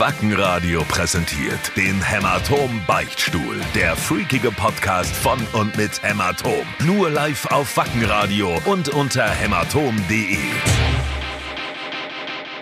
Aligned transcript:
Wackenradio 0.00 0.82
präsentiert 0.84 1.76
den 1.76 2.00
Hämatom 2.02 2.80
Beichtstuhl. 2.86 3.60
Der 3.74 3.94
freakige 3.94 4.50
Podcast 4.50 5.14
von 5.14 5.38
und 5.52 5.76
mit 5.76 6.02
Hämatom. 6.02 6.64
Nur 6.86 7.10
live 7.10 7.44
auf 7.52 7.76
Wackenradio 7.76 8.62
und 8.64 8.88
unter 8.88 9.28
hämatom.de. 9.28 10.38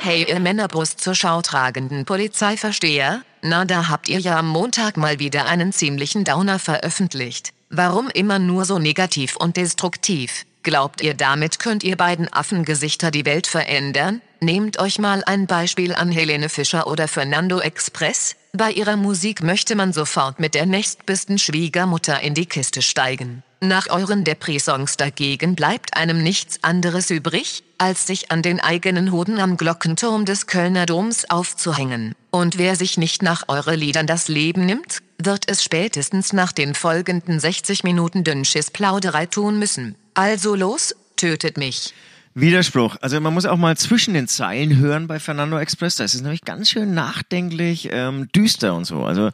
Hey 0.00 0.26
ihr 0.28 0.40
Männerbrust 0.40 1.00
zur 1.00 1.14
Schau 1.14 1.40
tragenden 1.40 2.04
Polizeiversteher, 2.04 3.22
na 3.40 3.64
da 3.64 3.88
habt 3.88 4.08
ihr 4.08 4.18
ja 4.18 4.36
am 4.40 4.48
Montag 4.48 4.96
mal 4.96 5.20
wieder 5.20 5.46
einen 5.46 5.72
ziemlichen 5.72 6.24
Downer 6.24 6.58
veröffentlicht. 6.58 7.52
Warum 7.70 8.08
immer 8.08 8.40
nur 8.40 8.64
so 8.64 8.80
negativ 8.80 9.36
und 9.36 9.56
destruktiv? 9.56 10.44
Glaubt 10.68 11.00
ihr 11.00 11.14
damit 11.14 11.60
könnt 11.60 11.82
ihr 11.82 11.96
beiden 11.96 12.30
Affengesichter 12.30 13.10
die 13.10 13.24
Welt 13.24 13.46
verändern? 13.46 14.20
Nehmt 14.40 14.78
euch 14.78 14.98
mal 14.98 15.24
ein 15.24 15.46
Beispiel 15.46 15.94
an 15.94 16.12
Helene 16.12 16.50
Fischer 16.50 16.88
oder 16.88 17.08
Fernando 17.08 17.58
Express. 17.58 18.36
Bei 18.52 18.70
ihrer 18.70 18.96
Musik 18.96 19.42
möchte 19.42 19.76
man 19.76 19.94
sofort 19.94 20.40
mit 20.40 20.54
der 20.54 20.66
nächstbesten 20.66 21.38
Schwiegermutter 21.38 22.20
in 22.20 22.34
die 22.34 22.44
Kiste 22.44 22.82
steigen. 22.82 23.42
Nach 23.62 23.88
euren 23.88 24.24
Depri-Songs 24.24 24.98
dagegen 24.98 25.54
bleibt 25.54 25.96
einem 25.96 26.22
nichts 26.22 26.62
anderes 26.62 27.08
übrig, 27.08 27.64
als 27.78 28.06
sich 28.06 28.30
an 28.30 28.42
den 28.42 28.60
eigenen 28.60 29.10
Hoden 29.10 29.40
am 29.40 29.56
Glockenturm 29.56 30.26
des 30.26 30.46
Kölner 30.46 30.84
Doms 30.84 31.30
aufzuhängen. 31.30 32.14
Und 32.30 32.58
wer 32.58 32.76
sich 32.76 32.98
nicht 32.98 33.22
nach 33.22 33.44
eure 33.48 33.74
Liedern 33.74 34.06
das 34.06 34.28
Leben 34.28 34.66
nimmt, 34.66 34.98
wird 35.16 35.48
es 35.48 35.64
spätestens 35.64 36.34
nach 36.34 36.52
den 36.52 36.74
folgenden 36.74 37.40
60 37.40 37.84
Minuten 37.84 38.22
Dünnschiss-Plauderei 38.22 39.24
tun 39.24 39.58
müssen. 39.58 39.96
Also 40.18 40.56
los, 40.56 40.96
tötet 41.14 41.58
mich. 41.58 41.94
Widerspruch. 42.34 42.96
Also 43.02 43.20
man 43.20 43.32
muss 43.32 43.46
auch 43.46 43.56
mal 43.56 43.76
zwischen 43.76 44.14
den 44.14 44.26
Zeilen 44.26 44.76
hören 44.76 45.06
bei 45.06 45.20
Fernando 45.20 45.56
Express. 45.58 45.94
Da 45.94 46.02
ist 46.02 46.20
nämlich 46.20 46.42
ganz 46.42 46.70
schön 46.70 46.92
nachdenklich, 46.92 47.88
ähm, 47.92 48.26
düster 48.32 48.74
und 48.74 48.84
so. 48.84 49.04
Also 49.04 49.30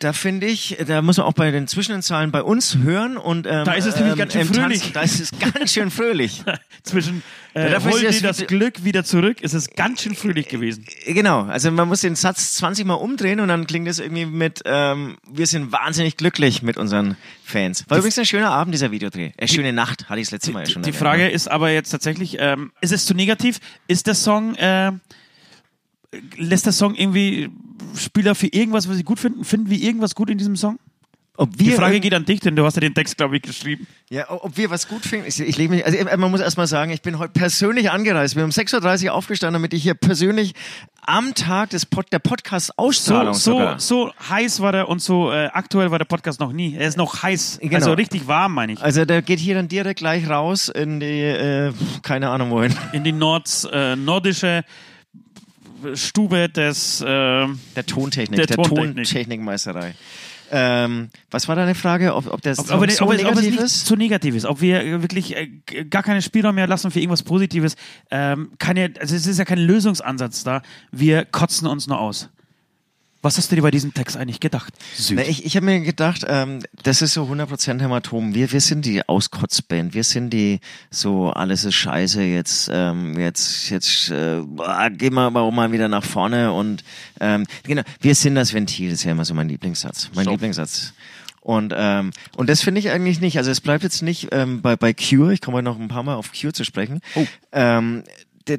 da 0.00 0.12
finde 0.12 0.46
ich, 0.46 0.76
da 0.86 1.00
muss 1.02 1.18
man 1.18 1.26
auch 1.26 1.32
bei 1.34 1.50
den 1.50 1.68
Zwischenzahlen 1.68 2.32
bei 2.32 2.42
uns 2.42 2.76
hören 2.78 3.16
und 3.16 3.46
ähm, 3.46 3.64
Da 3.64 3.74
ist 3.74 3.84
es 3.86 3.94
nämlich 3.94 4.12
ähm, 4.14 4.18
ganz 4.18 4.32
schön 4.32 4.40
im 4.42 4.48
fröhlich. 4.48 4.78
Tanzen, 4.80 4.92
da 4.94 5.02
ist 5.02 5.20
es 5.20 5.30
ganz 5.38 5.72
schön 5.72 5.90
fröhlich. 5.90 6.42
Zwischen 6.82 7.22
äh, 7.54 7.70
dafür 7.70 7.92
hol 7.92 8.00
ist 8.02 8.20
dir 8.22 8.26
das- 8.28 8.38
das 8.38 8.46
Glück 8.46 8.82
wieder 8.84 9.04
zurück, 9.04 9.40
ist 9.42 9.54
es 9.54 9.70
ganz 9.70 10.02
schön 10.02 10.14
fröhlich 10.14 10.48
gewesen. 10.48 10.84
Genau, 11.06 11.42
also 11.44 11.70
man 11.70 11.86
muss 11.88 12.00
den 12.00 12.16
Satz 12.16 12.54
20 12.56 12.86
Mal 12.86 12.94
umdrehen 12.94 13.40
und 13.40 13.48
dann 13.48 13.66
klingt 13.66 13.86
es 13.88 13.98
irgendwie 13.98 14.24
mit, 14.26 14.62
ähm, 14.64 15.18
wir 15.30 15.46
sind 15.46 15.70
wahnsinnig 15.70 16.16
glücklich 16.16 16.62
mit 16.62 16.76
unseren 16.76 17.16
Fans. 17.44 17.84
War 17.88 17.98
übrigens 17.98 18.18
ein 18.18 18.26
schöner 18.26 18.50
Abend, 18.50 18.72
dieser 18.74 18.90
Videodreh. 18.90 19.32
Äh, 19.36 19.48
schöne 19.48 19.72
Nacht, 19.72 20.08
hatte 20.08 20.20
ich 20.20 20.26
das 20.28 20.32
letzte 20.32 20.52
Mal 20.52 20.60
ja 20.64 20.70
schon 20.70 20.82
Die 20.82 20.88
erwähnt, 20.90 21.02
Frage 21.02 21.22
ne? 21.24 21.30
ist 21.30 21.50
aber 21.50 21.70
jetzt 21.70 21.90
tatsächlich, 21.90 22.36
ähm, 22.40 22.72
ist 22.80 22.92
es 22.92 23.04
zu 23.06 23.14
negativ? 23.14 23.58
Ist 23.86 24.06
der 24.06 24.14
Song, 24.14 24.54
äh, 24.54 24.92
lässt 26.36 26.66
der 26.66 26.72
Song 26.72 26.94
irgendwie 26.94 27.50
Spieler 27.96 28.34
für 28.34 28.48
irgendwas, 28.48 28.88
was 28.88 28.96
sie 28.96 29.04
gut 29.04 29.20
finden? 29.20 29.44
Finden 29.44 29.70
wir 29.70 29.78
irgendwas 29.78 30.14
gut 30.14 30.30
in 30.30 30.38
diesem 30.38 30.56
Song? 30.56 30.78
Die 31.56 31.70
Frage 31.70 32.00
geht 32.00 32.12
an 32.12 32.26
dich, 32.26 32.40
denn 32.40 32.54
du 32.54 32.66
hast 32.66 32.74
ja 32.74 32.80
den 32.80 32.92
Text, 32.92 33.16
glaube 33.16 33.36
ich, 33.36 33.42
geschrieben. 33.42 33.86
Ja, 34.10 34.26
ob 34.28 34.58
wir 34.58 34.68
was 34.68 34.88
gut 34.88 35.02
finden. 35.06 35.26
Ich, 35.26 35.40
ich 35.40 35.56
lege 35.56 35.70
mich, 35.72 35.86
also 35.86 35.96
äh, 35.96 36.16
man 36.18 36.30
muss 36.30 36.40
erstmal 36.40 36.66
sagen, 36.66 36.90
ich 36.90 37.00
bin 37.00 37.18
heute 37.18 37.32
persönlich 37.32 37.90
angereist. 37.90 38.34
Wir 38.36 38.42
haben 38.42 38.50
um 38.50 38.54
6.30 38.54 39.06
Uhr 39.06 39.14
aufgestanden, 39.14 39.54
damit 39.54 39.72
ich 39.72 39.82
hier 39.82 39.94
persönlich 39.94 40.52
am 41.00 41.32
Tag 41.34 41.70
des 41.70 41.86
Pod, 41.86 42.12
der 42.12 42.20
So, 42.22 42.28
Podcast-Ausstrahlung 42.28 43.32
so, 43.32 43.52
sogar. 43.52 43.80
so 43.80 44.12
heiß 44.28 44.60
war 44.60 44.72
der 44.72 44.88
und 44.90 45.00
so 45.00 45.32
äh, 45.32 45.46
aktuell 45.46 45.90
war 45.90 45.96
der 45.98 46.04
Podcast 46.04 46.40
noch 46.40 46.52
nie. 46.52 46.74
Er 46.76 46.88
ist 46.88 46.98
noch 46.98 47.22
heiß, 47.22 47.60
Genau. 47.62 47.74
also 47.74 47.92
richtig 47.94 48.26
warm, 48.26 48.52
meine 48.52 48.74
ich. 48.74 48.82
Also 48.82 49.06
der 49.06 49.22
geht 49.22 49.38
hier 49.38 49.54
dann 49.54 49.68
direkt 49.68 50.00
gleich 50.00 50.28
raus 50.28 50.68
in 50.68 51.00
die, 51.00 51.06
äh, 51.22 51.72
keine 52.02 52.28
Ahnung 52.28 52.50
wohin. 52.50 52.74
In 52.92 53.02
die 53.02 53.12
Nords, 53.12 53.66
äh, 53.72 53.96
nordische 53.96 54.62
Stube 55.94 56.48
des... 56.48 57.00
Äh, 57.00 57.04
Der 57.06 57.86
Tontechnik, 57.86 58.36
Der 58.38 58.46
der, 58.46 58.56
Tontechnik. 58.56 58.94
Tontechnikmeisterei. 58.96 59.94
Ähm, 60.52 61.10
was 61.30 61.46
war 61.46 61.54
deine 61.54 61.76
Frage? 61.76 62.14
Ob, 62.14 62.26
ob 62.32 62.42
der 62.42 62.52
Ob, 62.58 62.60
ob, 62.60 62.66
so 62.66 62.74
ob, 62.74 62.84
es- 62.88 63.00
ob 63.00 63.12
es 63.12 63.18
negativ 63.22 63.50
nicht 63.52 63.60
ist? 63.60 63.86
zu 63.86 63.94
negativ 63.96 64.34
ist, 64.34 64.46
ob 64.46 64.60
wir 64.60 64.82
äh, 64.82 65.00
wirklich 65.02 65.36
äh, 65.36 65.48
gar 65.88 66.02
keinen 66.02 66.22
Spielraum 66.22 66.56
mehr 66.56 66.66
lassen 66.66 66.90
für 66.90 66.98
irgendwas 66.98 67.22
Positives. 67.22 67.76
Ähm, 68.10 68.50
keine, 68.58 68.92
also 69.00 69.14
es 69.14 69.26
ist 69.28 69.38
ja 69.38 69.44
kein 69.44 69.58
Lösungsansatz 69.60 70.42
da. 70.42 70.62
Wir 70.90 71.24
kotzen 71.24 71.68
uns 71.68 71.86
nur 71.86 72.00
aus. 72.00 72.28
Was 73.22 73.36
hast 73.36 73.52
du 73.52 73.56
dir 73.56 73.62
bei 73.62 73.70
diesem 73.70 73.92
Text 73.92 74.16
eigentlich 74.16 74.40
gedacht? 74.40 74.72
Na, 75.10 75.22
ich 75.22 75.44
ich 75.44 75.54
habe 75.56 75.66
mir 75.66 75.80
gedacht, 75.80 76.24
ähm, 76.26 76.60
das 76.82 77.02
ist 77.02 77.12
so 77.12 77.24
100% 77.24 77.80
Hämatom. 77.80 78.34
Wir, 78.34 78.50
wir 78.50 78.60
sind 78.62 78.86
die 78.86 79.06
Auskotzband. 79.06 79.92
Wir 79.92 80.04
sind 80.04 80.30
die 80.30 80.60
so, 80.90 81.30
alles 81.30 81.64
ist 81.64 81.74
scheiße, 81.74 82.22
jetzt, 82.22 82.70
ähm, 82.72 83.18
jetzt, 83.18 83.68
jetzt 83.68 84.10
äh, 84.10 84.40
gehen 84.92 85.14
wir 85.14 85.22
aber 85.22 85.42
auch 85.42 85.50
mal 85.50 85.70
wieder 85.70 85.88
nach 85.88 86.04
vorne. 86.04 86.52
Und 86.52 86.82
ähm, 87.20 87.46
genau, 87.64 87.82
wir 88.00 88.14
sind 88.14 88.36
das 88.36 88.54
Ventil, 88.54 88.90
das 88.90 89.00
ist 89.00 89.04
ja 89.04 89.12
immer 89.12 89.26
so 89.26 89.34
mein 89.34 89.48
Lieblingssatz. 89.48 90.10
Mein 90.14 90.24
So. 90.24 90.30
Lieblingssatz. 90.30 90.94
Und, 91.42 91.74
ähm, 91.76 92.12
und 92.36 92.48
das 92.48 92.62
finde 92.62 92.80
ich 92.80 92.90
eigentlich 92.90 93.20
nicht. 93.20 93.36
Also 93.38 93.50
es 93.50 93.60
bleibt 93.60 93.82
jetzt 93.82 94.02
nicht 94.02 94.28
ähm, 94.32 94.62
bei, 94.62 94.76
bei 94.76 94.94
Cure, 94.94 95.32
ich 95.32 95.40
komme 95.40 95.58
heute 95.58 95.64
noch 95.64 95.78
ein 95.78 95.88
paar 95.88 96.02
Mal 96.02 96.14
auf 96.14 96.32
Cure 96.32 96.52
zu 96.52 96.64
sprechen. 96.64 97.00
Oh. 97.14 97.26
Ähm, 97.52 98.04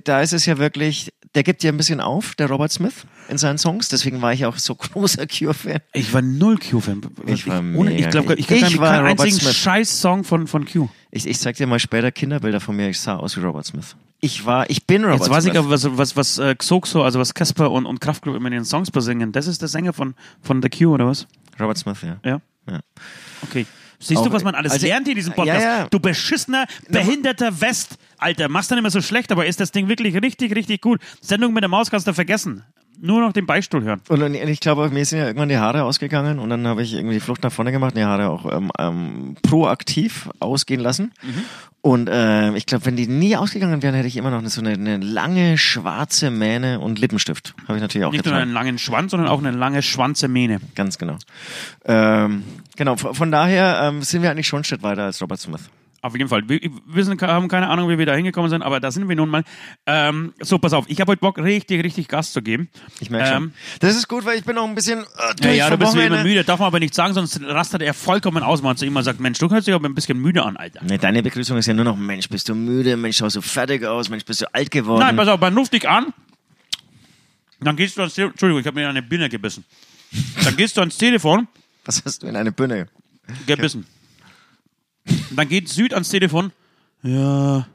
da 0.03 0.21
ist 0.21 0.33
es 0.33 0.45
ja 0.45 0.57
wirklich, 0.57 1.13
der 1.35 1.43
gibt 1.43 1.63
ja 1.63 1.71
ein 1.71 1.77
bisschen 1.77 2.01
auf, 2.01 2.35
der 2.35 2.47
Robert 2.47 2.71
Smith, 2.71 3.05
in 3.29 3.37
seinen 3.37 3.57
Songs. 3.57 3.87
Deswegen 3.87 4.21
war 4.21 4.33
ich 4.33 4.45
auch 4.45 4.57
so 4.57 4.75
großer 4.75 5.25
Cure-Fan. 5.27 5.79
ich 5.93 6.13
war 6.13 6.21
null 6.21 6.57
Q-Fan. 6.57 7.01
Ich 7.25 7.47
war 7.47 7.59
ohne, 7.59 7.93
ich 7.93 8.09
glaube, 8.09 8.35
ich, 8.35 8.49
Ich 8.49 8.79
war 8.79 8.91
keinen 8.91 9.05
Robert 9.07 9.21
einzigen 9.21 9.39
Smith. 9.39 9.55
Scheiß-Song 9.55 10.23
von, 10.23 10.47
von 10.47 10.65
Q. 10.65 10.89
Ich, 11.11 11.25
ich 11.27 11.39
zeig 11.39 11.55
dir 11.55 11.67
mal 11.67 11.79
später 11.79 12.11
Kinderbilder 12.11 12.59
von 12.59 12.75
mir. 12.75 12.89
Ich 12.89 12.99
sah 12.99 13.15
aus 13.15 13.37
wie 13.37 13.41
Robert 13.41 13.65
Smith. 13.65 13.95
Ich 14.19 14.45
war, 14.45 14.69
ich 14.69 14.85
bin 14.85 15.03
Robert 15.03 15.19
Jetzt 15.21 15.29
weiß 15.29 15.43
Smith. 15.43 15.53
ich 15.53 15.59
aber, 15.59 15.69
was, 15.69 15.97
was, 15.97 16.15
was 16.15 16.37
äh, 16.37 16.55
Xoxo, 16.55 17.03
also 17.03 17.19
was 17.19 17.33
Casper 17.33 17.71
und, 17.71 17.85
und 17.85 18.01
Kraftklub 18.01 18.35
immer 18.35 18.47
in 18.47 18.53
den 18.53 18.65
Songs 18.65 18.91
besingen. 18.91 19.31
Das 19.31 19.47
ist 19.47 19.61
der 19.61 19.69
Sänger 19.69 19.93
von, 19.93 20.15
von 20.41 20.61
The 20.61 20.69
Q, 20.69 20.93
oder 20.93 21.07
was? 21.07 21.27
Robert 21.59 21.77
Smith, 21.77 21.97
ja. 22.03 22.17
Ja. 22.23 22.41
Ja. 22.69 22.79
Okay. 23.41 23.65
Siehst 24.01 24.25
du, 24.25 24.29
Auch- 24.29 24.33
was 24.33 24.43
man 24.43 24.55
alles 24.55 24.71
also- 24.73 24.87
lernt 24.87 25.07
in 25.07 25.15
diesem 25.15 25.33
Podcast? 25.33 25.63
Ja, 25.63 25.77
ja. 25.81 25.87
Du 25.89 25.99
beschissener, 25.99 26.65
behinderter 26.89 27.61
West. 27.61 27.97
Alter, 28.17 28.49
machst 28.49 28.71
dann 28.71 28.77
immer 28.79 28.89
so 28.89 29.01
schlecht, 29.01 29.31
aber 29.31 29.45
ist 29.45 29.59
das 29.59 29.71
Ding 29.71 29.87
wirklich 29.87 30.15
richtig, 30.21 30.55
richtig 30.55 30.81
gut. 30.81 30.99
Sendung 31.21 31.53
mit 31.53 31.61
der 31.63 31.69
Maus 31.69 31.89
kannst 31.91 32.07
du 32.07 32.13
vergessen. 32.13 32.63
Nur 32.99 33.21
noch 33.21 33.33
den 33.33 33.45
Beistuhl 33.45 33.83
hören. 33.83 34.01
Und 34.09 34.33
ich 34.35 34.59
glaube, 34.59 34.89
mir 34.89 35.05
sind 35.05 35.19
ja 35.19 35.25
irgendwann 35.25 35.49
die 35.49 35.57
Haare 35.57 35.83
ausgegangen 35.83 36.37
und 36.37 36.49
dann 36.49 36.67
habe 36.67 36.83
ich 36.83 36.93
irgendwie 36.93 37.15
die 37.15 37.19
Flucht 37.19 37.41
nach 37.41 37.51
vorne 37.51 37.71
gemacht, 37.71 37.95
die 37.97 38.03
Haare 38.03 38.29
auch 38.29 38.51
ähm, 38.51 38.71
ähm, 38.77 39.35
proaktiv 39.41 40.29
ausgehen 40.39 40.81
lassen. 40.81 41.11
Mhm. 41.23 41.43
Und 41.81 42.09
ähm, 42.11 42.55
ich 42.55 42.67
glaube, 42.67 42.85
wenn 42.85 42.95
die 42.95 43.07
nie 43.07 43.35
ausgegangen 43.35 43.81
wären, 43.81 43.95
hätte 43.95 44.07
ich 44.07 44.17
immer 44.17 44.29
noch 44.29 44.47
so 44.49 44.61
eine, 44.61 44.73
eine 44.73 44.97
lange 44.97 45.57
schwarze 45.57 46.29
Mähne 46.29 46.79
und 46.79 46.99
Lippenstift. 46.99 47.55
Habe 47.67 47.77
ich 47.77 47.81
natürlich 47.81 48.05
auch 48.05 48.11
Nicht 48.11 48.25
nur 48.25 48.33
getragen. 48.33 48.43
einen 48.43 48.53
langen 48.53 48.77
Schwanz, 48.77 49.11
sondern 49.11 49.29
auch 49.29 49.39
eine 49.39 49.49
lange 49.49 49.81
Schwanzemähne. 49.81 50.59
Ganz 50.75 50.99
genau. 50.99 51.17
Ähm, 51.85 52.43
genau, 52.75 52.97
von 52.97 53.15
von 53.15 53.31
daher 53.31 53.81
ähm, 53.83 54.03
sind 54.03 54.21
wir 54.21 54.29
eigentlich 54.29 54.47
schon 54.47 54.57
einen 54.57 54.63
Schritt 54.65 54.83
weiter 54.83 55.03
als 55.05 55.21
Robert 55.21 55.39
Smith. 55.39 55.61
Auf 56.03 56.15
jeden 56.17 56.29
Fall. 56.29 56.49
Wir, 56.49 57.05
sind, 57.05 57.21
haben 57.21 57.47
keine 57.47 57.69
Ahnung, 57.69 57.87
wie 57.87 57.97
wir 57.99 58.07
da 58.07 58.15
hingekommen 58.15 58.49
sind, 58.49 58.63
aber 58.63 58.79
da 58.79 58.89
sind 58.89 59.07
wir 59.07 59.15
nun 59.15 59.29
mal. 59.29 59.43
Ähm, 59.85 60.33
so, 60.39 60.57
pass 60.57 60.73
auf. 60.73 60.85
Ich 60.87 60.99
habe 60.99 61.11
heute 61.11 61.19
Bock, 61.19 61.37
richtig, 61.37 61.83
richtig 61.83 62.07
Gas 62.07 62.33
zu 62.33 62.41
geben. 62.41 62.69
Ich 62.99 63.11
merke 63.11 63.27
schon. 63.31 63.43
Ähm, 63.43 63.53
Das 63.81 63.95
ist 63.95 64.07
gut, 64.07 64.25
weil 64.25 64.39
ich 64.39 64.43
bin 64.43 64.57
auch 64.57 64.67
ein 64.67 64.73
bisschen 64.73 64.99
äh, 65.01 65.03
Ja, 65.03 65.33
durch 65.35 65.57
ja, 65.57 65.65
du 65.65 65.71
vom 65.73 65.79
bist 65.79 65.93
wie 65.93 65.97
immer 65.99 66.05
Wochenende. 66.09 66.29
müde. 66.29 66.43
Darf 66.43 66.59
man 66.59 66.67
aber 66.67 66.79
nicht 66.79 66.95
sagen, 66.95 67.13
sonst 67.13 67.39
rastet 67.43 67.83
er 67.83 67.93
vollkommen 67.93 68.41
aus, 68.41 68.59
wenn 68.59 68.65
man 68.69 68.77
zu 68.77 68.85
ihm 68.87 68.93
mal 68.93 69.03
sagt, 69.03 69.19
Mensch, 69.19 69.37
du 69.37 69.47
hörst 69.51 69.67
dich 69.67 69.75
aber 69.75 69.87
ein 69.87 69.93
bisschen 69.93 70.17
müde 70.17 70.43
an, 70.43 70.57
Alter. 70.57 70.81
Nee, 70.83 70.97
deine 70.97 71.21
Begrüßung 71.21 71.55
ist 71.57 71.67
ja 71.67 71.75
nur 71.75 71.85
noch, 71.85 71.95
Mensch, 71.95 72.27
bist 72.29 72.49
du 72.49 72.55
müde, 72.55 72.97
Mensch, 72.97 73.17
schaust 73.17 73.35
du 73.35 73.41
fertig 73.41 73.85
aus, 73.85 74.09
Mensch, 74.09 74.25
bist 74.25 74.41
du 74.41 74.51
alt 74.55 74.71
geworden. 74.71 75.01
Nein, 75.01 75.15
pass 75.15 75.27
auf, 75.27 75.39
man 75.39 75.55
ruft 75.55 75.71
dich 75.73 75.87
an, 75.87 76.07
dann 77.59 77.75
gehst 77.75 77.95
du 77.97 78.01
ans 78.01 78.15
Telefon, 78.15 78.31
Entschuldigung, 78.33 78.61
ich 78.61 78.65
habe 78.65 78.75
mir 78.75 78.83
in 78.85 78.89
eine 78.89 79.03
Birne 79.03 79.29
gebissen. 79.29 79.63
Dann 80.43 80.55
gehst 80.57 80.75
du 80.77 80.81
ans 80.81 80.97
Telefon, 80.97 81.47
Was 81.85 82.01
hast 82.03 82.23
du 82.23 82.27
in 82.27 82.35
eine 82.35 82.51
Birne? 82.51 82.87
gebissen. 83.45 83.85
Dann 85.31 85.47
geht 85.47 85.69
Süd 85.69 85.93
ans 85.93 86.09
Telefon, 86.09 86.51
ja, 87.03 87.65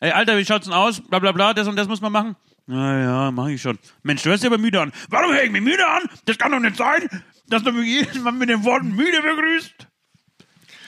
ey, 0.00 0.12
Alter, 0.12 0.38
wie 0.38 0.44
schaut's 0.44 0.66
denn 0.66 0.74
aus, 0.74 1.00
bla 1.00 1.18
bla 1.18 1.32
bla, 1.32 1.54
das 1.54 1.66
und 1.66 1.76
das 1.76 1.88
muss 1.88 2.00
man 2.00 2.12
machen. 2.12 2.36
Na 2.66 3.02
ja, 3.02 3.30
mach 3.32 3.48
ich 3.48 3.60
schon. 3.60 3.78
Mensch, 4.04 4.22
du 4.22 4.30
hörst 4.30 4.44
dich 4.44 4.48
aber 4.48 4.58
müde 4.58 4.80
an. 4.80 4.92
Warum 5.08 5.32
höre 5.32 5.42
ich 5.42 5.50
mich 5.50 5.62
müde 5.62 5.84
an? 5.86 6.02
Das 6.24 6.38
kann 6.38 6.52
doch 6.52 6.60
nicht 6.60 6.76
sein, 6.76 7.08
dass 7.48 7.64
du 7.64 7.72
mich 7.72 7.86
jedes 7.86 8.20
Mal 8.20 8.30
mit 8.32 8.48
den 8.48 8.62
Worten 8.64 8.94
müde 8.94 9.20
begrüßt. 9.22 9.88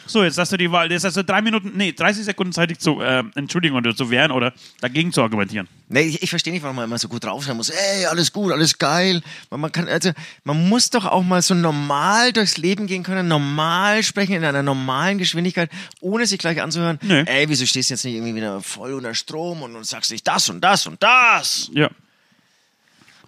So, 0.07 0.25
jetzt 0.25 0.39
hast 0.39 0.53
du 0.53 0.57
die 0.57 0.71
Wahl. 0.71 0.91
Jetzt 0.91 1.05
hast 1.05 1.17
du 1.17 1.25
drei 1.25 1.43
Minuten, 1.43 1.73
nee, 1.75 1.93
30 1.93 2.25
Sekunden 2.25 2.53
Zeit, 2.53 2.71
dich 2.71 2.79
zu 2.79 3.01
äh, 3.01 3.23
entschuldigen 3.35 3.77
oder 3.77 3.95
zu 3.95 4.11
wehren 4.11 4.33
oder 4.33 4.53
dagegen 4.81 5.13
zu 5.13 5.23
argumentieren. 5.23 5.69
Nee, 5.89 6.03
ich, 6.03 6.23
ich 6.23 6.31
verstehe 6.31 6.53
nicht, 6.53 6.63
warum 6.63 6.77
man 6.77 6.87
immer 6.87 6.99
so 6.99 7.09
gut 7.09 7.25
drauf 7.25 7.45
sein 7.45 7.57
muss. 7.57 7.69
Ey, 7.69 8.07
alles 8.07 8.33
gut, 8.33 8.53
alles 8.53 8.79
geil. 8.79 9.23
Man, 9.51 9.61
man 9.61 9.73
kann, 9.73 9.89
also, 9.89 10.11
man 10.45 10.69
muss 10.69 10.91
doch 10.91 11.05
auch 11.05 11.23
mal 11.23 11.43
so 11.43 11.55
normal 11.55 12.33
durchs 12.33 12.57
Leben 12.57 12.87
gehen 12.87 13.03
können, 13.03 13.29
normal 13.29 14.03
sprechen 14.03 14.35
in 14.35 14.45
einer 14.45 14.63
normalen 14.63 15.19
Geschwindigkeit, 15.19 15.71
ohne 16.01 16.27
sich 16.27 16.39
gleich 16.39 16.61
anzuhören. 16.63 16.99
Nö. 17.03 17.25
Ey, 17.27 17.49
wieso 17.49 17.67
stehst 17.67 17.91
du 17.91 17.95
jetzt 17.95 18.05
nicht 18.05 18.15
irgendwie 18.15 18.35
wieder 18.35 18.61
voll 18.61 18.95
unter 18.95 19.15
Strom 19.15 19.63
und, 19.63 19.77
und 19.77 19.85
sagst 19.85 20.11
nicht 20.11 20.27
das 20.27 20.49
und 20.49 20.63
das 20.63 20.87
und 20.87 21.03
das? 21.03 21.71
Ja. 21.73 21.91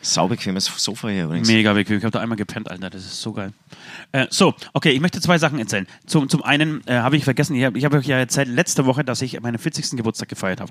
Saubequemes 0.05 0.67
Sofa 0.67 1.09
hier 1.09 1.25
übrigens. 1.25 1.49
Mega 1.49 1.73
bequem. 1.73 1.99
Ich 1.99 2.05
habe 2.05 2.13
da 2.13 2.21
einmal 2.21 2.37
gepennt, 2.37 2.71
Alter. 2.71 2.91
Das 2.91 3.05
ist 3.05 3.21
so 3.21 3.33
geil. 3.33 3.53
Äh, 4.13 4.27
so, 4.31 4.55
okay, 4.73 4.91
ich 4.91 5.01
möchte 5.01 5.21
zwei 5.21 5.39
Sachen 5.39 5.59
erzählen. 5.59 5.87
Zum, 6.07 6.29
zum 6.29 6.43
einen 6.43 6.87
äh, 6.87 6.95
habe 6.95 7.17
ich 7.17 7.25
vergessen, 7.25 7.57
ich 7.57 7.65
habe 7.65 7.81
hab 7.81 7.95
euch 7.95 8.07
ja 8.07 8.19
erzählt 8.19 8.49
letzte 8.49 8.87
Woche, 8.87 9.05
dass 9.05 9.23
ich 9.23 9.41
meinen 9.41 9.59
40. 9.59 9.97
Geburtstag 9.97 10.29
gefeiert 10.29 10.61
habe. 10.61 10.71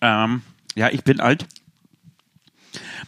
Ähm, 0.00 0.42
ja, 0.74 0.90
ich 0.90 1.04
bin 1.04 1.20
alt. 1.20 1.46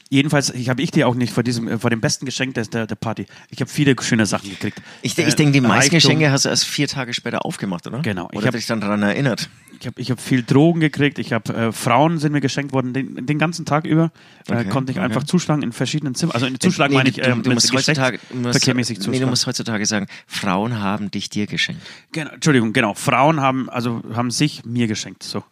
Jedenfalls, 0.09 0.51
ich 0.51 0.69
habe 0.69 0.83
ich 0.83 0.91
dir 0.91 1.09
auch 1.09 1.15
nicht 1.15 1.33
vor 1.33 1.43
diesem, 1.43 1.69
äh, 1.69 1.79
vor 1.79 1.91
dem 1.91 2.01
besten 2.01 2.25
Geschenk 2.27 2.55
der, 2.55 2.65
der, 2.65 2.87
der 2.87 2.95
Party. 2.95 3.27
Ich 3.51 3.61
habe 3.61 3.71
viele 3.71 3.95
schöne 4.03 4.27
Sachen 4.27 4.51
gekriegt. 4.51 4.81
Ich, 5.03 5.17
ich 5.17 5.27
Äh, 5.27 5.31
denke, 5.35 5.53
die 5.53 5.61
meisten 5.61 5.95
Reichtum. 5.95 5.97
Geschenke 5.99 6.31
hast 6.33 6.45
du 6.45 6.49
erst 6.49 6.65
vier 6.65 6.89
Tage 6.89 7.15
später 7.15 7.45
aufgemacht, 7.45 7.87
oder? 7.87 8.01
Genau. 8.01 8.29
Ich 8.33 8.39
Oder 8.39 8.47
hab- 8.49 8.55
dich 8.55 8.67
dann 8.67 8.81
daran 8.81 9.03
erinnert. 9.03 9.49
Ich 9.81 9.87
habe 9.87 9.99
ich 9.99 10.11
hab 10.11 10.21
viel 10.21 10.43
Drogen 10.43 10.81
gekriegt, 10.81 11.19
ich 11.19 11.33
habe 11.33 11.55
äh, 11.55 11.73
Frauen 11.73 12.19
sind 12.19 12.33
mir 12.33 12.43
geschenkt 12.43 12.75
worden, 12.75 12.93
den, 12.93 13.25
den 13.25 13.39
ganzen 13.39 13.65
Tag 13.65 13.87
über 13.87 14.13
äh, 14.47 14.53
Okay, 14.53 14.69
konnte 14.69 14.93
ich 14.93 14.99
okay. 14.99 15.07
einfach 15.07 15.23
zuschlagen 15.25 15.63
in 15.63 15.73
verschiedenen 15.73 16.15
Zimmern. 16.15 16.35
Also 16.35 16.45
in 16.45 16.61
zuschlagen 16.61 16.93
Nee, 16.93 16.99
meine 16.99 17.09
ich, 17.09 17.17
du, 17.17 17.23
ähm, 17.23 17.43
du 17.43 17.51
musst 17.53 17.73
heutzutage, 17.73 18.19
du 18.31 18.37
musst, 18.37 18.67
nee, 19.09 19.19
du 19.19 19.27
musst 19.27 19.47
heutzutage 19.47 19.87
sagen, 19.87 20.07
Frauen 20.27 20.79
haben 20.81 21.11
dich 21.11 21.31
dir 21.31 21.47
geschenkt. 21.47 21.81
Genau, 22.13 22.31
Entschuldigung, 22.33 22.75
genau. 22.75 22.93
Frauen 22.93 23.41
haben, 23.41 23.71
also 23.71 24.03
haben 24.13 24.31
sich 24.31 24.67
mir 24.67 24.87
geschenkt. 24.87 25.23
So. 25.23 25.43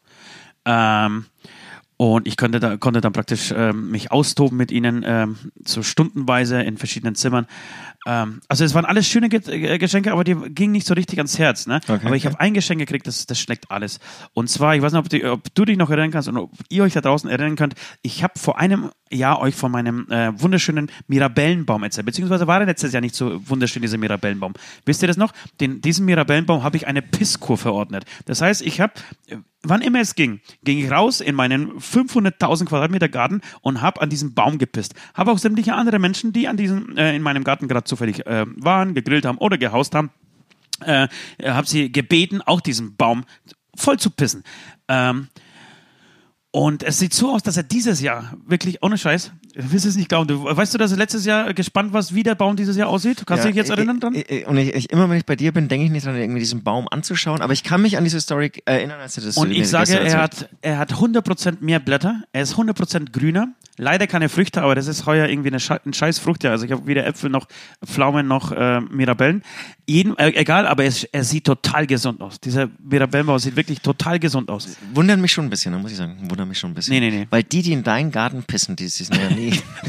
Ähm, 0.66 1.24
und 1.98 2.28
ich 2.28 2.36
konnte, 2.36 2.60
da, 2.60 2.76
konnte 2.76 3.00
dann 3.00 3.12
praktisch 3.12 3.52
ähm, 3.54 3.90
mich 3.90 4.12
austoben 4.12 4.56
mit 4.56 4.70
ihnen, 4.70 5.04
ähm, 5.04 5.36
so 5.64 5.82
stundenweise 5.82 6.62
in 6.62 6.78
verschiedenen 6.78 7.16
Zimmern. 7.16 7.48
Ähm, 8.06 8.40
also 8.46 8.64
es 8.64 8.72
waren 8.72 8.84
alles 8.84 9.08
schöne 9.08 9.28
Ge 9.28 9.40
äh, 9.48 9.78
Geschenke, 9.78 10.12
aber 10.12 10.22
die 10.22 10.36
gingen 10.50 10.70
nicht 10.70 10.86
so 10.86 10.94
richtig 10.94 11.18
ans 11.18 11.40
Herz. 11.40 11.66
Ne? 11.66 11.80
Okay, 11.88 12.06
aber 12.06 12.14
ich 12.14 12.24
okay. 12.24 12.34
habe 12.34 12.40
ein 12.40 12.54
Geschenk 12.54 12.78
gekriegt, 12.78 13.08
das, 13.08 13.26
das 13.26 13.40
schlägt 13.40 13.72
alles. 13.72 13.98
Und 14.32 14.48
zwar, 14.48 14.76
ich 14.76 14.82
weiß 14.82 14.92
nicht, 14.92 15.00
ob, 15.00 15.08
die, 15.08 15.24
ob 15.24 15.52
du 15.56 15.64
dich 15.64 15.76
noch 15.76 15.90
erinnern 15.90 16.12
kannst 16.12 16.28
und 16.28 16.36
ob 16.36 16.52
ihr 16.68 16.84
euch 16.84 16.92
da 16.92 17.00
draußen 17.00 17.28
erinnern 17.28 17.56
könnt, 17.56 17.74
ich 18.02 18.22
habe 18.22 18.38
vor 18.38 18.60
einem 18.60 18.90
Jahr 19.10 19.40
euch 19.40 19.56
von 19.56 19.72
meinem 19.72 20.06
äh, 20.08 20.40
wunderschönen 20.40 20.92
Mirabellenbaum 21.08 21.82
erzählt. 21.82 22.06
Beziehungsweise 22.06 22.46
war 22.46 22.60
er 22.60 22.66
letztes 22.66 22.92
Jahr 22.92 23.00
nicht 23.00 23.16
so 23.16 23.40
wunderschön, 23.48 23.82
dieser 23.82 23.98
Mirabellenbaum. 23.98 24.52
Wisst 24.84 25.02
ihr 25.02 25.08
das 25.08 25.16
noch? 25.16 25.32
Den, 25.60 25.80
diesem 25.80 26.06
Mirabellenbaum 26.06 26.62
habe 26.62 26.76
ich 26.76 26.86
eine 26.86 27.02
Pisskur 27.02 27.58
verordnet. 27.58 28.04
Das 28.26 28.40
heißt, 28.40 28.62
ich 28.62 28.80
habe, 28.80 28.92
wann 29.62 29.82
immer 29.82 30.00
es 30.00 30.14
ging, 30.14 30.40
ging 30.62 30.78
ich 30.78 30.90
raus 30.90 31.20
in 31.20 31.34
meinen 31.34 31.78
500.000 31.78 32.66
Quadratmeter 32.66 33.08
Garten 33.08 33.40
und 33.60 33.82
habe 33.82 34.00
an 34.00 34.10
diesem 34.10 34.34
Baum 34.34 34.58
gepisst. 34.58 34.94
Habe 35.14 35.32
auch 35.32 35.38
sämtliche 35.38 35.74
andere 35.74 35.98
Menschen, 35.98 36.32
die 36.32 36.48
an 36.48 36.56
diesem, 36.56 36.96
äh, 36.96 37.14
in 37.14 37.22
meinem 37.22 37.44
Garten 37.44 37.68
gerade 37.68 37.84
zufällig 37.84 38.26
äh, 38.26 38.46
waren, 38.56 38.94
gegrillt 38.94 39.26
haben 39.26 39.38
oder 39.38 39.58
gehaust 39.58 39.94
haben, 39.94 40.10
äh, 40.80 41.08
habe 41.42 41.66
sie 41.66 41.90
gebeten, 41.90 42.40
auch 42.42 42.60
diesen 42.60 42.96
Baum 42.96 43.24
voll 43.74 43.98
zu 43.98 44.10
pissen. 44.10 44.44
Ähm, 44.88 45.28
und 46.50 46.82
es 46.82 46.98
sieht 46.98 47.12
so 47.12 47.32
aus, 47.32 47.42
dass 47.42 47.56
er 47.56 47.62
dieses 47.62 48.00
Jahr 48.00 48.34
wirklich, 48.46 48.82
ohne 48.82 48.96
Scheiß, 48.96 49.32
du 49.58 49.72
wirst 49.72 49.86
es 49.86 49.96
nicht 49.96 50.08
glauben, 50.08 50.28
du, 50.28 50.44
weißt 50.44 50.72
du, 50.72 50.78
dass 50.78 50.92
du 50.92 50.96
letztes 50.96 51.24
Jahr 51.24 51.52
gespannt 51.52 51.92
warst, 51.92 52.14
wie 52.14 52.22
der 52.22 52.34
Baum 52.34 52.56
dieses 52.56 52.76
Jahr 52.76 52.88
aussieht? 52.88 53.24
Kannst 53.26 53.44
du 53.44 53.48
dich 53.48 53.56
jetzt 53.56 53.70
erinnern 53.70 53.98
dran? 53.98 54.14
Und 54.14 54.56
ich, 54.56 54.74
ich, 54.74 54.90
immer 54.90 55.10
wenn 55.10 55.18
ich 55.18 55.26
bei 55.26 55.36
dir 55.36 55.52
bin, 55.52 55.68
denke 55.68 55.86
ich 55.86 55.90
nicht 55.90 56.06
dran, 56.06 56.16
irgendwie 56.16 56.40
diesen 56.40 56.62
Baum 56.62 56.86
anzuschauen. 56.88 57.40
Aber 57.40 57.52
ich 57.52 57.64
kann 57.64 57.82
mich 57.82 57.96
an 57.96 58.04
diese 58.04 58.20
Story 58.20 58.52
erinnern, 58.64 59.00
als 59.00 59.16
du 59.16 59.20
das 59.20 59.36
Und 59.36 59.50
ich 59.50 59.68
sage, 59.68 59.98
er 59.98 60.22
hat, 60.22 60.48
er 60.62 60.78
hat 60.78 60.92
100% 60.92 61.56
mehr 61.60 61.80
Blätter, 61.80 62.22
er 62.32 62.42
ist 62.42 62.54
100% 62.54 63.10
grüner, 63.10 63.48
leider 63.78 64.06
keine 64.06 64.28
Früchte, 64.28 64.62
aber 64.62 64.74
das 64.74 64.86
ist 64.86 65.06
heuer 65.06 65.28
irgendwie 65.28 65.48
eine 65.48 65.60
Sche 65.60 65.80
ein 65.84 65.92
scheiß 65.92 66.18
Frucht, 66.18 66.44
ja. 66.44 66.50
Also 66.50 66.64
ich 66.64 66.72
habe 66.72 66.86
weder 66.86 67.06
Äpfel 67.06 67.30
noch 67.30 67.46
Pflaumen 67.84 68.26
noch 68.26 68.52
äh, 68.52 68.80
Mirabellen. 68.80 69.42
Jeden, 69.86 70.18
äh, 70.18 70.28
egal, 70.34 70.66
aber 70.66 70.84
es, 70.84 71.04
er 71.04 71.24
sieht 71.24 71.44
total 71.44 71.86
gesund 71.86 72.20
aus. 72.20 72.40
Dieser 72.40 72.68
Mirabellenbaum 72.78 73.38
sieht 73.38 73.56
wirklich 73.56 73.80
total 73.80 74.18
gesund 74.18 74.50
aus. 74.50 74.76
Wundern 74.92 75.20
mich 75.20 75.32
schon 75.32 75.46
ein 75.46 75.50
bisschen, 75.50 75.72
da 75.72 75.78
muss 75.78 75.92
ich 75.92 75.96
sagen. 75.96 76.18
Wundern 76.28 76.48
mich 76.48 76.58
schon 76.58 76.72
ein 76.72 76.74
bisschen. 76.74 76.94
Nee, 76.94 77.00
nee, 77.00 77.10
nee. 77.10 77.26
Weil 77.30 77.42
die, 77.42 77.62
die 77.62 77.72
in 77.72 77.84
deinen 77.84 78.10
Garten 78.10 78.42
pissen, 78.42 78.76
die 78.76 78.88
sind 78.88 79.16
ja 79.16 79.30
nie. 79.30 79.47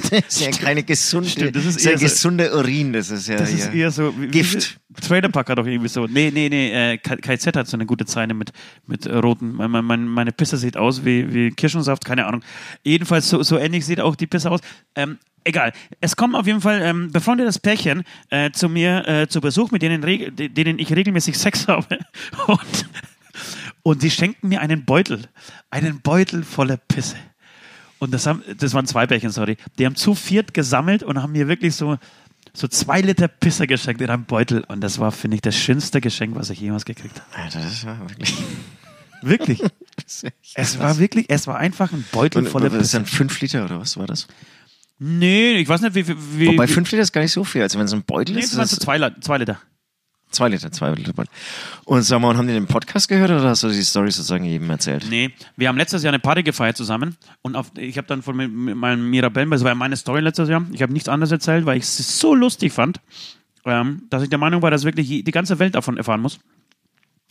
Das 0.10 0.12
ist 0.28 0.42
ja 0.42 0.52
keine 0.52 0.84
gesunde, 0.84 1.30
Stimmt, 1.30 1.56
das 1.56 1.66
ist 1.66 1.84
ja 1.84 1.92
eher 1.92 1.98
so- 1.98 2.04
gesunde 2.06 2.56
Urin, 2.56 2.94
das 2.94 3.10
ist 3.10 3.28
ja. 3.28 3.38
Das 3.38 3.52
ist 3.52 3.74
eher 3.74 3.92
so 3.92 4.14
wie, 4.20 4.28
Gift. 4.28 4.80
Wie, 4.90 5.02
Trailerpark 5.02 5.50
hat 5.50 5.58
doch 5.58 5.66
irgendwie 5.66 5.88
so. 5.88 6.08
Nee, 6.08 6.32
nee, 6.34 6.50
nee. 6.50 6.94
Äh, 6.94 6.98
KZ 6.98 7.56
hat 7.56 7.68
so 7.68 7.78
eine 7.78 7.86
gute 7.86 8.06
Zeile 8.06 8.34
mit, 8.34 8.52
mit 8.88 9.08
roten. 9.08 9.54
Mein, 9.54 9.72
mein, 9.72 9.86
mein, 9.86 10.06
meine 10.06 10.32
Pisse 10.32 10.58
sieht 10.58 10.78
aus 10.78 11.06
wie, 11.06 11.34
wie 11.34 11.52
Kirschensaft, 11.52 12.04
keine 12.06 12.26
Ahnung. 12.26 12.42
Jedenfalls 12.84 13.30
so, 13.30 13.42
so 13.44 13.58
ähnlich 13.58 13.86
sieht 13.86 14.00
auch 14.02 14.16
die 14.16 14.28
Pisse 14.28 14.50
aus. 14.52 14.60
Ähm, 14.96 15.18
egal. 15.44 15.74
Es 16.02 16.16
kommen 16.16 16.36
auf 16.36 16.48
jeden 16.48 16.62
Fall 16.62 16.82
ähm, 16.82 17.12
befreundetes 17.12 17.60
Pärchen 17.60 18.04
äh, 18.30 18.52
zu 18.52 18.68
mir 18.68 19.08
äh, 19.08 19.28
zu 19.28 19.42
Besuch, 19.42 19.72
mit 19.72 19.82
denen, 19.82 20.02
denen 20.02 20.80
ich 20.80 20.94
regelmäßig 20.96 21.38
Sex 21.38 21.68
habe. 21.68 22.00
Und, 22.48 22.90
und 23.84 24.02
sie 24.02 24.12
schenken 24.12 24.50
mir 24.50 24.60
einen 24.62 24.86
Beutel. 24.86 25.22
Einen 25.70 26.02
Beutel 26.02 26.44
voller 26.44 26.78
Pisse. 26.78 27.16
Und 28.00 28.12
das, 28.14 28.26
haben, 28.26 28.44
das 28.58 28.74
waren 28.74 28.86
zwei 28.88 29.06
Bärchen, 29.08 29.30
sorry. 29.30 29.58
Die 29.78 29.86
haben 29.86 29.96
zu 29.96 30.16
viert 30.16 30.54
gesammelt 30.54 31.04
und 31.04 31.22
haben 31.22 31.34
mir 31.34 31.48
wirklich 31.48 31.76
so, 31.76 31.98
so 32.54 32.68
zwei 32.68 33.02
Liter 33.02 33.28
Pisse 33.28 33.68
geschenkt 33.68 34.02
in 34.02 34.10
einem 34.10 34.26
Beutel. 34.26 34.64
Und 34.68 34.82
das 34.82 35.00
war, 35.00 35.12
finde 35.12 35.36
ich, 35.36 35.42
das 35.42 35.56
schönste 35.56 36.00
Geschenk, 36.02 36.36
was 36.36 36.50
ich 36.50 36.60
jemals 36.62 36.86
gekriegt 36.86 37.22
habe. 37.22 37.44
Alter, 37.44 37.60
das 37.62 37.86
war 37.86 38.00
wirklich. 38.10 38.34
Wirklich. 39.22 39.62
das 39.98 40.24
Es 40.56 40.80
war 40.80 40.98
wirklich, 40.98 41.26
es 41.28 41.46
war 41.46 41.58
einfach 41.58 41.92
ein 41.92 42.06
Beutel 42.10 42.46
voller 42.46 42.70
das 42.70 42.76
ist 42.76 42.80
Pisse. 42.84 42.98
dann 43.00 43.06
fünf 43.06 43.42
Liter 43.42 43.66
oder 43.66 43.78
was 43.82 43.98
war 43.98 44.08
das? 44.08 44.28
Nee, 44.98 45.58
ich 45.58 45.68
weiß 45.68 45.82
nicht, 45.82 45.94
wie. 45.96 46.08
wie, 46.08 46.48
Wobei 46.48 46.68
fünf 46.68 46.90
Liter 46.90 47.04
ist 47.04 47.12
gar 47.12 47.20
nicht 47.20 47.34
so 47.34 47.44
viel. 47.44 47.62
Also 47.62 47.78
wenn 47.80 47.86
es 47.86 47.92
ein 47.92 48.04
Beutel 48.04 48.36
Nee, 48.36 48.42
ist, 48.42 48.52
das 48.52 48.58
waren 48.58 48.68
so 48.68 48.78
das 48.78 48.86
zwei, 48.86 49.10
zwei 49.20 49.38
Liter. 49.40 49.60
Zwei 50.30 50.50
Liter, 50.50 50.72
zwei 50.72 50.92
Liter. 50.92 51.14
Und 51.86 52.02
sag 52.04 52.22
mal, 52.22 52.36
haben 52.38 52.48
die 52.48 52.54
den 52.54 52.68
Podcast 52.68 53.08
gehört 53.08 53.32
oder 53.32 53.44
hast 53.44 53.64
du 53.64 53.70
die 53.70 53.84
Story 53.84 54.12
sozusagen 54.12 54.46
jedem 54.46 54.70
erzählt? 54.70 55.06
Nee, 55.10 55.32
wir 55.58 55.68
haben 55.68 55.78
letztes 55.78 56.04
Jahr 56.04 56.12
eine 56.12 56.20
Party 56.20 56.44
gefeiert 56.44 56.78
zusammen 56.78 57.18
und 57.42 57.56
auf, 57.56 57.72
ich 57.78 57.98
habe 57.98 58.08
dann 58.08 58.22
von 58.22 58.36
meinem 58.36 59.10
Mirabellen, 59.10 59.50
das 59.50 59.64
war 59.64 59.72
ja 59.72 59.76
meine 59.76 59.98
Story 59.98 60.22
letztes 60.22 60.50
Jahr, 60.50 60.66
ich 60.72 60.82
habe 60.82 60.94
nichts 60.94 61.10
anderes 61.10 61.32
erzählt, 61.32 61.66
weil 61.66 61.78
ich 61.78 61.84
es 61.84 62.20
so 62.20 62.36
lustig 62.36 62.74
fand, 62.74 63.00
ähm, 63.66 64.04
dass 64.10 64.24
ich 64.24 64.30
der 64.30 64.40
Meinung 64.40 64.62
war, 64.62 64.72
dass 64.72 64.84
wirklich 64.84 65.08
die 65.08 65.32
ganze 65.32 65.60
Welt 65.60 65.76
davon 65.76 65.98
erfahren 65.98 66.22
muss. 66.22 66.40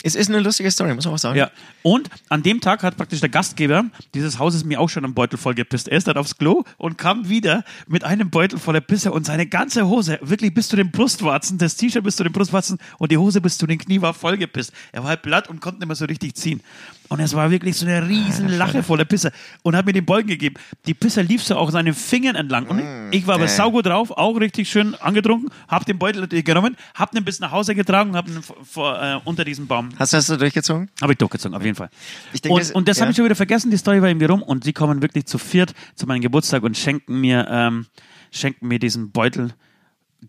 Es 0.05 0.15
ist 0.15 0.29
eine 0.29 0.39
lustige 0.39 0.71
Story, 0.71 0.95
muss 0.95 1.07
man 1.07 1.15
auch 1.15 1.19
sagen. 1.19 1.37
Ja. 1.37 1.51
Und 1.83 2.09
an 2.29 2.45
dem 2.45 2.61
Tag 2.61 2.85
hat 2.85 2.97
praktisch 2.97 3.19
der 3.19 3.31
Gastgeber 3.31 3.87
dieses 4.15 4.39
Hauses 4.39 4.65
mir 4.65 4.81
auch 4.81 4.89
schon 4.89 5.05
einen 5.05 5.15
Beutel 5.15 5.37
voll 5.39 5.55
gepisst. 5.55 5.89
Er 5.89 5.99
ist 5.99 6.07
dann 6.07 6.17
aufs 6.17 6.39
Klo 6.39 6.63
und 6.77 6.99
kam 6.99 7.29
wieder 7.29 7.65
mit 7.89 8.05
einem 8.05 8.31
Beutel 8.31 8.61
voller 8.61 8.81
Pisse 8.81 9.11
und 9.11 9.27
seine 9.27 9.47
ganze 9.47 9.89
Hose, 9.89 10.21
wirklich 10.23 10.55
bis 10.55 10.69
zu 10.69 10.77
den 10.77 10.93
Brustwarzen, 10.93 11.59
das 11.59 11.75
T-Shirt 11.75 12.05
bis 12.05 12.15
zu 12.15 12.23
den 12.23 12.33
Brustwarzen 12.33 12.79
und 12.99 13.11
die 13.11 13.19
Hose 13.19 13.41
bis 13.41 13.59
zu 13.59 13.67
den 13.67 13.79
Knie 13.79 14.01
war 14.01 14.15
voll 14.15 14.39
gepisst. 14.39 14.73
Er 14.93 15.03
war 15.03 15.11
halt 15.11 15.23
platt 15.23 15.49
und 15.49 15.61
konnte 15.61 15.81
nicht 15.81 15.89
mehr 15.89 15.97
so 15.97 16.05
richtig 16.05 16.35
ziehen. 16.35 16.61
Und 17.09 17.21
es 17.21 17.35
war 17.35 17.51
wirklich 17.51 17.77
so 17.77 17.87
eine 17.87 18.07
riesen 18.07 18.49
Lache 18.49 18.83
voller 18.83 19.05
Pisse 19.05 19.33
und 19.63 19.75
hat 19.75 19.87
mir 19.87 19.93
den 19.93 20.05
Beutel 20.05 20.27
gegeben. 20.27 20.57
Die 20.87 20.95
Pisse 20.95 21.23
lief 21.23 21.43
so 21.43 21.57
auch 21.57 21.71
seinen 21.71 21.95
Fingern 21.95 22.37
entlang. 22.37 22.67
Und 22.67 22.83
ich 23.13 23.27
war 23.27 23.37
aber 23.37 23.47
geil. 23.47 23.55
saugut 23.55 23.87
drauf, 23.87 24.11
auch 24.11 24.35
richtig 24.39 24.69
schön 24.69 24.95
angetrunken, 24.97 25.51
hab 25.69 25.87
den 25.87 25.99
Beutel 25.99 26.29
genommen, 26.29 26.77
hab 26.95 27.15
ihn 27.15 27.25
bis 27.25 27.41
nach 27.41 27.51
Hause 27.51 27.75
getragen 27.75 28.11
und 28.11 28.17
hab 28.17 28.29
ihn 28.29 28.41
vor, 28.43 29.03
äh, 29.03 29.19
unter 29.25 29.45
diesem 29.45 29.67
Baum 29.67 29.91
Hast 29.99 30.13
du 30.13 30.19
das 30.19 30.27
so 30.27 30.37
durchgezogen? 30.37 30.91
habe 31.01 31.13
ich 31.13 31.19
durchgezogen, 31.19 31.57
auf 31.57 31.65
jeden 31.65 31.77
Fall. 31.77 31.91
Ich 32.33 32.43
denke, 32.43 32.59
das- 32.59 32.71
und, 32.71 32.77
und 32.77 32.89
das 32.89 32.99
ja. 32.99 33.03
habe 33.03 33.11
ich 33.11 33.17
schon 33.17 33.25
wieder 33.25 33.37
vergessen, 33.37 33.71
die 33.71 33.79
Story 33.79 34.03
war 34.03 34.09
irgendwie 34.09 34.27
rum 34.27 34.43
und 34.43 34.65
sie 34.65 34.73
kommen 34.73 35.01
wirklich 35.03 35.27
zu 35.27 35.39
viert 35.39 35.75
zu 35.95 36.07
meinem 36.07 36.21
Geburtstag 36.21 36.63
und 36.63 36.77
schenken 36.77 37.21
mir, 37.21 37.47
ähm, 37.51 37.87
schenken 38.31 38.69
mir 38.69 38.79
diesen 38.79 39.11
Beutel 39.13 39.55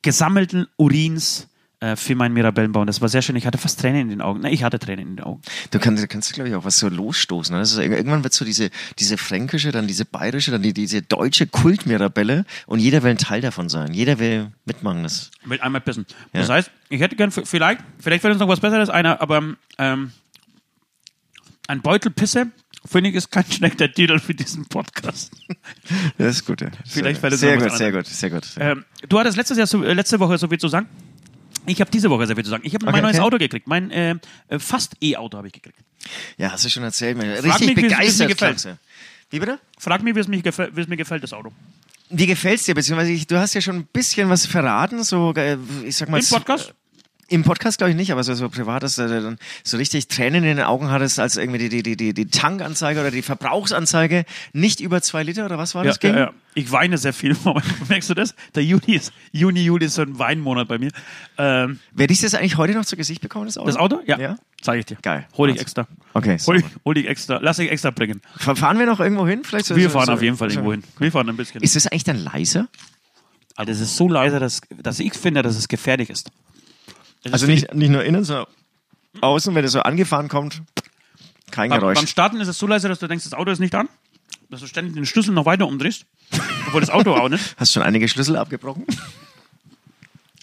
gesammelten 0.02 0.68
Urins 0.78 1.48
für 1.96 2.16
meinen 2.16 2.34
Mirabellenbaum. 2.34 2.86
Das 2.88 3.00
war 3.00 3.08
sehr 3.08 3.22
schön. 3.22 3.36
Ich 3.38 3.46
hatte 3.46 3.58
fast 3.58 3.80
Tränen 3.80 4.02
in 4.02 4.10
den 4.10 4.22
Augen. 4.22 4.42
Nein, 4.42 4.52
ich 4.54 4.64
hatte 4.64 4.80
Tränen 4.80 5.08
in 5.08 5.16
den 5.16 5.26
Augen. 5.26 5.42
Du 5.72 5.80
kannst, 5.80 6.08
kannst 6.10 6.34
glaube 6.34 6.50
ich, 6.50 6.56
auch 6.56 6.66
was 6.66 6.78
so 6.80 6.90
losstoßen. 6.90 7.54
Ne? 7.54 7.60
Das 7.62 7.72
ist, 7.72 7.78
irgendwann 7.78 8.24
wird 8.24 8.34
so 8.34 8.44
diese, 8.44 8.70
diese 8.98 9.18
fränkische, 9.18 9.72
dann 9.72 9.88
diese 9.88 10.04
bayerische, 10.04 10.52
dann 10.52 10.62
die, 10.62 10.74
diese 10.74 11.02
deutsche 11.02 11.48
Kultmirabelle 11.48 12.46
und 12.68 12.80
jeder 12.80 13.02
will 13.04 13.12
ein 13.12 13.18
Teil 13.18 13.40
davon 13.42 13.70
sein. 13.70 13.94
Jeder 13.94 14.20
will 14.20 14.52
mitmachen. 14.66 15.04
Das. 15.04 15.32
Mit 15.46 15.62
einmal 15.62 15.80
pissen. 15.82 16.06
Das 16.34 16.48
Ja. 16.50 16.56
heißt, 16.56 16.72
ich 16.90 17.00
hätte 17.00 17.16
gern, 17.16 17.32
vielleicht, 17.32 17.82
vielleicht 18.00 18.22
fällt 18.22 18.34
uns 18.34 18.40
noch 18.42 18.50
was 18.50 18.60
Besseres 18.60 18.90
einer, 18.90 19.22
aber 19.22 19.56
ähm, 19.78 20.12
ein 21.68 21.82
Beutel 21.82 22.12
Pisse, 22.12 22.48
finde 22.86 23.10
ich, 23.12 23.16
ist 23.16 23.32
kein 23.32 23.46
schlechter 23.52 23.92
Titel 23.92 24.20
für 24.20 24.34
diesen 24.34 24.66
Podcast. 24.66 25.32
das 26.18 26.38
ist 26.38 26.46
gut, 26.46 26.62
ja. 26.62 26.70
Vielleicht 26.86 27.24
es 27.24 27.40
sehr 27.40 27.56
noch 27.56 27.64
was 27.66 27.72
gut, 27.74 27.78
sehr 27.78 27.92
gut, 27.92 28.06
sehr 28.06 28.30
gut. 28.30 28.44
Ähm, 28.60 28.86
du 29.08 29.20
hattest 29.20 29.38
letztes 29.38 29.58
Jahr 29.58 29.68
so, 29.68 29.84
äh, 29.84 29.94
letzte 29.94 30.20
Woche 30.20 30.38
so 30.38 30.48
viel 30.48 30.58
zu 30.60 30.68
sagen. 30.68 30.88
Ich 31.66 31.82
habe 31.82 31.92
diese 31.92 32.10
Woche 32.10 32.26
sehr 32.28 32.36
viel 32.36 32.46
zu 32.46 32.50
sagen. 32.52 32.64
Ich 32.66 32.74
habe 32.74 32.86
Okay, 32.86 32.92
mein 32.94 33.04
neues 33.04 33.18
okay. 33.18 33.26
Auto 33.26 33.38
gekriegt. 33.38 33.68
Mein 33.68 33.92
äh, 33.92 34.16
äh, 34.48 34.60
fast 34.60 34.96
E-Auto 35.02 35.38
habe 35.38 35.48
ich 35.48 35.54
gekriegt. 35.54 35.78
Ja, 36.38 36.52
hast 36.52 36.66
du 36.66 36.70
schon 36.70 36.84
erzählt. 36.84 37.18
Mir. 37.18 37.44
Richtig 37.44 37.76
mich, 37.76 37.86
es- 37.86 37.92
wie 37.92 38.06
es 38.06 38.20
mir 38.20 38.28
begeistert. 38.28 38.28
gefällt. 38.30 38.78
Wie 39.30 39.40
bitte? 39.40 39.60
Frag 39.78 40.02
mich, 40.02 40.16
wie 40.16 40.20
es, 40.20 40.28
mich 40.28 40.42
gefällt, 40.44 40.76
wie 40.76 40.82
es 40.82 40.88
mir 40.88 40.98
gefällt, 40.98 41.22
das 41.24 41.34
Auto. 41.34 41.52
Wie 42.10 42.26
gefällt's 42.26 42.64
dir? 42.64 42.74
Beziehungsweise 42.74 43.12
ich, 43.12 43.28
du 43.28 43.38
hast 43.38 43.54
ja 43.54 43.62
schon 43.62 43.76
ein 43.76 43.86
bisschen 43.94 44.30
was 44.30 44.48
verraten, 44.48 45.04
so 45.04 45.32
äh, 45.36 45.58
ich 45.84 45.96
sag 45.96 46.10
mal 46.10 46.20
Im 46.20 46.26
Podcast? 46.26 46.74
Im 47.30 47.44
Podcast 47.44 47.78
glaube 47.78 47.92
ich 47.92 47.96
nicht, 47.98 48.12
aber 48.12 48.24
so, 48.24 48.34
so 48.34 48.50
privat, 48.50 48.82
dass 48.84 48.96
du 48.96 49.08
dann 49.08 49.38
so 49.64 49.78
richtig 49.78 50.08
Tränen 50.08 50.44
in 50.44 50.58
den 50.58 50.66
Augen 50.66 50.90
hattest, 50.90 51.20
als 51.20 51.38
irgendwie 51.38 51.70
die, 51.70 51.84
die, 51.84 51.96
die, 51.96 52.14
die, 52.14 52.26
Tankanzeige 52.26 53.00
oder 53.00 53.12
die 53.12 53.22
Verbrauchsanzeige 53.22 54.26
nicht 54.54 54.80
über 54.80 55.02
zwei 55.02 55.24
Liter 55.24 55.46
oder 55.46 55.58
was 55.58 55.76
war 55.76 55.84
Ja, 55.84 55.92
das? 55.92 56.00
ging? 56.00 56.14
ja, 56.14 56.20
ja. 56.20 56.34
Ich 56.56 56.72
weine 56.72 56.98
sehr 56.98 57.14
viel. 57.14 57.36
Merkst 57.90 58.10
du 58.10 58.16
das? 58.16 58.34
Der 58.56 58.64
Juni 58.64 58.96
ist, 58.96 59.14
Juni, 59.32 59.62
Juli 59.64 59.86
ist 59.86 59.94
so 59.94 60.02
ein 60.02 60.18
Weinmonat 60.18 60.68
bei 60.68 60.80
mir. 60.80 60.90
Ähm, 61.38 61.80
Werde 61.94 62.12
ich 62.12 62.22
das 62.22 62.34
eigentlich 62.34 62.58
heute 62.58 62.74
noch 62.74 62.86
zu 62.86 62.98
Gesicht 62.98 63.22
bekommen, 63.22 63.46
das 63.46 63.58
Auto? 63.58 63.68
das 63.68 63.76
Auto? 63.78 64.02
Ja. 64.08 64.20
Ja? 64.20 64.36
Zeige 64.62 64.80
ich 64.80 64.86
dir. 64.88 64.98
Geil. 65.02 65.28
Hol 65.38 65.50
ich 65.52 65.62
extra. 65.62 65.88
Okay, 66.14 66.38
Hol 66.48 66.58
ich, 66.58 66.66
hol 66.84 66.98
ich 66.98 67.08
extra. 67.08 67.38
Lass 67.42 67.60
ich 67.60 67.70
extra 67.72 67.92
bringen. 67.92 68.22
Fa- 68.38 68.56
Fahren 68.56 68.80
wir 68.80 68.88
noch 68.88 69.00
irgendwo 69.00 69.28
hin? 69.28 69.44
Vielleicht 69.44 69.68
so, 69.68 69.76
Wir 69.76 69.90
fahren 69.92 70.08
so, 70.08 70.14
auf 70.14 70.22
jeden 70.24 70.36
Fall 70.36 70.50
so. 70.50 70.56
irgendwo 70.60 70.72
hin. 70.72 70.84
Wir 70.98 71.12
fahren 71.12 71.30
ein 71.30 71.38
bisschen. 71.38 71.62
Ist 71.62 71.76
das 71.76 71.88
eigentlich 71.88 72.04
dann 72.04 72.18
leiser? 72.18 72.68
Alter, 73.56 73.72
es 73.72 73.80
ist 73.80 73.96
so 73.96 74.10
leise, 74.10 74.40
dass, 74.40 74.62
dass 74.82 75.00
ich 75.00 75.14
finde, 75.14 75.44
dass 75.44 75.56
es 75.56 75.68
gefährlich 75.68 76.10
ist. 76.10 76.32
Also 77.32 77.46
nicht, 77.48 77.74
nicht 77.74 77.90
nur 77.90 78.04
innen, 78.04 78.24
sondern 78.24 78.48
außen, 79.22 79.54
wenn 79.56 79.66
es 79.66 79.72
so 79.74 79.82
angefahren 79.82 80.28
kommt, 80.30 80.62
kein 81.52 81.70
Beim, 81.70 81.80
Geräusch. 81.80 81.98
beim 81.98 82.08
Starten 82.08 82.40
ist 82.40 82.48
es 82.48 82.58
so 82.58 82.68
leise, 82.68 82.88
dass 82.88 83.00
du 83.00 83.08
denkst, 83.08 83.24
das 83.26 83.34
Auto 83.34 83.52
ist 83.52 83.60
nicht 83.60 83.76
an. 83.76 83.90
dass 84.50 84.62
du 84.62 84.68
ständig 84.68 84.94
den 84.94 85.06
Schlüssel 85.06 85.34
noch 85.34 85.46
weiter 85.46 85.68
umdrehst, 85.68 86.06
obwohl 86.68 86.82
das 86.82 86.90
Auto 86.90 87.14
auch 87.16 87.30
nicht. 87.30 87.56
Hast 87.58 87.74
schon 87.74 87.84
einige 87.84 88.08
Schlüssel 88.08 88.36
abgebrochen? 88.38 88.86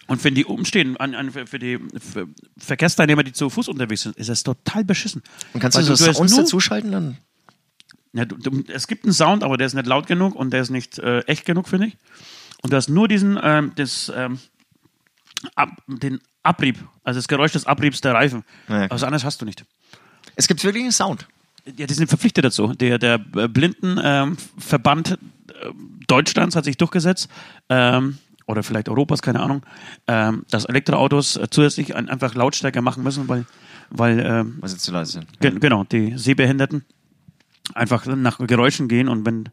Und 0.08 0.22
wenn 0.22 0.34
die 0.36 0.44
umstehen, 0.44 0.96
an, 0.98 1.14
an, 1.16 1.30
für 1.32 1.58
die 1.58 1.80
für 1.98 2.28
Verkehrsteilnehmer, 2.58 3.24
die 3.24 3.32
zu 3.32 3.50
Fuß 3.50 3.68
unterwegs 3.68 4.02
sind, 4.02 4.16
ist 4.16 4.28
das 4.28 4.44
total 4.44 4.84
beschissen. 4.84 5.22
Und 5.52 5.60
kannst 5.60 5.76
Weil 5.76 5.84
du 5.84 5.96
so 5.96 6.06
hast 6.06 6.16
Sounds 6.16 6.32
nur- 6.32 6.40
dazuschalten 6.42 6.92
dann? 6.92 7.18
Ja, 8.12 8.24
du, 8.24 8.36
du, 8.36 8.62
es 8.72 8.86
gibt 8.86 9.04
einen 9.04 9.12
Sound, 9.12 9.42
aber 9.42 9.56
der 9.56 9.66
ist 9.66 9.74
nicht 9.74 9.86
laut 9.86 10.06
genug 10.06 10.34
und 10.36 10.50
der 10.52 10.62
ist 10.62 10.70
nicht 10.70 10.98
äh, 11.00 11.20
echt 11.22 11.44
genug, 11.44 11.68
finde 11.68 11.88
ich. 11.88 11.96
Und 12.62 12.72
du 12.72 12.76
hast 12.76 12.88
nur 12.88 13.08
diesen, 13.08 13.38
ähm, 13.42 13.72
das, 13.74 14.10
ähm, 14.14 14.38
ab, 15.56 15.70
den 15.88 16.20
Abrieb, 16.46 16.78
also 17.04 17.18
das 17.18 17.28
Geräusch 17.28 17.52
des 17.52 17.66
Abriebs 17.66 18.00
der 18.00 18.14
Reifen. 18.14 18.44
Ja, 18.68 18.76
klar. 18.76 18.90
Was 18.90 19.02
anderes 19.02 19.24
hast 19.24 19.40
du 19.40 19.44
nicht. 19.44 19.64
Es 20.34 20.48
gibt 20.48 20.62
wirklich 20.64 20.82
einen 20.82 20.92
Sound. 20.92 21.26
Ja, 21.76 21.86
die 21.86 21.94
sind 21.94 22.08
verpflichtet 22.08 22.44
dazu. 22.44 22.68
Der, 22.74 22.98
der 22.98 23.14
äh, 23.36 23.48
Blindenverband 23.48 25.12
äh, 25.12 25.16
Deutschlands 26.06 26.54
hat 26.54 26.64
sich 26.64 26.76
durchgesetzt, 26.76 27.28
ähm, 27.68 28.18
oder 28.46 28.62
vielleicht 28.62 28.88
Europas, 28.88 29.22
keine 29.22 29.40
Ahnung, 29.40 29.66
ähm, 30.06 30.44
dass 30.50 30.64
Elektroautos 30.64 31.40
zusätzlich 31.50 31.96
ein, 31.96 32.08
einfach 32.08 32.34
Lautstärker 32.34 32.80
machen 32.80 33.02
müssen, 33.02 33.28
weil, 33.28 33.44
weil 33.90 34.20
ähm, 34.20 34.58
Was 34.60 34.72
jetzt 34.72 34.84
zu 34.84 34.92
leise 34.92 35.12
sind. 35.12 35.40
Ge 35.40 35.58
genau, 35.58 35.84
die 35.84 36.16
Sehbehinderten 36.16 36.84
einfach 37.74 38.06
nach 38.06 38.38
Geräuschen 38.38 38.86
gehen 38.86 39.08
und 39.08 39.26
wenn 39.26 39.48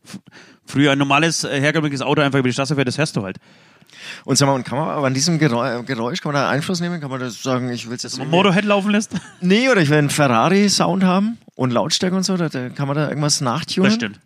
früher 0.66 0.92
ein 0.92 1.00
normales, 1.00 1.44
äh, 1.44 1.60
herkömmliches 1.60 2.02
Auto 2.02 2.22
einfach 2.22 2.40
über 2.40 2.50
die 2.50 2.54
Straße 2.54 2.76
fährt, 2.76 2.88
das 2.88 2.98
hörst 2.98 3.16
du 3.16 3.24
halt. 3.24 3.40
Und 4.25 4.38
sag 4.38 4.48
mal, 4.48 4.54
und 4.54 4.63
kann 4.66 4.78
man 4.78 4.90
aber 4.90 5.08
an 5.08 5.13
diesem 5.13 5.40
Geräusch, 5.40 6.22
kann 6.22 6.34
man 6.34 6.42
da 6.42 6.50
Einfluss 6.50 6.80
nehmen? 6.80 7.00
Kann 7.02 7.10
man 7.10 7.20
das 7.20 7.42
sagen, 7.42 7.70
ich 7.70 7.88
will 7.90 7.96
es 7.96 8.04
jetzt. 8.04 8.18
Wenn 8.18 8.30
man 8.30 8.32
Motorhead 8.38 8.66
laufen 8.66 8.92
lässt, 8.92 9.12
Nee, 9.42 9.70
oder 9.70 9.82
ich 9.82 9.90
will 9.90 9.98
einen 9.98 10.10
Ferrari-Sound 10.10 11.04
haben 11.04 11.38
und 11.56 11.72
Lautstärke 11.72 12.16
und 12.16 12.24
so, 12.24 12.38
da, 12.38 12.50
da 12.50 12.70
kann 12.70 12.88
man 12.88 12.98
da 12.98 13.10
irgendwas 13.10 13.42
nachtunen? 13.42 13.86
das 13.90 13.96
stimmt. 13.96 14.20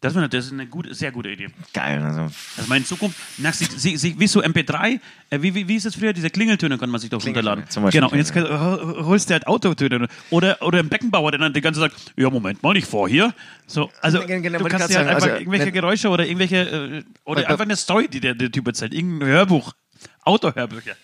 Das, 0.00 0.16
ist 0.16 0.52
eine 0.52 0.66
gute, 0.66 0.94
sehr 0.94 1.12
gute 1.12 1.28
Idee. 1.28 1.48
Geil. 1.74 2.02
Also, 2.02 2.20
Also 2.22 2.68
meine 2.68 2.84
Zukunft, 2.86 3.18
nach, 3.36 3.52
sie, 3.52 3.66
sie, 3.66 3.96
sie, 3.98 4.18
wie 4.18 4.26
so 4.26 4.42
MP3, 4.42 4.98
äh, 5.28 5.42
wie, 5.42 5.54
wie, 5.54 5.68
wie 5.68 5.76
ist 5.76 5.84
das 5.84 5.94
früher? 5.94 6.14
Diese 6.14 6.30
Klingeltöne 6.30 6.78
kann 6.78 6.88
man 6.88 7.00
sich 7.00 7.10
doch 7.10 7.24
runterladen. 7.24 7.68
zum 7.68 7.82
Beispiel, 7.82 8.00
genau, 8.00 8.10
und 8.10 8.16
jetzt 8.18 8.32
kann, 8.32 8.48
holst 8.48 9.28
du 9.28 9.34
halt 9.34 9.46
Autotöne. 9.46 10.08
Oder, 10.30 10.62
oder 10.62 10.78
ein 10.78 10.88
Beckenbauer, 10.88 11.32
der 11.32 11.40
dann 11.40 11.52
die 11.52 11.60
ganze 11.60 11.80
Zeit 11.80 11.92
sagt, 11.92 12.12
ja, 12.16 12.30
Moment 12.30 12.62
mal, 12.62 12.76
ich 12.76 12.86
fahr 12.86 13.08
hier. 13.08 13.34
So, 13.66 13.90
also, 14.00 14.20
Genau, 14.20 14.40
genau, 14.42 14.58
du 14.58 14.64
kannst 14.66 14.88
dir 14.88 14.98
halt 14.98 15.08
einfach 15.08 15.24
also, 15.24 15.36
irgendwelche 15.36 15.70
Geräusche 15.70 16.08
oder 16.08 16.24
irgendwelche, 16.24 16.56
äh, 16.56 17.04
oder 17.24 17.46
einfach 17.48 17.64
eine 17.64 17.76
Story, 17.76 18.08
die 18.08 18.20
der, 18.20 18.34
der 18.34 18.50
Typ 18.50 18.66
erzählt. 18.66 18.94
Irgendein 18.94 19.28
Hörbuch. 19.28 19.74
Autohörbücher. 20.24 20.96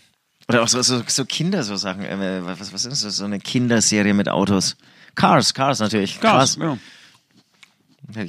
oder 0.48 0.62
auch 0.62 0.68
so, 0.68 0.80
so, 0.80 1.02
so 1.06 1.24
Kinder, 1.26 1.62
so 1.62 1.76
Sachen. 1.76 2.02
Äh, 2.02 2.40
was, 2.44 2.72
was 2.72 2.86
ist 2.86 3.04
das? 3.04 3.16
So 3.16 3.24
eine 3.24 3.40
Kinderserie 3.40 4.14
mit 4.14 4.28
Autos. 4.30 4.76
Cars, 5.14 5.52
Cars 5.52 5.80
natürlich. 5.80 6.20
Gas, 6.20 6.56
Cars. 6.56 6.58
ja. 6.60 6.78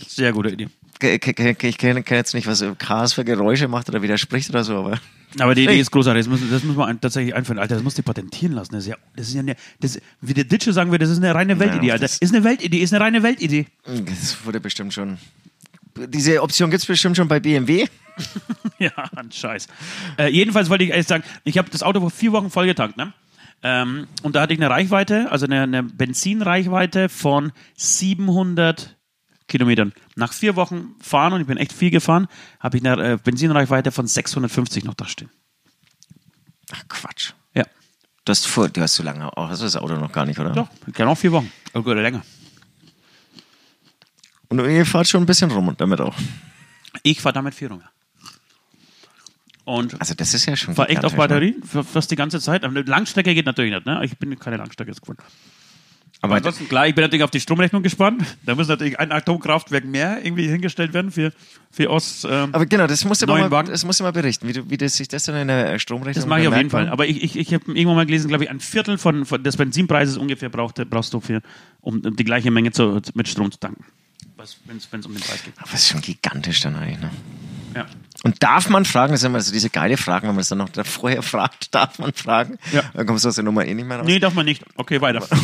Sehr 0.07 0.31
gute 0.33 0.49
Idee. 0.49 0.67
Ich 0.99 1.19
kenne 1.21 1.53
kenn 2.01 2.17
jetzt 2.17 2.33
nicht, 2.33 2.47
was 2.47 2.63
Cars 2.79 3.13
für 3.13 3.23
Geräusche 3.23 3.67
macht 3.67 3.87
oder 3.89 4.01
widerspricht 4.01 4.49
oder 4.49 4.63
so, 4.63 4.77
aber. 4.77 4.99
Aber 5.39 5.53
die 5.53 5.65
Idee 5.65 5.79
ist 5.79 5.91
großartig. 5.91 6.25
Das 6.25 6.29
muss, 6.29 6.49
das 6.49 6.63
muss 6.63 6.75
man 6.75 6.99
tatsächlich 6.99 7.35
einführen. 7.35 7.59
Alter, 7.59 7.75
das 7.75 7.83
muss 7.83 7.93
die 7.93 8.01
patentieren 8.01 8.53
lassen. 8.53 8.73
Das 8.73 8.83
ist 8.85 8.89
ja, 8.89 8.95
das 9.15 9.27
ist 9.27 9.33
ja 9.35 9.41
eine, 9.41 9.55
das, 9.79 9.99
wie 10.21 10.33
der 10.33 10.45
Ditsche 10.45 10.73
sagen 10.73 10.89
würde, 10.89 11.03
das 11.05 11.11
ist 11.11 11.17
eine 11.23 11.35
reine 11.35 11.59
Weltidee, 11.59 11.91
Alter. 11.91 12.05
das- 12.05 12.17
Ist 12.17 12.33
eine 12.33 12.43
Weltidee, 12.43 12.79
ist 12.79 12.93
eine 12.93 13.03
reine 13.03 13.21
Weltidee. 13.21 13.67
Das 13.85 14.43
wurde 14.45 14.59
bestimmt 14.59 14.93
schon. 14.93 15.17
Diese 16.07 16.41
Option 16.41 16.69
gibt 16.71 16.81
es 16.81 16.87
bestimmt 16.87 17.17
schon 17.17 17.27
bei 17.27 17.39
BMW. 17.39 17.85
Ja, 18.79 18.91
ein 19.15 19.31
Scheiß. 19.31 19.67
Äh, 20.17 20.27
jedenfalls 20.29 20.69
wollte 20.69 20.83
ich 20.83 20.89
ehrlich 20.91 21.07
sagen, 21.07 21.23
ich 21.43 21.57
habe 21.59 21.69
das 21.71 21.81
Auto 21.83 21.99
vor 21.99 22.09
vier 22.11 22.31
Wochen 22.31 22.49
vollgetankt, 22.51 22.95
ne? 22.97 23.13
Ähm, 23.63 24.07
und 24.23 24.35
da 24.35 24.41
hatte 24.41 24.53
ich 24.53 24.59
eine 24.59 24.69
Reichweite, 24.69 25.31
also 25.31 25.45
eine, 25.47 25.61
eine 25.63 25.81
Benzinreichweite 25.83 27.09
von 27.09 27.51
700 27.75 28.96
Kilometern. 29.47 29.93
Nach 30.15 30.33
vier 30.33 30.55
Wochen 30.55 30.95
fahren, 31.01 31.33
und 31.33 31.41
ich 31.41 31.47
bin 31.47 31.57
echt 31.57 31.73
viel 31.73 31.89
gefahren, 31.91 32.27
habe 32.59 32.77
ich 32.77 32.85
eine 32.85 33.13
äh, 33.13 33.17
Benzinreichweite 33.17 33.91
von 33.91 34.07
650 34.07 34.83
noch 34.83 34.93
da 34.93 35.07
stehen. 35.07 35.29
Ach 36.71 36.83
Quatsch. 36.89 37.31
Ja. 37.53 37.63
Du 38.25 38.31
hast, 38.31 38.45
vor, 38.47 38.67
du 38.69 38.81
hast 38.81 38.95
so 38.95 39.03
lange, 39.03 39.31
oh, 39.35 39.47
hast 39.47 39.59
du 39.61 39.65
das 39.65 39.77
Auto 39.77 39.95
noch 39.95 40.11
gar 40.11 40.25
nicht, 40.25 40.39
oder? 40.39 40.51
Doch, 40.51 40.67
gerne 40.93 41.11
auch 41.11 41.17
vier 41.17 41.31
Wochen. 41.31 41.51
Oder 41.73 42.01
länger. 42.01 42.23
Und 44.49 44.59
ihr 44.59 44.85
fahrt 44.85 45.07
schon 45.07 45.23
ein 45.23 45.25
bisschen 45.25 45.51
rum 45.51 45.67
und 45.67 45.79
damit 45.79 46.01
auch. 46.01 46.15
Ich 47.03 47.21
fahre 47.21 47.33
damit 47.33 47.53
vier 47.55 47.69
rum. 47.69 47.81
ja. 47.81 47.89
Und 49.65 49.99
Also 49.99 50.13
das 50.13 50.33
ist 50.33 50.45
ja 50.45 50.55
schon 50.55 50.77
war 50.77 50.89
echt 50.89 51.03
auf 51.03 51.11
gigantisch, 51.11 51.55
ne? 51.73 51.83
Fast 51.83 52.09
die 52.09 52.15
ganze 52.15 52.39
Zeit. 52.39 52.63
Aber 52.63 52.73
eine 52.73 52.83
Langstrecke 52.89 53.33
geht 53.33 53.45
natürlich 53.45 53.73
nicht, 53.73 53.85
ne? 53.85 53.99
Ich 54.05 54.17
bin 54.17 54.39
keine 54.39 54.55
Langstrecke 54.55 54.93
gefahren. 54.93 55.17
Aber 56.21 56.35
ansonsten, 56.35 56.67
klar, 56.67 56.87
ich 56.87 56.95
bin 56.95 57.03
natürlich 57.03 57.23
auf 57.23 57.29
die 57.29 57.39
Stromrechnung 57.39 57.83
gespannt. 57.83 58.23
Da 58.43 58.55
muss 58.55 58.67
natürlich 58.67 58.99
ein 58.99 59.11
Atomkraftwerk 59.11 59.85
mehr 59.85 60.19
irgendwie 60.23 60.47
hingestellt 60.47 60.93
werden 60.93 61.11
für, 61.11 61.31
für 61.69 61.89
Ost. 61.91 62.25
Ähm, 62.25 62.49
Aber 62.53 62.65
genau, 62.65 62.87
das 62.87 63.05
musst 63.05 63.21
du 63.21 63.27
mal, 63.27 63.51
Wagen? 63.51 63.69
das 63.69 63.85
musst 63.85 63.99
du 63.99 64.03
mal 64.03 64.11
berichten, 64.11 64.47
wie, 64.47 64.53
du, 64.53 64.69
wie 64.69 64.77
das 64.77 64.95
sich 64.97 65.07
das 65.07 65.23
dann 65.23 65.35
in 65.35 65.47
der 65.47 65.77
Stromrechnung 65.77 66.15
das 66.15 66.25
mache 66.25 66.41
ich 66.41 66.47
auf 66.47 66.57
jeden 66.57 66.71
Fall. 66.71 66.89
Aber 66.89 67.05
ich, 67.05 67.23
ich, 67.23 67.37
ich 67.37 67.53
habe 67.53 67.65
irgendwann 67.67 67.97
mal 67.97 68.05
gelesen, 68.05 68.29
glaube 68.29 68.45
ich, 68.45 68.49
ein 68.49 68.59
Viertel 68.59 68.97
von, 68.97 69.25
von 69.25 69.43
des 69.43 69.57
Benzinpreises 69.57 70.17
ungefähr 70.17 70.49
braucht, 70.49 70.83
brauchst 70.89 71.13
du, 71.13 71.19
für, 71.19 71.41
um 71.81 72.01
die 72.01 72.23
gleiche 72.23 72.49
Menge 72.49 72.71
zu, 72.71 72.99
mit 73.13 73.27
Strom 73.27 73.51
zu 73.51 73.59
tanken. 73.59 73.85
Wenn 74.65 74.77
es 74.77 75.05
um 75.05 75.13
den 75.13 75.21
Preis 75.21 75.43
geht. 75.43 75.53
Aber 75.57 75.69
das 75.71 75.81
ist 75.81 75.89
schon 75.89 76.01
gigantisch 76.01 76.61
dann 76.61 76.75
eigentlich, 76.75 76.99
ne? 76.99 77.09
Ja. 77.75 77.85
Und 78.23 78.41
darf 78.41 78.69
man 78.69 78.85
fragen, 78.85 79.11
das 79.11 79.21
sind 79.21 79.31
immer 79.31 79.41
so 79.41 79.51
diese 79.51 79.69
geile 79.69 79.97
Fragen, 79.97 80.27
wenn 80.27 80.35
man 80.35 80.41
es 80.41 80.49
dann 80.49 80.57
noch 80.57 80.69
vorher 80.83 81.21
fragt, 81.21 81.73
darf 81.75 81.99
man 81.99 82.13
fragen? 82.13 82.57
Ja. 82.71 82.81
Dann 82.93 83.05
kommst 83.05 83.25
du 83.25 83.29
aus 83.29 83.35
der 83.35 83.43
Nummer 83.43 83.65
eh 83.65 83.73
nicht 83.73 83.85
mehr 83.85 83.97
raus. 83.97 84.07
Nee, 84.07 84.19
darf 84.19 84.33
man 84.33 84.45
nicht. 84.45 84.63
Okay, 84.75 85.01
weiter. 85.01 85.27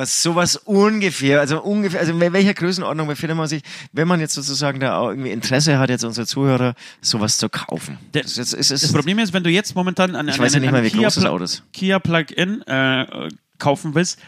Was 0.00 0.22
sowas 0.22 0.56
ungefähr, 0.56 1.40
also 1.40 1.60
ungefähr, 1.62 2.00
also 2.00 2.12
in 2.12 2.32
welcher 2.32 2.54
Größenordnung 2.54 3.06
befindet 3.06 3.36
man 3.36 3.46
sich, 3.48 3.62
wenn 3.92 4.08
man 4.08 4.18
jetzt 4.18 4.32
sozusagen 4.34 4.80
da 4.80 4.96
auch 4.98 5.10
irgendwie 5.10 5.30
Interesse 5.30 5.78
hat, 5.78 5.90
jetzt 5.90 6.04
unsere 6.04 6.26
Zuhörer, 6.26 6.74
sowas 7.02 7.36
zu 7.36 7.50
kaufen? 7.50 7.98
Der- 8.14 8.22
das, 8.22 8.38
ist, 8.38 8.70
Das 8.70 8.92
Problem 8.94 9.18
ist, 9.18 9.34
wenn 9.34 9.44
du 9.44 9.50
jetzt 9.50 9.74
momentan 9.74 10.16
an, 10.16 10.26
Ich 10.28 10.34
an, 10.36 10.40
weiß 10.40 10.52
ja 10.54 10.56
an, 10.56 10.60
nicht 10.62 10.68
an 10.68 10.74
mal, 10.76 10.84
wie 10.84 10.88
Kia 10.90 11.02
groß 11.02 11.14
das 11.16 11.24
Pla- 11.24 11.30
Auto 11.32 11.44
ist. 11.44 11.62
Kia 11.74 11.98
Plug-in 11.98 12.62
äh, 12.62 13.28
kaufen 13.58 13.94
willst, 13.94 14.18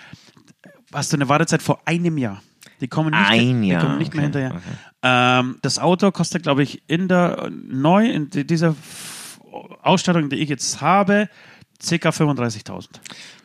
hast 0.93 1.11
du 1.11 1.17
eine 1.17 1.29
Wartezeit 1.31 1.63
vor 1.63 1.81
einem 1.87 2.19
Jahr. 2.19 2.43
Die 2.83 2.89
kommen 2.89 3.11
nicht, 3.11 3.31
Ein 3.31 3.63
die 3.63 3.69
Jahr, 3.69 3.83
kommen 3.83 3.97
nicht 3.97 4.13
mehr 4.15 4.29
okay, 4.29 4.43
hinterher. 4.51 4.61
Ähm, 5.41 5.57
das 5.63 5.79
Auto 5.79 6.11
kostet, 6.11 6.43
glaube 6.43 6.65
ich, 6.65 6.83
in 6.87 7.09
der 7.09 7.51
neu 7.51 8.11
in 8.11 8.29
di- 8.29 8.45
dieser 8.47 8.77
Ausstattung, 9.83 10.29
die 10.29 10.37
ich 10.37 10.49
jetzt 10.49 10.81
habe, 10.83 11.29
ca. 11.89 12.09
35.000. 12.11 12.89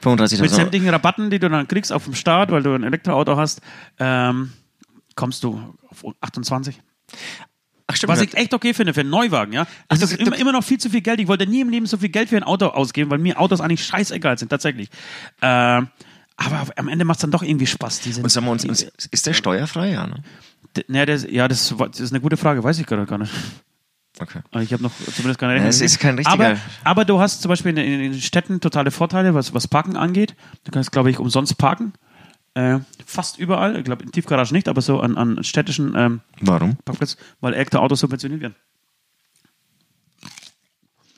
35 0.02 0.40
Mit 0.42 0.52
sämtlichen 0.52 0.90
Rabatten, 0.90 1.30
die 1.30 1.40
du 1.40 1.50
dann 1.50 1.68
kriegst 1.68 1.92
auf 1.92 2.04
dem 2.06 2.14
Start, 2.16 2.52
weil 2.52 2.64
du 2.64 2.74
ein 2.74 2.84
Elektroauto 2.84 3.36
hast, 3.38 3.62
ähm, 4.00 4.52
kommst 5.16 5.44
du 5.44 5.74
auf 5.90 6.06
28. 6.22 6.80
Ach, 7.90 7.96
stimmt, 7.96 8.12
Was 8.12 8.22
ich 8.22 8.34
echt 8.34 8.54
okay 8.54 8.74
finde 8.74 8.94
für 8.94 9.00
einen 9.02 9.10
Neuwagen, 9.10 9.54
ja. 9.54 9.66
Das 9.88 10.00
du- 10.00 10.06
ist 10.06 10.14
immer, 10.18 10.38
immer 10.38 10.52
noch 10.52 10.64
viel 10.64 10.78
zu 10.78 10.90
viel 10.90 11.00
Geld. 11.02 11.22
Ich 11.22 11.28
wollte 11.30 11.48
nie 11.48 11.62
im 11.62 11.70
Leben 11.70 11.86
so 11.86 11.98
viel 11.98 12.10
Geld 12.10 12.28
für 12.30 12.36
ein 12.38 12.44
Auto 12.44 12.66
ausgeben, 12.68 13.10
weil 13.10 13.18
mir 13.18 13.40
Autos 13.40 13.62
eigentlich 13.62 13.86
scheißegal 13.86 14.38
sind, 14.38 14.50
tatsächlich. 14.50 14.90
Ähm, 15.42 15.88
aber 16.36 16.68
am 16.76 16.88
Ende 16.90 17.06
macht 17.06 17.18
es 17.18 17.22
dann 17.22 17.32
doch 17.32 17.44
irgendwie 17.44 17.66
Spaß. 17.66 18.02
Diese, 18.02 18.22
und 18.22 18.30
sagen 18.30 18.46
wir 18.46 18.52
uns, 18.52 18.66
ist 18.66 19.26
der 19.26 19.34
steuerfrei? 19.34 19.92
Ja, 19.94 20.06
ne? 20.06 20.22
D- 20.76 20.84
ne, 20.90 21.06
das, 21.06 21.26
ja, 21.30 21.48
das, 21.48 21.74
das 21.78 22.00
ist 22.02 22.12
eine 22.12 22.20
gute 22.22 22.36
Frage, 22.38 22.62
weiß 22.64 22.78
ich 22.78 22.86
gerade 22.86 23.06
gar 23.06 23.18
nicht. 23.18 23.32
Okay. 24.20 24.40
Aber 24.52 24.62
Ich 24.64 24.74
habe 24.74 24.82
noch 24.84 24.92
zumindest 25.14 25.40
keine 25.40 25.54
Rechnung. 25.54 25.70
es 25.70 25.82
ist 25.82 26.00
kein 26.00 26.16
richtiger- 26.16 26.34
aber, 26.52 26.60
aber 26.84 27.06
du 27.06 27.20
hast 27.20 27.42
zum 27.42 27.50
Beispiel 27.50 27.72
in, 27.72 27.78
in, 27.78 28.00
in 28.02 28.12
den 28.14 28.22
Städten 28.22 28.60
totale 28.60 28.92
Vorteile, 28.92 29.34
was, 29.34 29.54
was 29.54 29.68
Parken 29.68 29.96
angeht. 29.96 30.36
Du 30.64 30.72
kannst, 30.72 30.92
glaube 30.92 31.10
ich, 31.12 31.20
umsonst 31.20 31.58
parken. 31.58 31.94
Äh, 32.56 32.80
fast 33.06 33.38
überall. 33.38 33.78
Ich 33.78 33.84
glaube, 33.84 34.04
in 34.04 34.12
Tiefgaragen 34.12 34.52
nicht, 34.54 34.68
aber 34.68 34.82
so 34.82 35.00
an, 35.00 35.16
an 35.18 35.44
städtischen 35.44 35.94
ähm, 35.96 36.22
Warum? 36.42 36.78
Parkplätzen, 36.86 37.20
weil 37.42 37.54
Elektroautos 37.54 38.00
subventioniert 38.00 38.42
werden. 38.42 38.56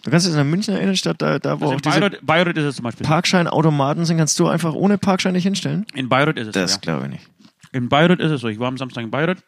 Du 0.03 0.11
kannst 0.11 0.25
jetzt 0.25 0.33
in 0.33 0.37
der 0.37 0.45
Münchner 0.45 0.79
Innenstadt, 0.79 1.21
da, 1.21 1.39
da 1.39 1.59
wo 1.59 1.65
Also 1.65 1.67
auch 1.67 1.71
in 1.73 1.81
diese 1.81 1.99
Bayreuth, 1.99 2.25
Bayreuth 2.25 2.57
ist 2.57 2.63
es 2.63 2.75
zum 2.77 2.83
Beispiel. 2.83 3.05
Parkscheinautomaten 3.05 4.05
sind, 4.05 4.17
kannst 4.17 4.39
du 4.39 4.47
einfach 4.47 4.73
ohne 4.73 4.97
Parkschein 4.97 5.33
nicht 5.33 5.43
hinstellen? 5.43 5.85
In 5.93 6.07
Bayreuth 6.09 6.37
ist 6.37 6.47
es 6.47 6.53
Das 6.53 6.71
so. 6.71 6.75
Ja. 6.75 6.81
glaube 6.81 7.05
ich 7.05 7.11
nicht. 7.11 7.27
In 7.73 7.89
Bayreuth 7.89 8.19
ist 8.19 8.31
es 8.31 8.41
so. 8.41 8.47
Ich 8.47 8.59
war 8.59 8.67
am 8.69 8.77
Samstag 8.77 9.03
in 9.03 9.11
Bayreuth 9.11 9.43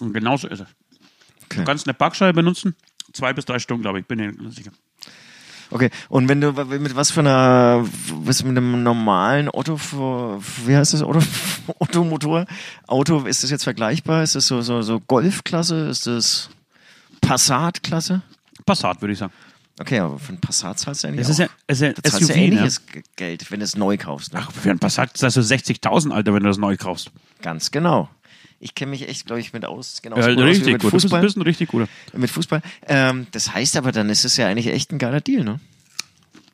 und 0.00 0.12
genauso 0.14 0.48
ist 0.48 0.60
es. 0.60 0.68
Okay. 1.50 1.60
Du 1.60 1.64
kannst 1.64 1.86
eine 1.86 1.94
Parkscheibe 1.94 2.34
benutzen, 2.34 2.76
zwei 3.12 3.32
bis 3.32 3.44
drei 3.44 3.58
Stunden, 3.58 3.82
glaube 3.82 3.98
ich, 3.98 4.06
bin 4.06 4.18
mir 4.18 4.32
nicht 4.32 4.56
sicher. 4.56 4.70
Okay, 5.72 5.90
und 6.08 6.28
wenn 6.28 6.40
du 6.40 6.52
mit 6.52 6.96
was 6.96 7.12
für 7.12 7.20
einer, 7.20 7.86
was 8.24 8.42
mit 8.42 8.56
einem 8.56 8.82
normalen 8.82 9.48
Otto, 9.52 9.78
wie 10.66 10.76
heißt 10.76 10.94
das, 10.94 11.02
Otto, 11.02 11.20
Ottomotor, 11.78 12.46
Auto, 12.88 13.24
ist 13.24 13.44
das 13.44 13.50
jetzt 13.50 13.64
vergleichbar? 13.64 14.22
Ist 14.24 14.34
das 14.34 14.48
so, 14.48 14.62
so, 14.62 14.82
so 14.82 14.98
Golfklasse? 15.00 15.88
Ist 15.88 16.08
das 16.08 16.50
Passat-Klasse? 17.20 18.22
Passat, 18.66 19.00
würde 19.00 19.12
ich 19.12 19.18
sagen. 19.18 19.32
Okay, 19.80 20.00
aber 20.00 20.18
für 20.18 20.30
einen 20.30 20.40
Passat 20.40 20.78
zahlst 20.78 21.04
du 21.04 21.08
eigentlich 21.08 21.20
Das 21.26 21.30
ist 21.30 21.38
ja, 21.38 21.46
ist 21.66 21.80
ja 21.80 21.92
SUV, 21.92 22.18
du 22.18 22.26
ja 22.26 22.36
ne? 22.36 22.42
ähnliches 22.42 22.82
Geld, 23.16 23.50
wenn 23.50 23.60
du 23.60 23.64
es 23.64 23.76
neu 23.76 23.96
kaufst. 23.96 24.34
Ne? 24.34 24.40
Ach, 24.42 24.52
für 24.52 24.70
einen 24.70 24.78
Passat 24.78 25.16
zahlst 25.16 25.36
du 25.36 25.40
60.000, 25.40 26.10
Alter, 26.10 26.34
wenn 26.34 26.42
du 26.42 26.48
das 26.48 26.58
neu 26.58 26.76
kaufst. 26.76 27.12
Ganz 27.40 27.70
genau. 27.70 28.10
Ich 28.62 28.74
kenne 28.74 28.90
mich 28.90 29.08
echt, 29.08 29.26
glaube 29.26 29.40
ich, 29.40 29.52
mit 29.54 29.64
aus, 29.64 30.02
genau 30.02 30.18
Ja, 30.18 30.28
wie 30.36 30.42
richtig 30.42 30.74
mit 30.74 30.82
gut. 30.82 30.90
Fußball. 30.90 31.22
das 31.22 31.32
ist 31.32 31.36
ein 31.36 31.42
richtig 31.42 31.68
guter. 31.70 31.88
Mit 32.12 32.30
Fußball. 32.30 32.60
Ähm, 32.86 33.26
das 33.32 33.54
heißt 33.54 33.76
aber, 33.76 33.90
dann 33.90 34.10
ist 34.10 34.24
es 34.26 34.36
ja 34.36 34.48
eigentlich 34.48 34.66
echt 34.66 34.92
ein 34.92 34.98
geiler 34.98 35.20
Deal, 35.22 35.44
ne? 35.44 35.60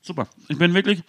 Super. 0.03 0.29
Ich 0.47 0.57
bin 0.57 0.73
wirklich, 0.73 1.03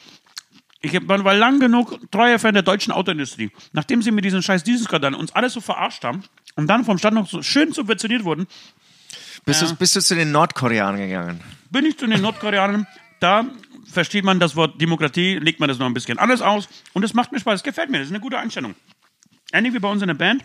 ich 0.82 1.00
man 1.02 1.24
war 1.24 1.36
lang 1.36 1.60
genug 1.60 2.00
treuer 2.12 2.40
Fan 2.40 2.56
der 2.56 2.64
deutschen 2.64 2.92
Autoindustrie. 2.92 3.52
Nachdem 3.74 4.02
sie 4.02 4.10
mit 4.10 4.26
diesen 4.26 4.42
scheiß 4.42 4.64
Dieselskandalen 4.64 5.14
uns 5.16 5.32
alle 5.34 5.52
so 5.52 5.62
verarscht 5.62 6.04
haben 6.04 6.24
und 6.56 6.66
dann 6.68 6.84
vom 6.84 6.98
Staat 6.98 7.14
noch 7.14 7.30
so 7.30 7.44
schön 7.44 7.72
subventioniert 7.74 8.24
wurden, 8.24 8.48
Bist, 9.46 9.62
Ja. 9.62 9.68
du, 9.68 9.76
bist 9.76 9.96
du 9.96 10.02
zu 10.02 10.16
den 10.16 10.32
Nordkoreanern 10.32 10.98
gegangen? 11.00 11.42
bin 11.70 11.86
ich 11.86 11.98
zu 11.98 12.08
den 12.08 12.22
Nordkoreanern. 12.22 12.88
Da 13.20 13.46
versteht 13.86 14.24
man 14.24 14.40
das 14.40 14.56
Wort 14.56 14.82
Demokratie, 14.82 15.36
legt 15.38 15.60
man 15.60 15.70
das 15.70 15.78
noch 15.78 15.86
ein 15.86 15.94
bisschen 15.94 16.18
anders 16.18 16.42
aus. 16.42 16.68
Und 16.94 17.04
es 17.04 17.14
macht 17.14 17.32
mir 17.32 17.40
Spaß, 17.40 17.56
es 17.60 17.64
gefällt 17.64 17.90
mir, 17.92 18.00
das 18.00 18.08
ist 18.08 18.14
eine 18.14 18.20
gute 18.22 18.40
Einstellung. 18.40 18.74
Ähnlich 19.54 19.74
wie 19.74 19.80
bei 19.80 19.90
uns 19.90 20.02
in 20.02 20.08
der 20.08 20.16
Band. 20.16 20.44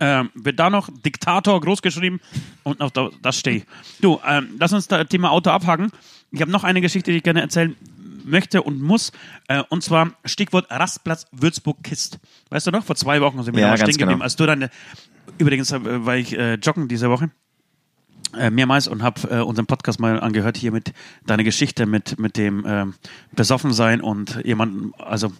Ähm, 0.00 0.30
wird 0.34 0.58
da 0.58 0.70
noch 0.70 0.88
Diktator 1.04 1.60
groß 1.60 1.80
geschrieben 1.80 2.20
und 2.64 2.80
auf 2.80 2.90
da- 2.90 3.10
das 3.22 3.38
stehe 3.38 3.58
ich. 3.58 3.64
Du, 4.00 4.20
ähm, 4.26 4.48
lass 4.58 4.72
uns 4.72 4.88
das 4.88 5.06
Thema 5.08 5.30
Auto 5.30 5.50
abhaken. 5.50 5.92
Ich 6.32 6.40
habe 6.40 6.50
noch 6.50 6.64
eine 6.64 6.80
Geschichte, 6.80 7.12
die 7.12 7.18
ich 7.18 7.22
gerne 7.22 7.40
erzählen 7.42 7.76
möchte 8.24 8.62
und 8.62 8.82
muss. 8.82 9.12
Äh, 9.46 9.62
und 9.68 9.84
zwar 9.84 10.10
Stichwort 10.24 10.66
Rastplatz 10.68 11.26
Würzburg-Kist. 11.30 12.18
Weißt 12.50 12.66
du 12.66 12.72
noch? 12.72 12.84
Vor 12.84 12.96
zwei 12.96 13.20
Wochen 13.20 13.40
sind 13.44 13.54
wir 13.54 13.60
Ja, 13.62 13.68
ganz 13.68 13.82
stehen 13.82 13.92
geblieben, 13.92 14.14
genau. 14.14 14.24
als 14.24 14.34
du 14.34 14.46
deine. 14.46 14.68
Übrigens 15.38 15.70
äh, 15.70 16.04
war 16.04 16.16
ich 16.16 16.36
äh, 16.36 16.54
joggen 16.54 16.88
diese 16.88 17.08
Woche 17.08 17.30
äh, 18.36 18.50
mehrmals 18.50 18.88
und 18.88 19.02
habe 19.02 19.20
äh, 19.30 19.40
unseren 19.42 19.66
Podcast 19.66 20.00
mal 20.00 20.18
angehört 20.18 20.56
hier 20.56 20.72
mit 20.72 20.92
deiner 21.24 21.44
Geschichte 21.44 21.86
mit 21.86 22.18
mit 22.18 22.36
dem 22.36 22.64
ähm, 22.66 22.94
Besoffensein 23.32 24.00
und 24.00 24.40
jemanden, 24.44 24.92
also 24.98 25.32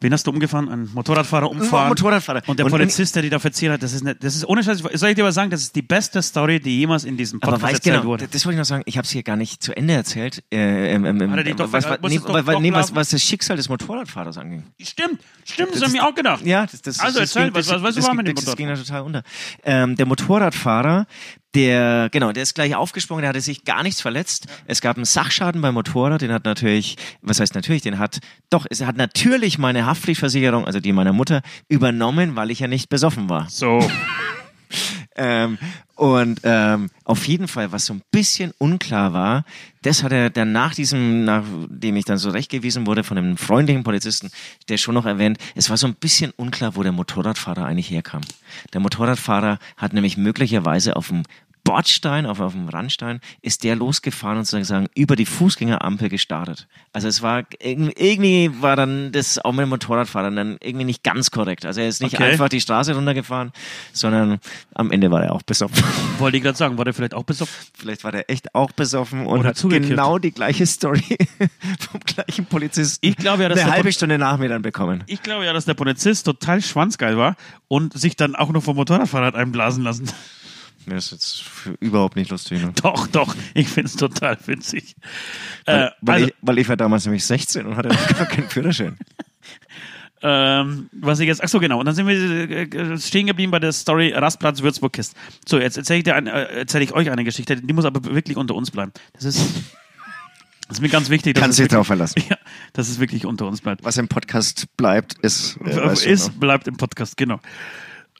wen 0.00 0.12
hast 0.12 0.26
du 0.26 0.30
umgefahren? 0.30 0.68
Ein 0.68 0.88
Motorradfahrer 0.94 1.50
umfahren. 1.50 1.88
Motorradfahrer. 1.88 2.42
Und 2.46 2.58
der 2.58 2.66
Und- 2.66 2.72
Polizist, 2.72 3.14
der 3.16 3.22
die 3.22 3.30
da 3.30 3.38
verziert 3.38 3.72
hat, 3.72 3.82
das 3.82 3.92
ist, 3.92 4.02
eine, 4.02 4.14
das 4.14 4.36
ist 4.36 4.44
ohne 4.46 4.62
Scheiß, 4.62 4.78
soll 4.94 5.08
ich 5.10 5.14
dir 5.16 5.24
was 5.24 5.34
sagen, 5.34 5.50
das 5.50 5.60
ist 5.62 5.74
die 5.76 5.82
beste 5.82 6.22
Story, 6.22 6.60
die 6.60 6.78
jemals 6.78 7.04
in 7.04 7.16
diesem 7.16 7.42
Aber 7.42 7.52
Podcast 7.52 7.62
weißt 7.64 7.74
erzählt 7.86 7.96
genau, 8.02 8.10
wurde. 8.12 8.28
das 8.28 8.44
wollte 8.44 8.54
ich 8.54 8.58
noch 8.58 8.64
sagen, 8.64 8.82
ich 8.86 8.96
habe 8.96 9.04
es 9.04 9.10
hier 9.10 9.22
gar 9.22 9.36
nicht 9.36 9.62
zu 9.62 9.76
Ende 9.76 9.94
erzählt. 9.94 10.42
Äh, 10.52 10.94
ähm, 10.94 11.04
ähm, 11.04 11.30
Hat 11.30 11.38
er 11.38 11.44
dich 11.44 11.56
doch 11.56 11.72
was, 11.72 11.84
was, 11.84 11.98
nee, 12.10 12.18
doch 12.18 12.60
nee, 12.60 12.72
was, 12.72 12.94
was 12.94 13.10
das 13.10 13.22
Schicksal 13.22 13.56
des 13.56 13.68
Motorradfahrers 13.68 14.38
anging. 14.38 14.64
Stimmt, 14.80 15.20
stimmt, 15.44 15.70
das, 15.70 15.80
Das 15.80 15.82
habe 15.82 15.82
ich 15.82 15.82
ist- 15.86 15.92
mir 15.92 16.04
auch 16.04 16.14
gedacht. 16.14 16.44
Ja, 16.46 16.66
das, 16.66 16.80
das, 16.82 16.98
Also 17.00 17.18
das, 17.20 17.30
erzähl, 17.34 17.50
ging, 17.50 17.54
was- 17.54 17.66
das, 17.66 17.76
was- 17.76 17.82
was 17.82 17.94
das, 17.96 18.06
war 18.06 18.14
mit 18.14 18.26
dem 18.28 18.34
das 18.34 18.44
ging 18.56 18.66
Motorrad? 18.68 18.78
ja 18.78 18.84
total 18.84 19.02
unter. 19.02 19.22
Ähm, 19.64 19.96
der 19.96 20.06
Motorradfahrer, 20.06 21.06
der, 21.54 22.08
genau, 22.12 22.32
der 22.32 22.42
ist 22.42 22.54
gleich 22.54 22.74
aufgesprungen, 22.74 23.22
der 23.22 23.30
hatte 23.30 23.40
sich 23.40 23.64
gar 23.64 23.82
nichts 23.82 24.00
verletzt. 24.00 24.46
Es 24.66 24.80
gab 24.80 24.96
einen 24.96 25.04
Sachschaden 25.04 25.62
beim 25.62 25.74
Motorrad, 25.74 26.20
den 26.20 26.32
hat 26.32 26.44
natürlich, 26.44 26.96
was 27.22 27.40
heißt 27.40 27.54
natürlich, 27.54 27.82
den 27.82 27.98
hat, 27.98 28.18
doch, 28.50 28.66
es 28.68 28.82
hat 28.82 28.96
natürlich 28.96 29.58
meine 29.58 29.86
Haftpflichtversicherung, 29.86 30.66
also 30.66 30.80
die 30.80 30.92
meiner 30.92 31.12
Mutter, 31.12 31.42
übernommen, 31.68 32.36
weil 32.36 32.50
ich 32.50 32.60
ja 32.60 32.68
nicht 32.68 32.88
besoffen 32.88 33.28
war. 33.28 33.46
So. 33.48 33.80
Ähm, 35.18 35.58
und 35.96 36.40
ähm, 36.44 36.90
auf 37.04 37.26
jeden 37.26 37.48
Fall, 37.48 37.72
was 37.72 37.86
so 37.86 37.92
ein 37.92 38.02
bisschen 38.12 38.52
unklar 38.58 39.12
war, 39.12 39.44
das 39.82 40.04
hat 40.04 40.12
er 40.12 40.30
dann 40.30 40.52
nach 40.52 40.72
diesem, 40.72 41.24
nachdem 41.24 41.96
ich 41.96 42.04
dann 42.04 42.18
so 42.18 42.30
rechtgewiesen 42.30 42.86
wurde 42.86 43.02
von 43.02 43.18
einem 43.18 43.36
freundlichen 43.36 43.82
Polizisten, 43.82 44.30
der 44.68 44.78
schon 44.78 44.94
noch 44.94 45.06
erwähnt, 45.06 45.38
es 45.56 45.70
war 45.70 45.76
so 45.76 45.88
ein 45.88 45.94
bisschen 45.94 46.30
unklar, 46.36 46.76
wo 46.76 46.84
der 46.84 46.92
Motorradfahrer 46.92 47.66
eigentlich 47.66 47.90
herkam. 47.90 48.20
Der 48.72 48.80
Motorradfahrer 48.80 49.58
hat 49.76 49.92
nämlich 49.92 50.16
möglicherweise 50.16 50.94
auf 50.94 51.08
dem 51.08 51.24
Bordstein, 51.68 52.26
auf, 52.26 52.40
auf 52.40 52.52
dem 52.52 52.68
Randstein, 52.68 53.20
ist 53.42 53.64
der 53.64 53.76
losgefahren 53.76 54.38
und 54.38 54.44
sozusagen 54.46 54.86
über 54.94 55.16
die 55.16 55.26
Fußgängerampel 55.26 56.08
gestartet. 56.08 56.66
Also 56.92 57.08
es 57.08 57.22
war, 57.22 57.44
irgendwie, 57.60 58.50
war 58.60 58.76
dann 58.76 59.12
das 59.12 59.38
auch 59.38 59.52
mit 59.52 59.60
dem 59.62 59.68
Motorradfahrer 59.68 60.30
dann 60.30 60.56
irgendwie 60.60 60.84
nicht 60.84 61.02
ganz 61.04 61.30
korrekt. 61.30 61.64
Also 61.66 61.80
er 61.80 61.88
ist 61.88 62.02
nicht 62.02 62.14
Okay. 62.14 62.24
einfach 62.32 62.48
die 62.48 62.60
Straße 62.60 62.94
runtergefahren, 62.94 63.52
sondern 63.92 64.38
am 64.74 64.90
Ende 64.90 65.10
war 65.10 65.22
er 65.24 65.32
auch 65.32 65.42
besoffen. 65.42 65.82
Wollte 66.18 66.38
ich 66.38 66.42
gerade 66.42 66.56
sagen, 66.58 66.78
war 66.78 66.84
der 66.84 66.94
vielleicht 66.94 67.14
auch 67.14 67.24
besoffen? 67.24 67.54
Vielleicht 67.76 68.02
war 68.04 68.12
der 68.12 68.30
echt 68.30 68.54
auch 68.54 68.72
besoffen 68.72 69.26
und 69.26 69.40
Oder 69.40 69.50
hat 69.50 69.56
zugekippt. 69.56 69.88
genau 69.90 70.18
die 70.18 70.32
gleiche 70.32 70.66
Story 70.66 71.02
vom 71.90 72.00
gleichen 72.00 72.46
Polizisten 72.46 73.06
Ich 73.06 73.16
glaube 73.16 73.42
ja, 73.42 73.48
dass 73.48 73.60
eine 73.60 73.70
halbe 73.72 73.92
Stunde 73.92 74.18
nach 74.18 74.38
mir 74.38 74.48
dann 74.48 74.62
bekommen. 74.62 75.04
Ich 75.06 75.22
glaube 75.22 75.44
ja, 75.44 75.52
dass 75.52 75.64
der 75.66 75.74
Polizist 75.74 76.24
total 76.26 76.62
schwanzgeil 76.62 77.16
war 77.16 77.36
und 77.68 77.92
sich 77.98 78.16
dann 78.16 78.34
auch 78.34 78.50
noch 78.50 78.62
vom 78.62 78.76
Motorradfahrer 78.76 79.26
hat 79.26 79.34
einblasen 79.34 79.84
lassen. 79.84 80.08
Das 80.88 81.06
ist 81.06 81.10
jetzt 81.12 81.44
überhaupt 81.80 82.16
nicht 82.16 82.30
lustig. 82.30 82.62
Ne? 82.62 82.72
Doch, 82.82 83.06
doch, 83.08 83.34
ich 83.54 83.68
finde 83.68 83.88
es 83.88 83.96
total 83.96 84.36
witzig. 84.46 84.94
Äh, 85.66 85.72
Weil, 85.72 85.92
weil, 86.00 86.14
also, 86.14 86.26
ich, 86.28 86.34
weil 86.42 86.58
ich 86.58 86.68
war 86.68 86.76
damals 86.76 87.04
nämlich 87.04 87.24
16 87.24 87.66
und 87.66 87.76
hatte 87.76 87.88
noch 87.88 88.08
gar 88.16 88.26
keinen 88.26 88.48
Führerschein. 88.48 88.96
ähm, 90.22 90.88
was 90.92 91.20
ich 91.20 91.26
jetzt, 91.28 91.42
ach 91.44 91.48
so 91.48 91.60
genau, 91.60 91.78
und 91.78 91.86
dann 91.86 91.94
sind 91.94 92.06
wir 92.06 92.14
äh, 92.50 92.98
stehen 92.98 93.26
geblieben 93.26 93.52
bei 93.52 93.60
der 93.60 93.72
Story 93.72 94.12
Rastplatz 94.12 94.62
Würzburg 94.62 94.92
Kist. 94.92 95.14
So, 95.46 95.58
jetzt 95.58 95.76
erzähle 95.76 96.00
ich, 96.00 96.12
ein- 96.12 96.26
äh, 96.26 96.42
erzähl 96.60 96.82
ich 96.82 96.92
euch 96.92 97.10
eine 97.10 97.24
Geschichte, 97.24 97.56
die 97.56 97.72
muss 97.72 97.84
aber 97.84 98.02
wirklich 98.14 98.36
unter 98.36 98.54
uns 98.54 98.70
bleiben. 98.70 98.92
Das 99.12 99.24
ist, 99.24 99.38
das 100.68 100.78
ist 100.78 100.80
mir 100.80 100.88
ganz 100.88 101.08
wichtig. 101.08 101.34
dass 101.34 101.42
Kannst 101.42 101.58
drauf 101.60 101.70
wirklich- 101.70 101.86
verlassen. 101.86 102.22
Ja, 102.30 102.36
dass 102.72 102.88
es 102.88 102.98
wirklich 102.98 103.26
unter 103.26 103.46
uns 103.46 103.60
bleibt. 103.60 103.84
Was 103.84 103.96
im 103.96 104.08
Podcast 104.08 104.66
bleibt, 104.76 105.14
ist, 105.22 105.56
äh, 105.64 105.74
du 105.74 105.80
ist, 106.10 106.28
noch. 106.28 106.34
bleibt 106.34 106.66
im 106.68 106.76
Podcast, 106.76 107.16
genau. 107.16 107.40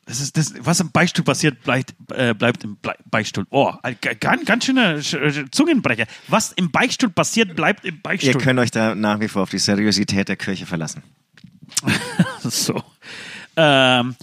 Das 0.09 0.21
ist 0.21 0.38
das, 0.38 0.55
was 0.61 0.81
im 0.81 0.90
Beichtstuhl 0.90 1.23
passiert, 1.25 1.62
bleibt, 1.64 1.94
äh, 2.12 2.33
bleibt 2.33 2.64
im 2.64 2.77
Blei- 2.77 2.97
Beichtstuhl. 3.11 3.47
Oh, 3.51 3.75
ganz, 4.21 4.44
ganz 4.47 4.64
schöner 4.64 4.94
Sch- 4.97 5.18
Sch- 5.21 5.53
Zungenbrecher. 5.53 6.07
Was 6.29 6.53
im 6.53 6.71
Beichtstuhl 6.71 7.11
passiert, 7.11 7.55
bleibt 7.55 7.85
im 7.85 7.97
Ihr 7.97 8.03
Beichtstuhl. 8.03 8.40
könnt 8.40 8.59
euch 8.59 8.71
da 8.71 8.94
nach 8.94 9.21
wie 9.21 9.29
vor 9.29 9.42
auf 9.42 9.51
die 9.51 9.59
Seriosität 9.59 10.29
der 10.31 10.37
Kirche 10.37 10.64
verlassen. 10.66 11.03
So. 12.40 12.83
Ähm, 13.57 14.14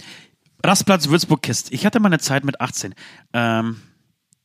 Rastplatz 0.64 1.08
Würzburg-Kist. 1.08 1.72
Ich 1.72 1.86
hatte 1.86 2.00
mal 2.00 2.08
eine 2.08 2.18
Zeit 2.18 2.44
mit 2.44 2.60
18. 2.60 2.94
Ähm, 3.32 3.80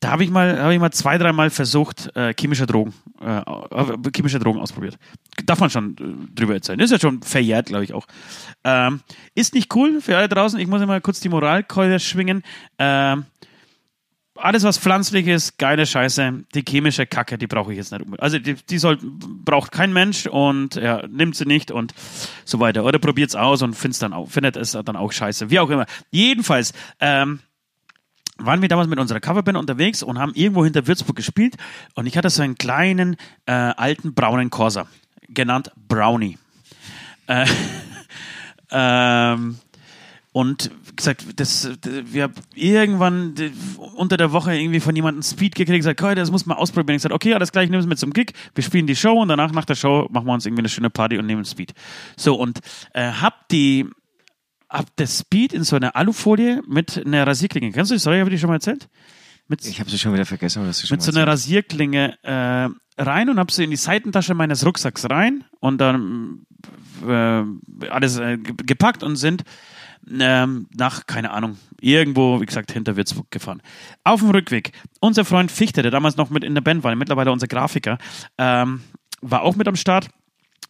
da 0.01 0.09
habe 0.09 0.23
ich 0.23 0.31
mal, 0.31 0.59
habe 0.59 0.73
ich 0.73 0.79
mal 0.79 0.91
zwei, 0.91 1.19
dreimal 1.19 1.51
versucht, 1.51 2.13
äh, 2.15 2.33
chemische 2.37 2.65
Drogen, 2.65 2.93
äh, 3.21 3.37
äh, 3.37 3.97
chemische 4.13 4.39
Drogen 4.39 4.59
ausprobiert. 4.59 4.97
Darf 5.45 5.59
man 5.59 5.69
schon 5.69 5.95
äh, 5.95 6.35
drüber 6.35 6.55
erzählen. 6.55 6.79
Ist 6.79 6.89
ja 6.89 6.99
schon 6.99 7.21
verjährt, 7.21 7.67
glaube 7.67 7.83
ich 7.83 7.93
auch. 7.93 8.07
Ähm, 8.63 9.01
ist 9.35 9.53
nicht 9.53 9.73
cool 9.75 10.01
für 10.01 10.17
alle 10.17 10.27
draußen. 10.27 10.59
Ich 10.59 10.67
muss 10.67 10.81
immer 10.81 10.99
kurz 11.01 11.19
die 11.19 11.29
Moralkeule 11.29 11.99
schwingen. 11.99 12.41
Ähm, 12.79 13.25
alles, 14.35 14.63
was 14.63 14.79
pflanzlich 14.79 15.27
ist, 15.27 15.59
geile 15.59 15.85
Scheiße. 15.85 16.45
Die 16.55 16.63
chemische 16.67 17.05
Kacke, 17.05 17.37
die 17.37 17.45
brauche 17.45 17.71
ich 17.71 17.77
jetzt 17.77 17.91
nicht 17.91 18.01
unbedingt. 18.01 18.23
Also 18.23 18.39
die, 18.39 18.55
die 18.55 18.79
soll, 18.79 18.97
braucht 19.01 19.71
kein 19.71 19.93
Mensch 19.93 20.25
und 20.25 20.75
ja, 20.75 21.05
nimmt 21.07 21.35
sie 21.35 21.45
nicht 21.45 21.69
und 21.69 21.93
so 22.43 22.59
weiter. 22.59 22.85
Oder 22.85 22.97
probiert's 22.97 23.35
aus 23.35 23.61
und 23.61 23.77
dann 24.01 24.13
auch, 24.13 24.29
findet 24.29 24.57
es 24.57 24.71
dann 24.71 24.95
auch 24.95 25.11
scheiße. 25.11 25.51
Wie 25.51 25.59
auch 25.59 25.69
immer. 25.69 25.85
Jedenfalls, 26.09 26.73
ähm, 26.99 27.41
waren 28.45 28.61
wir 28.61 28.69
damals 28.69 28.87
mit 28.87 28.99
unserer 28.99 29.19
Coverband 29.19 29.57
unterwegs 29.57 30.03
und 30.03 30.19
haben 30.19 30.33
irgendwo 30.35 30.63
hinter 30.63 30.87
Würzburg 30.87 31.15
gespielt 31.15 31.55
und 31.95 32.05
ich 32.05 32.17
hatte 32.17 32.29
so 32.29 32.41
einen 32.41 32.55
kleinen, 32.57 33.15
äh, 33.45 33.51
alten 33.51 34.13
braunen 34.13 34.49
Corsa, 34.49 34.87
genannt 35.29 35.71
Brownie. 35.87 36.37
Äh, 37.27 37.45
ähm, 38.71 39.57
und 40.33 40.71
gesagt, 40.95 41.25
das, 41.39 41.69
wir 41.83 42.23
haben 42.23 42.33
irgendwann 42.55 43.33
unter 43.95 44.17
der 44.17 44.31
Woche 44.31 44.55
irgendwie 44.55 44.79
von 44.79 44.95
jemandem 44.95 45.23
Speed 45.23 45.55
gekriegt, 45.55 45.79
gesagt, 45.79 45.99
"Koy, 45.99 46.15
das 46.15 46.31
muss 46.31 46.45
man 46.45 46.57
ausprobieren. 46.57 46.95
Ich 46.95 46.99
gesagt, 46.99 47.13
okay, 47.13 47.33
alles 47.33 47.51
gleich, 47.51 47.69
nimm 47.69 47.79
es 47.79 47.85
mit 47.85 47.99
zum 47.99 48.13
Gig. 48.13 48.33
Wir 48.55 48.63
spielen 48.63 48.87
die 48.87 48.95
Show 48.95 49.13
und 49.13 49.27
danach 49.27 49.51
nach 49.51 49.65
der 49.65 49.75
Show 49.75 50.07
machen 50.09 50.25
wir 50.27 50.33
uns 50.33 50.45
irgendwie 50.45 50.61
eine 50.61 50.69
schöne 50.69 50.89
Party 50.89 51.17
und 51.17 51.25
nehmen 51.25 51.43
Speed. 51.43 51.73
So 52.15 52.35
und 52.35 52.59
äh, 52.93 53.11
hab 53.11 53.49
die 53.49 53.87
hab 54.71 54.85
das 54.95 55.19
Speed 55.19 55.53
in 55.53 55.63
so 55.63 55.75
einer 55.75 55.95
Alufolie 55.95 56.61
mit 56.67 57.05
einer 57.05 57.27
Rasierklinge. 57.27 57.71
Kennst 57.71 57.91
du 57.91 57.95
die 57.95 57.99
Story? 57.99 58.19
Habe 58.19 58.29
ich 58.29 58.35
die 58.35 58.39
schon 58.39 58.47
mal 58.49 58.55
erzählt? 58.55 58.87
Mit, 59.47 59.65
Ich 59.65 59.79
habe 59.79 59.89
sie 59.89 59.99
schon 59.99 60.13
wieder 60.13 60.25
vergessen, 60.25 60.59
aber 60.59 60.67
das 60.67 60.81
ist 60.81 60.87
schon 60.87 60.95
mit 60.95 61.03
so 61.03 61.11
einer 61.11 61.27
Rasierklinge 61.27 62.17
äh, 62.23 62.69
rein 63.01 63.29
und 63.29 63.37
habe 63.37 63.51
sie 63.51 63.65
in 63.65 63.69
die 63.69 63.75
Seitentasche 63.75 64.33
meines 64.33 64.65
Rucksacks 64.65 65.09
rein 65.09 65.43
und 65.59 65.79
dann 65.79 66.45
äh, 67.05 67.43
alles 67.89 68.17
äh, 68.17 68.37
ge- 68.37 68.55
gepackt 68.65 69.03
und 69.03 69.17
sind 69.17 69.43
ähm, 70.19 70.67
nach, 70.75 71.05
keine 71.05 71.31
Ahnung, 71.31 71.57
irgendwo, 71.81 72.39
wie 72.41 72.45
gesagt, 72.45 72.71
hinter 72.71 72.95
Würzburg 72.95 73.29
gefahren. 73.29 73.61
Auf 74.03 74.21
dem 74.21 74.29
Rückweg, 74.31 74.71
unser 74.99 75.25
Freund 75.25 75.51
Fichte, 75.51 75.81
der 75.81 75.91
damals 75.91 76.15
noch 76.17 76.29
mit 76.29 76.43
in 76.43 76.55
der 76.55 76.61
Band 76.61 76.83
war, 76.83 76.95
mittlerweile 76.95 77.31
unser 77.31 77.47
Grafiker, 77.47 77.97
ähm, 78.37 78.81
war 79.21 79.41
auch 79.41 79.55
mit 79.55 79.67
am 79.67 79.75
Start. 79.75 80.07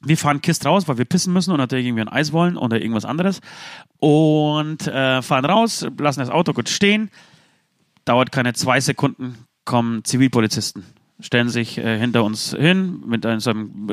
Wir 0.04 0.18
fahren 0.18 0.42
Kist 0.42 0.66
raus, 0.66 0.88
weil 0.88 0.98
wir 0.98 1.06
pissen 1.06 1.34
müssen 1.34 1.52
und 1.52 1.58
natürlich 1.58 1.86
irgendwie 1.86 2.02
ein 2.02 2.10
Eis 2.10 2.32
wollen 2.32 2.58
oder 2.58 2.82
irgendwas 2.82 3.06
anderes. 3.06 3.42
Und 4.00 4.88
äh, 4.88 5.22
fahren 5.22 5.46
raus, 5.46 5.86
lassen 6.00 6.20
das 6.20 6.30
Auto 6.30 6.54
kurz 6.54 6.72
stehen, 6.72 7.10
dauert 8.06 8.32
keine 8.32 8.54
zwei 8.54 8.80
Sekunden, 8.80 9.38
kommen 9.66 10.04
Zivilpolizisten, 10.04 10.84
stellen 11.20 11.50
sich 11.50 11.78
äh, 11.78 12.00
hinter 12.00 12.24
uns 12.24 12.56
hin 12.58 13.04
mit 13.06 13.26
einem, 13.26 13.42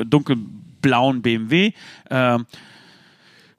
dunkelblauen 0.09 1.21
BMW. 1.21 1.73
ähm, 2.09 2.45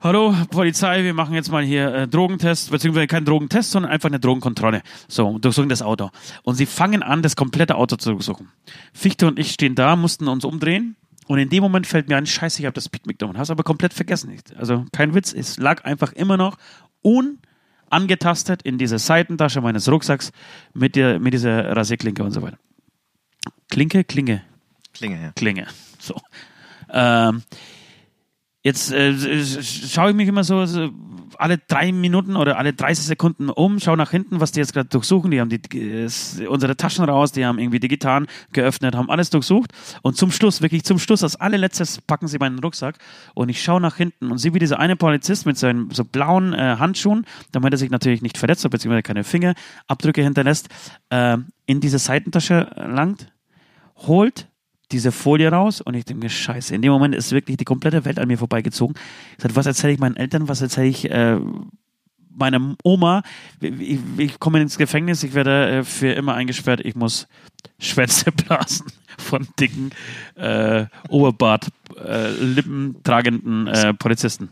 Hallo, 0.03 0.35
Polizei, 0.49 1.03
wir 1.03 1.13
machen 1.13 1.35
jetzt 1.35 1.51
mal 1.51 1.63
hier 1.63 1.93
äh, 1.93 2.07
Drogentest, 2.07 2.71
beziehungsweise 2.71 3.05
kein 3.05 3.23
Drogentest, 3.23 3.69
sondern 3.69 3.91
einfach 3.91 4.09
eine 4.09 4.19
Drogenkontrolle. 4.19 4.81
So, 5.07 5.37
durchsuchen 5.37 5.69
das 5.69 5.83
Auto. 5.83 6.09
Und 6.41 6.55
sie 6.55 6.65
fangen 6.65 7.03
an, 7.03 7.21
das 7.21 7.35
komplette 7.35 7.75
Auto 7.75 7.97
zu 7.97 8.09
durchsuchen. 8.09 8.49
Fichte 8.93 9.27
und 9.27 9.37
ich 9.37 9.51
stehen 9.51 9.75
da, 9.75 9.95
mussten 9.95 10.27
uns 10.27 10.43
umdrehen. 10.43 10.95
Und 11.31 11.39
in 11.39 11.47
dem 11.47 11.63
Moment 11.63 11.87
fällt 11.87 12.09
mir 12.09 12.17
ein, 12.17 12.25
scheiße, 12.25 12.59
ich 12.59 12.65
habe 12.65 12.73
das 12.73 12.83
Speed 12.83 13.07
mitgenommen. 13.07 13.39
Hast 13.39 13.51
aber 13.51 13.63
komplett 13.63 13.93
vergessen. 13.93 14.37
Also 14.57 14.83
kein 14.91 15.13
Witz, 15.13 15.31
es 15.31 15.57
lag 15.57 15.85
einfach 15.85 16.11
immer 16.11 16.35
noch 16.35 16.57
unangetastet 17.01 18.63
in 18.63 18.77
dieser 18.77 18.99
Seitentasche 18.99 19.61
meines 19.61 19.89
Rucksacks 19.89 20.33
mit, 20.73 20.97
der, 20.97 21.21
mit 21.21 21.33
dieser 21.33 21.73
Rasierklinke 21.73 22.21
und 22.21 22.31
so 22.31 22.41
weiter. 22.41 22.57
Klinke, 23.69 24.03
Klinge, 24.03 24.41
Klinge, 24.93 25.21
ja. 25.21 25.31
Klinge. 25.31 25.67
So. 25.99 26.19
Ähm, 26.89 27.43
Jetzt 28.63 28.91
äh, 28.91 29.13
schaue 29.63 30.11
ich 30.11 30.15
mich 30.15 30.27
immer 30.27 30.43
so, 30.43 30.65
so 30.65 30.91
alle 31.37 31.57
drei 31.57 31.91
Minuten 31.91 32.35
oder 32.35 32.59
alle 32.59 32.73
30 32.73 33.05
Sekunden 33.05 33.49
um, 33.49 33.79
schaue 33.79 33.97
nach 33.97 34.11
hinten, 34.11 34.39
was 34.39 34.51
die 34.51 34.59
jetzt 34.59 34.73
gerade 34.73 34.89
durchsuchen. 34.89 35.31
Die 35.31 35.41
haben 35.41 35.49
die, 35.49 35.59
äh, 35.79 36.07
unsere 36.47 36.77
Taschen 36.77 37.03
raus, 37.05 37.31
die 37.31 37.43
haben 37.43 37.57
irgendwie 37.57 37.79
die 37.79 37.87
Gitarren 37.87 38.27
geöffnet, 38.51 38.95
haben 38.95 39.09
alles 39.09 39.31
durchsucht. 39.31 39.71
Und 40.03 40.15
zum 40.15 40.31
Schluss, 40.31 40.61
wirklich 40.61 40.83
zum 40.83 40.99
Schluss, 40.99 41.23
als 41.23 41.35
allerletztes 41.37 42.01
packen 42.01 42.27
sie 42.27 42.37
meinen 42.37 42.59
Rucksack 42.59 42.99
und 43.33 43.49
ich 43.49 43.63
schaue 43.63 43.81
nach 43.81 43.97
hinten 43.97 44.31
und 44.31 44.37
sehe, 44.37 44.53
wie 44.53 44.59
dieser 44.59 44.77
eine 44.77 44.95
Polizist 44.95 45.47
mit 45.47 45.57
seinen 45.57 45.89
so 45.89 46.05
blauen 46.05 46.53
äh, 46.53 46.75
Handschuhen, 46.77 47.25
damit 47.51 47.73
er 47.73 47.77
sich 47.77 47.89
natürlich 47.89 48.21
nicht 48.21 48.37
verletzt 48.37 48.63
hat, 48.63 48.71
beziehungsweise 48.71 49.01
keine 49.01 49.23
Fingerabdrücke 49.23 50.21
hinterlässt, 50.21 50.69
äh, 51.09 51.37
in 51.65 51.79
diese 51.79 51.97
Seitentasche 51.97 52.69
langt, 52.75 53.31
holt 53.95 54.50
diese 54.91 55.11
Folie 55.11 55.49
raus 55.51 55.81
und 55.81 55.95
ich 55.95 56.05
denke 56.05 56.23
mir, 56.23 56.29
scheiße, 56.29 56.75
in 56.75 56.81
dem 56.81 56.91
Moment 56.91 57.15
ist 57.15 57.31
wirklich 57.31 57.57
die 57.57 57.65
komplette 57.65 58.05
Welt 58.05 58.19
an 58.19 58.27
mir 58.27 58.37
vorbeigezogen. 58.37 58.95
Ich 59.37 59.43
sage, 59.43 59.55
was 59.55 59.65
erzähle 59.65 59.93
ich 59.93 59.99
meinen 59.99 60.15
Eltern, 60.15 60.47
was 60.47 60.61
erzähle 60.61 60.87
ich 60.87 61.09
äh, 61.09 61.39
meiner 62.29 62.75
Oma? 62.83 63.23
Ich, 63.59 63.99
ich, 64.17 64.39
komme 64.39 64.61
ins 64.61 64.77
Gefängnis, 64.77 65.23
ich 65.23 65.33
werde 65.33 65.69
äh, 65.69 65.83
für 65.83 66.11
immer 66.11 66.33
eingesperrt, 66.33 66.81
ich 66.83 66.95
muss 66.95 67.27
Schwänze 67.79 68.31
blasen 68.47 68.87
von 69.17 69.47
dicken 69.59 69.91
äh, 70.35 70.85
Oberbart, 71.09 71.67
äh, 71.97 72.31
Lippen 72.31 72.97
tragenden 73.03 73.67
äh, 73.67 73.93
Polizisten. 73.93 74.49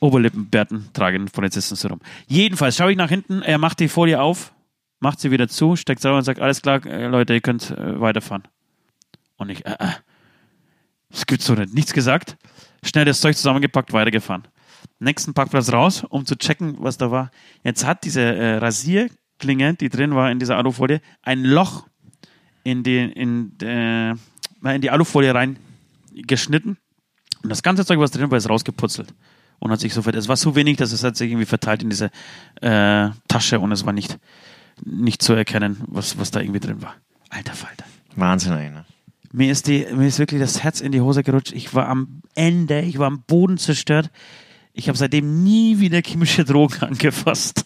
Oberlippenbärten 0.00 0.90
tragenden 0.92 1.30
Polizisten 1.30 1.74
so 1.74 1.88
rum. 1.88 2.00
Jedenfalls 2.26 2.76
schaue 2.76 2.92
ich 2.92 2.98
nach 2.98 3.08
hinten, 3.08 3.42
er 3.42 3.58
macht 3.58 3.80
die 3.80 3.88
Folie 3.88 4.20
auf, 4.20 4.52
macht 5.00 5.20
sie 5.20 5.30
wieder 5.30 5.48
zu, 5.48 5.76
steckt 5.76 6.02
sauber 6.02 6.18
und 6.18 6.24
sagt, 6.24 6.40
alles 6.40 6.62
klar, 6.62 6.84
äh, 6.86 7.06
Leute, 7.06 7.34
ihr 7.34 7.40
könnt 7.40 7.70
äh, 7.70 8.00
weiterfahren. 8.00 8.42
Und 9.36 9.50
ich, 9.50 9.64
äh, 9.66 9.76
äh, 9.78 9.92
es 11.10 11.26
gibt 11.26 11.42
so 11.42 11.54
nicht. 11.54 11.74
Nichts 11.74 11.92
gesagt. 11.92 12.36
Schnell 12.82 13.04
das 13.04 13.20
Zeug 13.20 13.36
zusammengepackt, 13.36 13.92
weitergefahren. 13.92 14.46
Nächsten 14.98 15.34
Parkplatz 15.34 15.72
raus, 15.72 16.04
um 16.08 16.24
zu 16.26 16.36
checken, 16.36 16.76
was 16.78 16.98
da 16.98 17.10
war. 17.10 17.30
Jetzt 17.64 17.84
hat 17.84 18.04
diese 18.04 18.22
äh, 18.22 18.56
Rasierklinge, 18.56 19.74
die 19.74 19.88
drin 19.88 20.14
war 20.14 20.30
in 20.30 20.38
dieser 20.38 20.56
Alufolie, 20.56 21.00
ein 21.22 21.44
Loch 21.44 21.86
in 22.64 22.82
die, 22.82 22.98
in, 22.98 23.58
äh, 23.60 24.10
in 24.10 24.80
die 24.80 24.90
Alufolie 24.90 25.34
rein 25.34 25.58
geschnitten. 26.12 26.78
Und 27.42 27.50
das 27.50 27.62
ganze 27.62 27.84
Zeug, 27.84 27.98
was 27.98 28.10
drin 28.10 28.30
war, 28.30 28.38
ist 28.38 28.48
rausgeputzelt. 28.48 29.14
Und 29.58 29.70
hat 29.70 29.80
sich 29.80 29.94
so 29.94 30.02
es 30.02 30.28
war 30.28 30.36
so 30.36 30.54
wenig, 30.54 30.76
dass 30.76 30.92
es 30.92 31.02
hat 31.02 31.16
sich 31.16 31.30
irgendwie 31.30 31.46
verteilt 31.46 31.82
in 31.82 31.90
diese 31.90 32.10
äh, 32.60 33.08
Tasche 33.28 33.58
und 33.58 33.72
es 33.72 33.86
war 33.86 33.92
nicht, 33.92 34.18
nicht 34.84 35.22
zu 35.22 35.32
erkennen, 35.32 35.82
was, 35.86 36.18
was 36.18 36.30
da 36.30 36.40
irgendwie 36.40 36.60
drin 36.60 36.82
war. 36.82 36.96
Alter 37.30 37.54
Falter. 37.54 37.84
Wahnsinn, 38.16 38.52
ey, 38.52 38.70
ne? 38.70 38.84
Mir 39.32 39.52
ist, 39.52 39.66
die, 39.66 39.86
mir 39.92 40.06
ist 40.06 40.18
wirklich 40.18 40.40
das 40.40 40.62
Herz 40.62 40.80
in 40.80 40.92
die 40.92 41.00
Hose 41.00 41.22
gerutscht. 41.22 41.52
Ich 41.52 41.74
war 41.74 41.88
am 41.88 42.22
Ende, 42.34 42.80
ich 42.82 42.98
war 42.98 43.06
am 43.06 43.22
Boden 43.22 43.58
zerstört. 43.58 44.10
Ich 44.72 44.88
habe 44.88 44.98
seitdem 44.98 45.42
nie 45.42 45.78
wieder 45.80 46.00
chemische 46.04 46.44
Drogen 46.44 46.80
angefasst. 46.80 47.64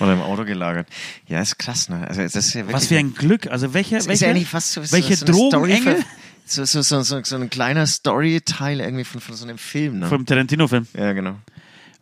Oder 0.00 0.14
im 0.14 0.20
Auto 0.20 0.44
gelagert. 0.44 0.88
Ja, 1.26 1.40
ist 1.40 1.58
krass, 1.58 1.88
ne? 1.88 2.06
Also, 2.06 2.22
das 2.22 2.34
ist 2.34 2.54
ja 2.54 2.70
Was 2.70 2.88
für 2.88 2.98
ein 2.98 3.14
Glück. 3.14 3.46
Also 3.46 3.72
welche, 3.72 3.96
welche, 4.06 4.12
ist 4.12 4.20
ja 4.20 4.34
fast 4.44 4.72
so, 4.72 4.92
welche 4.92 5.16
so 5.16 5.26
Drogenengel? 5.26 6.04
So, 6.44 6.64
so, 6.64 6.82
so, 6.82 7.02
so, 7.02 7.22
so 7.22 7.36
ein 7.36 7.50
kleiner 7.50 7.86
Storyteil 7.86 8.80
irgendwie 8.80 9.04
von, 9.04 9.20
von 9.20 9.34
so 9.34 9.44
einem 9.44 9.58
Film, 9.58 10.00
ne? 10.00 10.06
Vom 10.06 10.26
Tarantino-Film. 10.26 10.86
Ja, 10.96 11.12
genau. 11.12 11.36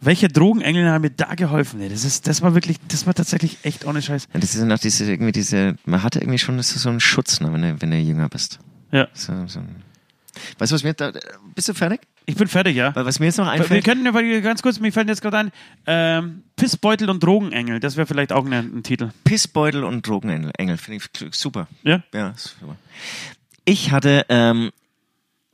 Welche 0.04 0.28
Drogenengel 0.28 0.88
haben 0.90 1.02
mir 1.02 1.10
da 1.10 1.34
geholfen? 1.34 1.80
Nee, 1.80 1.88
das, 1.88 2.04
ist, 2.04 2.26
das 2.26 2.42
war 2.42 2.54
wirklich, 2.54 2.78
das 2.88 3.06
war 3.06 3.14
tatsächlich 3.14 3.58
echt 3.62 3.84
ohne 3.86 4.02
Scheiß. 4.02 4.28
Ja, 4.32 4.40
das 4.40 4.54
ist 4.54 4.62
noch 4.62 4.78
diese, 4.78 5.10
irgendwie 5.10 5.32
diese, 5.32 5.76
man 5.84 6.02
hatte 6.02 6.20
irgendwie 6.20 6.38
schon 6.38 6.60
so 6.62 6.88
einen 6.88 7.00
Schutz, 7.00 7.40
ne, 7.40 7.52
wenn, 7.52 7.62
du, 7.62 7.80
wenn 7.80 7.90
du 7.90 7.96
jünger 7.98 8.28
bist. 8.28 8.58
Ja. 8.92 9.08
So, 9.14 9.32
so. 9.46 9.60
Weißt 10.58 10.72
du, 10.72 10.74
was 10.74 10.84
mir 10.84 10.94
da, 10.94 11.12
bist 11.54 11.68
du 11.68 11.74
fertig? 11.74 12.00
Ich 12.26 12.36
bin 12.36 12.48
fertig, 12.48 12.76
ja. 12.76 12.94
Was 12.94 13.18
mir 13.18 13.26
jetzt 13.26 13.38
noch 13.38 13.46
einfällt. 13.46 13.70
Wir 13.70 13.82
könnten 13.82 14.04
ja 14.04 14.40
ganz 14.40 14.62
kurz, 14.62 14.80
mir 14.80 14.92
fällt 14.92 15.08
jetzt 15.08 15.22
gerade 15.22 15.38
ein, 15.38 15.52
ähm, 15.86 16.42
Pissbeutel 16.56 17.10
und 17.10 17.22
Drogenengel, 17.22 17.80
das 17.80 17.96
wäre 17.96 18.06
vielleicht 18.06 18.32
auch 18.32 18.44
ein, 18.44 18.52
ein 18.52 18.82
Titel. 18.82 19.10
Pissbeutel 19.24 19.84
und 19.84 20.06
Drogenengel, 20.06 20.50
Engel, 20.58 20.76
finde 20.76 21.04
ich 21.04 21.36
super. 21.36 21.68
Ja? 21.82 22.02
Ja, 22.12 22.34
super. 22.36 22.76
Ich 23.64 23.92
hatte 23.92 24.26
ähm, 24.28 24.70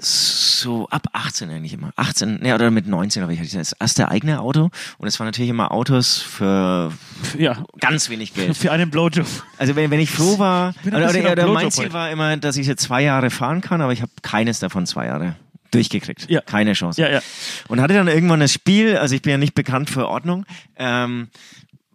so 0.02 0.88
ab 0.88 1.08
18 1.12 1.50
eigentlich 1.50 1.72
immer. 1.72 1.92
18, 1.96 2.40
ne, 2.40 2.54
oder 2.54 2.70
mit 2.70 2.86
19 2.86 3.22
habe 3.22 3.32
ich 3.34 3.52
das 3.52 3.72
erste 3.72 4.08
eigene 4.08 4.40
Auto 4.40 4.70
und 4.98 5.08
es 5.08 5.18
waren 5.18 5.26
natürlich 5.26 5.50
immer 5.50 5.72
Autos 5.72 6.18
für 6.18 6.92
ja. 7.38 7.64
ganz 7.78 8.08
wenig 8.10 8.34
Geld. 8.34 8.56
Für 8.56 8.72
einen 8.72 8.90
Blowjob. 8.90 9.26
Also 9.58 9.76
wenn, 9.76 9.90
wenn 9.90 10.00
ich 10.00 10.10
froh 10.10 10.38
war, 10.38 10.74
ein 10.84 10.94
oder, 10.94 11.10
oder, 11.10 11.32
oder 11.32 11.46
mein 11.48 11.70
Ziel 11.70 11.84
heute. 11.84 11.94
war 11.94 12.10
immer, 12.10 12.36
dass 12.36 12.56
ich 12.56 12.66
jetzt 12.66 12.82
zwei 12.82 13.02
Jahre 13.02 13.30
fahren 13.30 13.60
kann, 13.60 13.80
aber 13.80 13.92
ich 13.92 14.02
habe 14.02 14.12
keines 14.22 14.58
davon 14.58 14.86
zwei 14.86 15.06
Jahre 15.06 15.36
durchgekriegt. 15.70 16.28
Ja. 16.28 16.40
Keine 16.40 16.72
Chance. 16.72 17.00
Ja, 17.00 17.10
ja. 17.10 17.20
Und 17.68 17.80
hatte 17.80 17.94
dann 17.94 18.08
irgendwann 18.08 18.40
das 18.40 18.52
Spiel, 18.52 18.96
also 18.96 19.14
ich 19.14 19.22
bin 19.22 19.30
ja 19.30 19.38
nicht 19.38 19.54
bekannt 19.54 19.90
für 19.90 20.08
Ordnung, 20.08 20.44
ähm, 20.76 21.28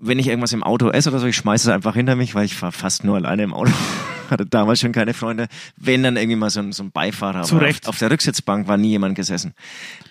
wenn 0.08 0.20
ich 0.20 0.28
irgendwas 0.28 0.54
im 0.54 0.63
Auto 0.63 0.89
esse 0.89 1.10
oder 1.10 1.20
so, 1.20 1.28
ich 1.28 1.36
schmeiße 1.36 1.70
es 1.70 1.74
einfach 1.74 1.96
hinter 1.96 2.15
mich, 2.15 2.36
weil 2.36 2.46
ich 2.46 2.56
fahre 2.56 2.72
fast 2.72 3.04
nur 3.04 3.15
alleine 3.15 3.44
im 3.44 3.54
Auto. 3.54 3.72
Hatte 4.30 4.46
damals 4.46 4.80
schon 4.80 4.91
keine 4.91 5.13
Freunde. 5.13 5.48
Wenn 5.78 6.04
dann 6.04 6.18
irgendwie 6.18 6.36
mal 6.36 6.50
so 6.50 6.60
ein, 6.60 6.72
so 6.72 6.84
ein 6.84 6.91
Beifahrer. 6.91 7.44
Zu 7.44 7.58
Recht. 7.58 7.88
Auf, 7.88 7.96
auf 7.96 8.00
der 8.00 8.10
Rücksitzbank 8.10 8.68
war 8.68 8.78
nie 8.78 8.89
jemand 8.89 9.15
gesessen. 9.15 9.54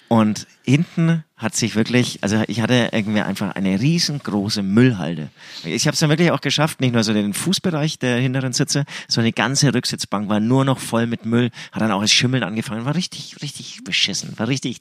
Und 0.09 0.47
hinten 0.63 1.25
hat 1.37 1.57
sich 1.57 1.75
wirklich, 1.75 2.21
also 2.23 2.43
ich 2.47 2.61
hatte 2.61 2.89
irgendwie 2.93 3.21
einfach 3.21 3.55
eine 3.57 3.79
riesengroße 3.81 4.63
Müllhalde. 4.63 5.29
Ich 5.65 5.87
habe 5.87 5.93
es 5.95 5.99
dann 6.01 6.09
wirklich 6.09 6.31
auch 6.31 6.41
geschafft, 6.41 6.81
nicht 6.81 6.95
nur 6.95 7.03
so 7.03 7.13
den 7.13 7.35
Fußbereich 7.35 7.99
der 7.99 8.19
hinteren 8.19 8.53
Sitze, 8.53 8.85
sondern 9.09 9.27
die 9.27 9.35
ganze 9.35 9.75
Rücksitzbank 9.75 10.29
war 10.29 10.41
nur 10.41 10.65
noch 10.65 10.79
voll 10.79 11.07
mit 11.07 11.27
Müll. 11.27 11.51
Hat 11.73 11.83
dann 11.83 11.91
auch 11.91 12.01
das 12.01 12.13
Schimmeln 12.13 12.45
angefangen. 12.45 12.85
War 12.87 12.95
richtig, 12.95 13.37
richtig 13.43 13.81
beschissen. 13.85 14.33
War 14.39 14.47
richtig, 14.49 14.81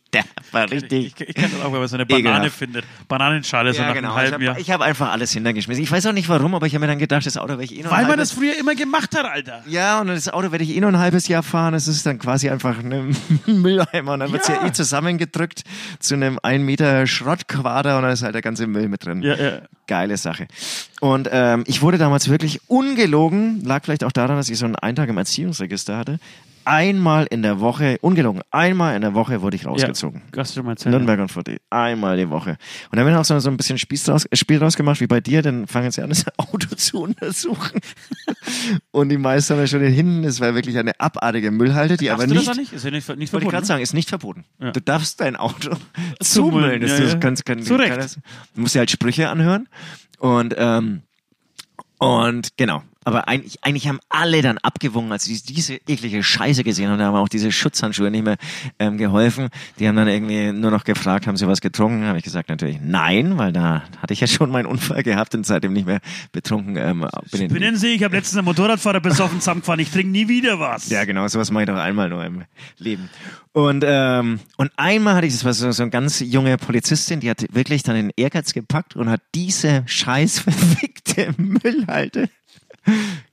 war 0.51 0.69
richtig. 0.69 1.15
Ich, 1.19 1.29
ich 1.29 1.35
kenne 1.35 1.49
das 1.49 1.61
auch, 1.65 1.73
wenn 1.73 1.79
man 1.79 1.87
so 1.87 1.95
eine 1.95 2.05
Banane 2.05 2.35
Ekelhaft. 2.37 2.55
findet. 2.57 2.85
Bananenschale 3.07 3.73
so 3.73 3.81
Ja, 3.81 3.87
nach 3.87 3.95
genau. 3.95 4.13
einem 4.13 4.25
Ich 4.27 4.31
halben 4.31 4.43
Jahr. 4.45 4.55
habe 4.55 4.73
hab 4.73 4.81
einfach 4.81 5.11
alles 5.11 5.31
hintergeschmissen. 5.33 5.83
Ich 5.83 5.91
weiß 5.91 6.05
auch 6.05 6.13
nicht 6.13 6.29
warum, 6.29 6.53
aber 6.55 6.67
ich 6.67 6.75
habe 6.75 6.81
mir 6.85 6.87
dann 6.91 6.99
gedacht, 6.99 7.25
das 7.25 7.35
Auto 7.37 7.49
werde 7.53 7.63
ich 7.65 7.75
eh 7.77 7.81
noch 7.83 7.91
Weil 7.91 8.05
man 8.05 8.17
das 8.19 8.31
früher 8.31 8.57
immer 8.57 8.75
gemacht 8.75 9.17
hat, 9.17 9.25
Alter. 9.25 9.63
Ja, 9.67 9.99
und 9.99 10.07
das 10.07 10.29
Auto 10.29 10.51
werde 10.51 10.63
ich 10.63 10.69
eh 10.75 10.79
noch 10.79 10.89
ein 10.89 10.99
halbes 10.99 11.27
Jahr 11.27 11.43
fahren. 11.43 11.73
Es 11.73 11.87
ist 11.87 12.05
dann 12.05 12.19
quasi 12.19 12.49
einfach 12.49 12.77
ein 12.79 13.17
Mülleimer. 13.47 14.13
Und 14.13 14.19
dann 14.21 14.31
wird's 14.31 14.47
ja. 14.47 14.61
Ja. 14.61 14.67
eh 14.67 14.71
zusammengedrückt 15.13 15.63
zu 15.99 16.15
einem 16.15 16.39
1 16.41 16.63
Meter 16.63 17.07
Schrottquader 17.07 17.97
und 17.97 18.03
dann 18.03 18.11
ist 18.11 18.23
halt 18.23 18.35
der 18.35 18.41
ganze 18.41 18.67
Müll 18.67 18.87
mit 18.87 19.05
drin. 19.05 19.21
Ja, 19.21 19.35
ja. 19.35 19.61
Geile 19.87 20.17
Sache. 20.17 20.47
Und 21.01 21.29
ähm, 21.31 21.63
ich 21.67 21.81
wurde 21.81 21.97
damals 21.97 22.29
wirklich 22.29 22.61
ungelogen, 22.69 23.63
lag 23.63 23.83
vielleicht 23.83 24.03
auch 24.03 24.11
daran, 24.11 24.37
dass 24.37 24.49
ich 24.49 24.57
so 24.57 24.65
einen 24.65 24.75
Eintrag 24.75 25.09
im 25.09 25.17
Erziehungsregister 25.17 25.97
hatte. 25.97 26.19
Einmal 26.65 27.25
in 27.29 27.41
der 27.41 27.59
Woche, 27.59 27.97
ungelogen, 28.01 28.41
einmal 28.51 28.95
in 28.95 29.01
der 29.01 29.13
Woche 29.13 29.41
wurde 29.41 29.55
ich 29.55 29.65
rausgezogen. 29.65 30.21
Ja, 30.33 30.39
hast 30.41 30.51
du 30.51 30.55
schon 30.59 30.65
mal 30.65 30.71
erzählt. 30.73 30.91
Nürnberg 30.95 31.19
und 31.19 31.29
Fürth. 31.29 31.45
Einmal 31.69 32.17
die 32.17 32.29
Woche. 32.29 32.51
Und 32.89 32.97
dann 32.97 33.01
haben 33.05 33.07
wir 33.13 33.19
auch 33.19 33.25
so, 33.25 33.37
so 33.39 33.49
ein 33.49 33.57
bisschen 33.57 33.77
Spiel 33.77 33.99
draus, 33.99 34.25
äh, 34.25 34.35
Spiel 34.35 34.59
draus 34.59 34.75
gemacht, 34.77 35.01
wie 35.01 35.07
bei 35.07 35.19
dir, 35.21 35.41
dann 35.41 35.67
fangen 35.67 35.91
sie 35.91 36.01
an, 36.01 36.09
das 36.09 36.25
Auto 36.37 36.75
zu 36.75 37.01
untersuchen. 37.03 37.79
Und 38.91 39.09
die 39.09 39.17
meisten 39.17 39.53
haben 39.53 39.59
ja 39.61 39.67
schon 39.67 39.81
den 39.81 39.93
hinten, 39.93 40.23
es 40.23 40.39
war 40.39 40.55
wirklich 40.55 40.77
eine 40.77 40.99
abartige 40.99 41.51
Müllhalde, 41.51 41.97
die 41.97 42.05
Darfst 42.05 42.23
aber 42.23 42.33
nicht, 42.33 42.55
nicht? 42.57 42.73
Ist 42.73 42.85
ja 42.85 42.91
nicht, 42.91 43.07
nicht 43.07 43.09
wollte 43.09 43.23
ich 43.23 43.29
verboten. 43.31 43.51
gerade 43.51 43.65
sagen, 43.65 43.81
ist 43.83 43.93
nicht 43.93 44.09
verboten. 44.09 44.45
Ja. 44.59 44.71
Du 44.71 44.79
darfst 44.81 45.19
dein 45.19 45.35
Auto 45.35 45.75
Zumüllen. 46.21 46.81
Das, 46.81 46.97
ja, 46.99 47.05
ja. 47.05 47.15
kannst, 47.15 47.45
kann, 47.45 47.61
Zu 47.61 47.75
Recht. 47.75 47.89
kann 47.91 47.99
das- 47.99 48.19
Du 48.55 48.61
musst 48.61 48.75
dir 48.75 48.79
halt 48.79 48.91
Sprüche 48.91 49.29
anhören. 49.29 49.67
Und, 50.19 50.55
ähm, 50.57 51.01
und 51.97 52.55
genau. 52.57 52.83
Aber 53.05 53.27
eigentlich, 53.27 53.57
eigentlich 53.63 53.87
haben 53.87 53.99
alle 54.09 54.41
dann 54.41 54.57
abgewungen, 54.59 55.11
als 55.11 55.25
sie 55.25 55.41
diese 55.41 55.75
eklige 55.87 56.23
Scheiße 56.23 56.63
gesehen 56.63 56.89
haben. 56.89 56.99
Da 56.99 57.05
haben 57.07 57.15
auch 57.15 57.29
diese 57.29 57.51
Schutzhandschuhe 57.51 58.09
nicht 58.11 58.23
mehr 58.23 58.37
ähm, 58.79 58.97
geholfen. 58.97 59.49
Die 59.79 59.87
haben 59.87 59.95
dann 59.95 60.07
irgendwie 60.07 60.51
nur 60.51 60.71
noch 60.71 60.83
gefragt, 60.83 61.27
haben 61.27 61.37
sie 61.37 61.47
was 61.47 61.61
getrunken? 61.61 62.05
Habe 62.05 62.17
ich 62.17 62.23
gesagt 62.23 62.49
natürlich 62.49 62.77
nein, 62.81 63.37
weil 63.37 63.51
da 63.51 63.83
hatte 64.01 64.13
ich 64.13 64.21
ja 64.21 64.27
schon 64.27 64.51
meinen 64.51 64.65
Unfall 64.65 65.03
gehabt 65.03 65.35
und 65.35 65.45
seitdem 65.45 65.73
nicht 65.73 65.85
mehr 65.85 65.99
betrunken 66.31 66.77
ähm, 66.77 67.05
bin. 67.31 67.41
in- 67.41 67.49
Spinnen 67.49 67.75
Sie, 67.75 67.87
ich 67.95 68.03
habe 68.03 68.15
letztens 68.15 68.37
einen 68.37 68.45
Motorradfahrer 68.45 68.99
besoffen 69.01 69.39
zusammengefahren. 69.39 69.79
Ich 69.79 69.91
trinke 69.91 70.09
nie 70.11 70.27
wieder 70.27 70.59
was. 70.59 70.89
Ja, 70.89 71.05
genau, 71.05 71.27
sowas 71.27 71.51
mache 71.51 71.63
ich 71.63 71.69
doch 71.69 71.77
einmal 71.77 72.09
nur 72.09 72.23
im 72.23 72.43
Leben. 72.77 73.09
Und, 73.51 73.83
ähm, 73.85 74.39
und 74.57 74.71
einmal 74.77 75.15
hatte 75.15 75.27
ich, 75.27 75.33
das 75.33 75.45
war 75.45 75.53
so, 75.53 75.71
so 75.71 75.83
eine 75.83 75.91
ganz 75.91 76.19
junge 76.21 76.57
Polizistin, 76.57 77.19
die 77.19 77.29
hat 77.29 77.45
wirklich 77.53 77.83
dann 77.83 77.95
den 77.95 78.11
Ehrgeiz 78.15 78.53
gepackt 78.53 78.95
und 78.95 79.09
hat 79.09 79.21
diese 79.35 79.83
scheiß 79.85 80.39
verfickte 80.73 81.33
Müllhalde, 81.37 82.29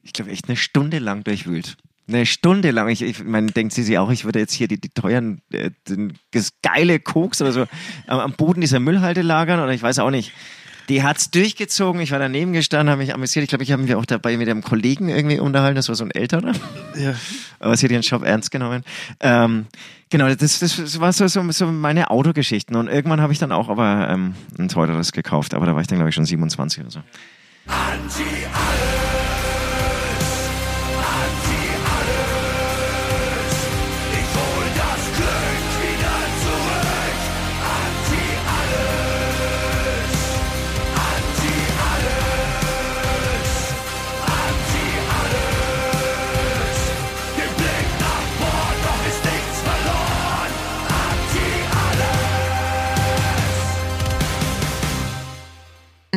ich 0.02 0.12
glaube, 0.12 0.30
echt 0.30 0.48
eine 0.48 0.56
Stunde 0.56 0.98
lang 0.98 1.24
durchwühlt. 1.24 1.76
Eine 2.08 2.26
Stunde 2.26 2.72
lang. 2.72 2.88
Ich, 2.88 3.02
ich 3.02 3.22
meine, 3.22 3.52
denkt 3.52 3.72
sie 3.72 3.84
sich 3.84 3.96
auch, 3.98 4.10
ich 4.10 4.24
würde 4.24 4.40
jetzt 4.40 4.52
hier 4.52 4.66
die, 4.66 4.80
die 4.80 4.88
teuren, 4.88 5.42
äh, 5.52 5.70
den, 5.88 6.14
das 6.32 6.52
geile 6.62 6.98
Koks 6.98 7.40
oder 7.40 7.52
so 7.52 7.66
am, 8.08 8.18
am 8.18 8.32
Boden 8.32 8.60
dieser 8.60 8.80
Müllhalde 8.80 9.22
lagern 9.22 9.60
oder 9.60 9.72
ich 9.72 9.82
weiß 9.82 10.00
auch 10.00 10.10
nicht. 10.10 10.32
Die 10.88 11.04
hat's 11.04 11.30
durchgezogen. 11.30 12.00
Ich 12.00 12.10
war 12.10 12.18
daneben 12.18 12.52
gestanden, 12.52 12.90
habe 12.90 13.02
mich 13.02 13.14
amüsiert. 13.14 13.44
Ich 13.44 13.48
glaube, 13.48 13.62
ich 13.62 13.70
habe 13.70 13.80
mich 13.80 13.94
auch 13.94 14.04
dabei 14.04 14.36
mit 14.36 14.48
einem 14.48 14.62
Kollegen 14.62 15.08
irgendwie 15.08 15.38
unterhalten. 15.38 15.76
Das 15.76 15.88
war 15.88 15.94
so 15.94 16.02
ein 16.02 16.10
älterer. 16.10 16.52
Ja. 16.96 17.14
Aber 17.60 17.76
sie 17.76 17.86
hat 17.86 17.92
ihren 17.92 18.02
Job 18.02 18.24
ernst 18.24 18.50
genommen. 18.50 18.82
Ähm, 19.20 19.66
genau, 20.08 20.34
das, 20.34 20.58
das 20.58 20.98
war 20.98 21.12
so, 21.12 21.28
so, 21.28 21.48
so 21.52 21.66
meine 21.66 22.10
Autogeschichten. 22.10 22.74
Und 22.74 22.88
irgendwann 22.88 23.20
habe 23.20 23.32
ich 23.32 23.38
dann 23.38 23.52
auch 23.52 23.68
aber 23.68 24.08
ähm, 24.10 24.34
ein 24.58 24.68
teureres 24.68 25.12
gekauft. 25.12 25.54
Aber 25.54 25.64
da 25.64 25.76
war 25.76 25.80
ich 25.80 25.86
dann, 25.86 25.98
glaube 25.98 26.08
ich, 26.08 26.16
schon 26.16 26.24
27 26.24 26.82
oder 26.82 26.90
so. 26.90 27.00
Ich 28.08 28.49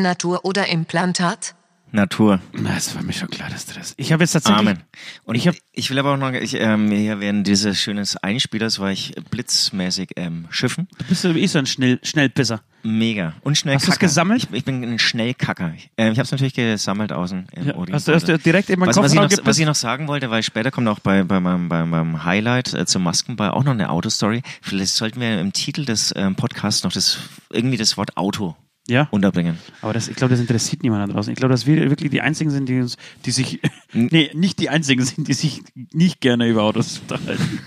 Natur 0.03 0.45
oder 0.45 0.67
Implantat? 0.67 1.55
Natur. 1.95 2.39
Na, 2.53 2.75
es 2.75 2.95
war 2.95 3.03
mir 3.03 3.13
schon 3.13 3.29
klar, 3.29 3.51
dass 3.51 3.67
du 3.67 3.75
das. 3.75 3.93
Ich 3.97 4.11
habe 4.11 4.23
jetzt 4.23 4.31
tatsächlich. 4.31 4.59
Amen. 4.67 4.81
Und 5.25 5.35
Ich 5.35 5.43
ich, 5.43 5.47
hab- 5.49 5.55
ich 5.73 5.89
will 5.91 5.99
aber 5.99 6.13
auch 6.13 6.17
noch, 6.17 6.31
ich, 6.33 6.55
ähm, 6.59 6.89
hier 6.89 7.19
während 7.19 7.45
dieses 7.45 7.79
schönes 7.79 8.17
Einspielers 8.17 8.79
war 8.79 8.89
ich 8.91 9.13
blitzmäßig 9.29 10.09
ähm, 10.15 10.47
schiffen. 10.49 10.87
Du 10.97 11.05
bist 11.05 11.23
ja 11.23 11.29
eh 11.31 11.45
so 11.45 11.59
ein 11.59 11.67
Schnell, 11.67 11.99
Schnellpisser. 12.01 12.61
Mega. 12.81 13.33
Und 13.41 13.59
schnell 13.59 13.75
Hast 13.75 13.85
du's 13.87 13.93
Kacker. 13.93 14.07
gesammelt? 14.07 14.43
Ich, 14.49 14.51
ich 14.57 14.65
bin 14.65 14.83
ein 14.83 14.97
Schnellkacker. 14.97 15.73
Ähm, 15.95 16.13
ich 16.13 16.17
habe 16.17 16.23
es 16.25 16.31
natürlich 16.31 16.55
gesammelt 16.55 17.13
außen 17.13 17.47
im 17.55 17.67
Ja, 17.67 17.75
Orient. 17.75 17.93
hast, 17.93 18.07
du, 18.07 18.13
hast 18.15 18.27
du 18.27 18.39
direkt 18.39 18.71
in 18.71 18.79
meinen 18.79 18.89
was, 18.89 18.97
was, 18.97 19.13
ich 19.13 19.19
Kopf 19.19 19.31
noch, 19.37 19.45
was 19.45 19.59
ich 19.59 19.65
noch 19.67 19.75
sagen 19.75 20.07
wollte, 20.07 20.31
weil 20.31 20.41
später 20.41 20.71
kommt 20.71 20.87
auch 20.87 20.99
bei, 20.99 21.21
bei, 21.23 21.39
meinem, 21.39 21.69
bei 21.69 21.85
meinem 21.85 22.23
Highlight 22.25 22.73
äh, 22.73 22.87
zum 22.87 23.03
Maskenball 23.03 23.51
auch 23.51 23.63
noch 23.63 23.71
eine 23.73 23.89
Autostory. 23.91 24.41
Vielleicht 24.63 24.95
sollten 24.95 25.21
wir 25.21 25.39
im 25.39 25.53
Titel 25.53 25.85
des 25.85 26.11
ähm, 26.17 26.33
Podcasts 26.35 26.83
noch 26.83 26.91
das 26.91 27.19
irgendwie 27.51 27.77
das 27.77 27.97
Wort 27.97 28.17
Auto 28.17 28.55
Ja. 28.87 29.07
unterbringen. 29.11 29.57
Aber 29.81 29.93
das, 29.93 30.09
ich 30.09 30.15
glaube, 30.15 30.31
das 30.31 30.41
interessiert 30.41 30.83
niemand 30.83 31.09
da 31.09 31.13
draußen. 31.13 31.31
Ich 31.31 31.37
glaube, 31.39 31.53
dass 31.53 31.65
wir 31.65 31.89
wirklich 31.89 32.11
die 32.11 32.19
Einzigen 32.21 32.49
sind, 32.49 32.67
die 32.67 32.79
uns, 32.81 32.97
die 33.25 33.31
sich, 33.31 33.61
nee, 33.93 34.29
nicht 34.33 34.59
die 34.59 34.69
Einzigen 34.69 35.03
sind, 35.05 35.27
die 35.29 35.33
sich 35.33 35.61
nicht 35.93 36.19
gerne 36.19 36.47
über 36.49 36.63
Autos 36.63 36.99
unterhalten. 36.99 37.59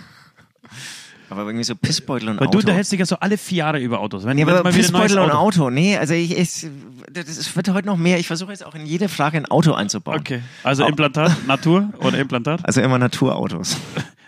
Aber 1.28 1.42
irgendwie 1.46 1.64
so 1.64 1.74
Pissbeutel 1.74 2.28
und 2.28 2.38
Weil 2.38 2.46
Auto. 2.46 2.52
du 2.52 2.58
unterhältst 2.60 2.92
dich 2.92 3.00
ja 3.00 3.06
so 3.06 3.16
alle 3.16 3.36
vier 3.36 3.58
Jahre 3.58 3.80
über 3.80 3.98
Autos. 3.98 4.24
Wenn, 4.24 4.36
wenn 4.36 4.48
aber 4.48 4.62
mal 4.62 4.72
Pissbeutel 4.72 5.18
und 5.18 5.30
Auto. 5.32 5.62
Auto. 5.64 5.70
Nee, 5.70 5.96
also 5.96 6.14
ich, 6.14 6.36
ich 6.38 6.66
das 7.12 7.56
wird 7.56 7.68
heute 7.70 7.86
noch 7.88 7.96
mehr. 7.96 8.18
Ich 8.20 8.28
versuche 8.28 8.52
jetzt 8.52 8.64
auch 8.64 8.74
in 8.76 8.86
jede 8.86 9.08
Frage 9.08 9.36
ein 9.38 9.46
Auto 9.46 9.72
einzubauen. 9.72 10.20
Okay. 10.20 10.40
Also 10.62 10.84
Au- 10.84 10.88
Implantat, 10.88 11.46
Natur 11.48 11.92
oder 11.98 12.18
Implantat? 12.18 12.64
Also 12.64 12.80
immer 12.80 12.98
Naturautos. 12.98 13.76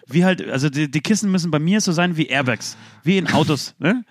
Wie 0.08 0.24
halt, 0.24 0.48
also 0.48 0.70
die, 0.70 0.90
die 0.90 1.00
Kissen 1.00 1.30
müssen 1.30 1.50
bei 1.52 1.58
mir 1.60 1.80
so 1.80 1.92
sein 1.92 2.16
wie 2.16 2.26
Airbags. 2.26 2.76
Wie 3.04 3.18
in 3.18 3.28
Autos. 3.28 3.74
ne? 3.78 4.04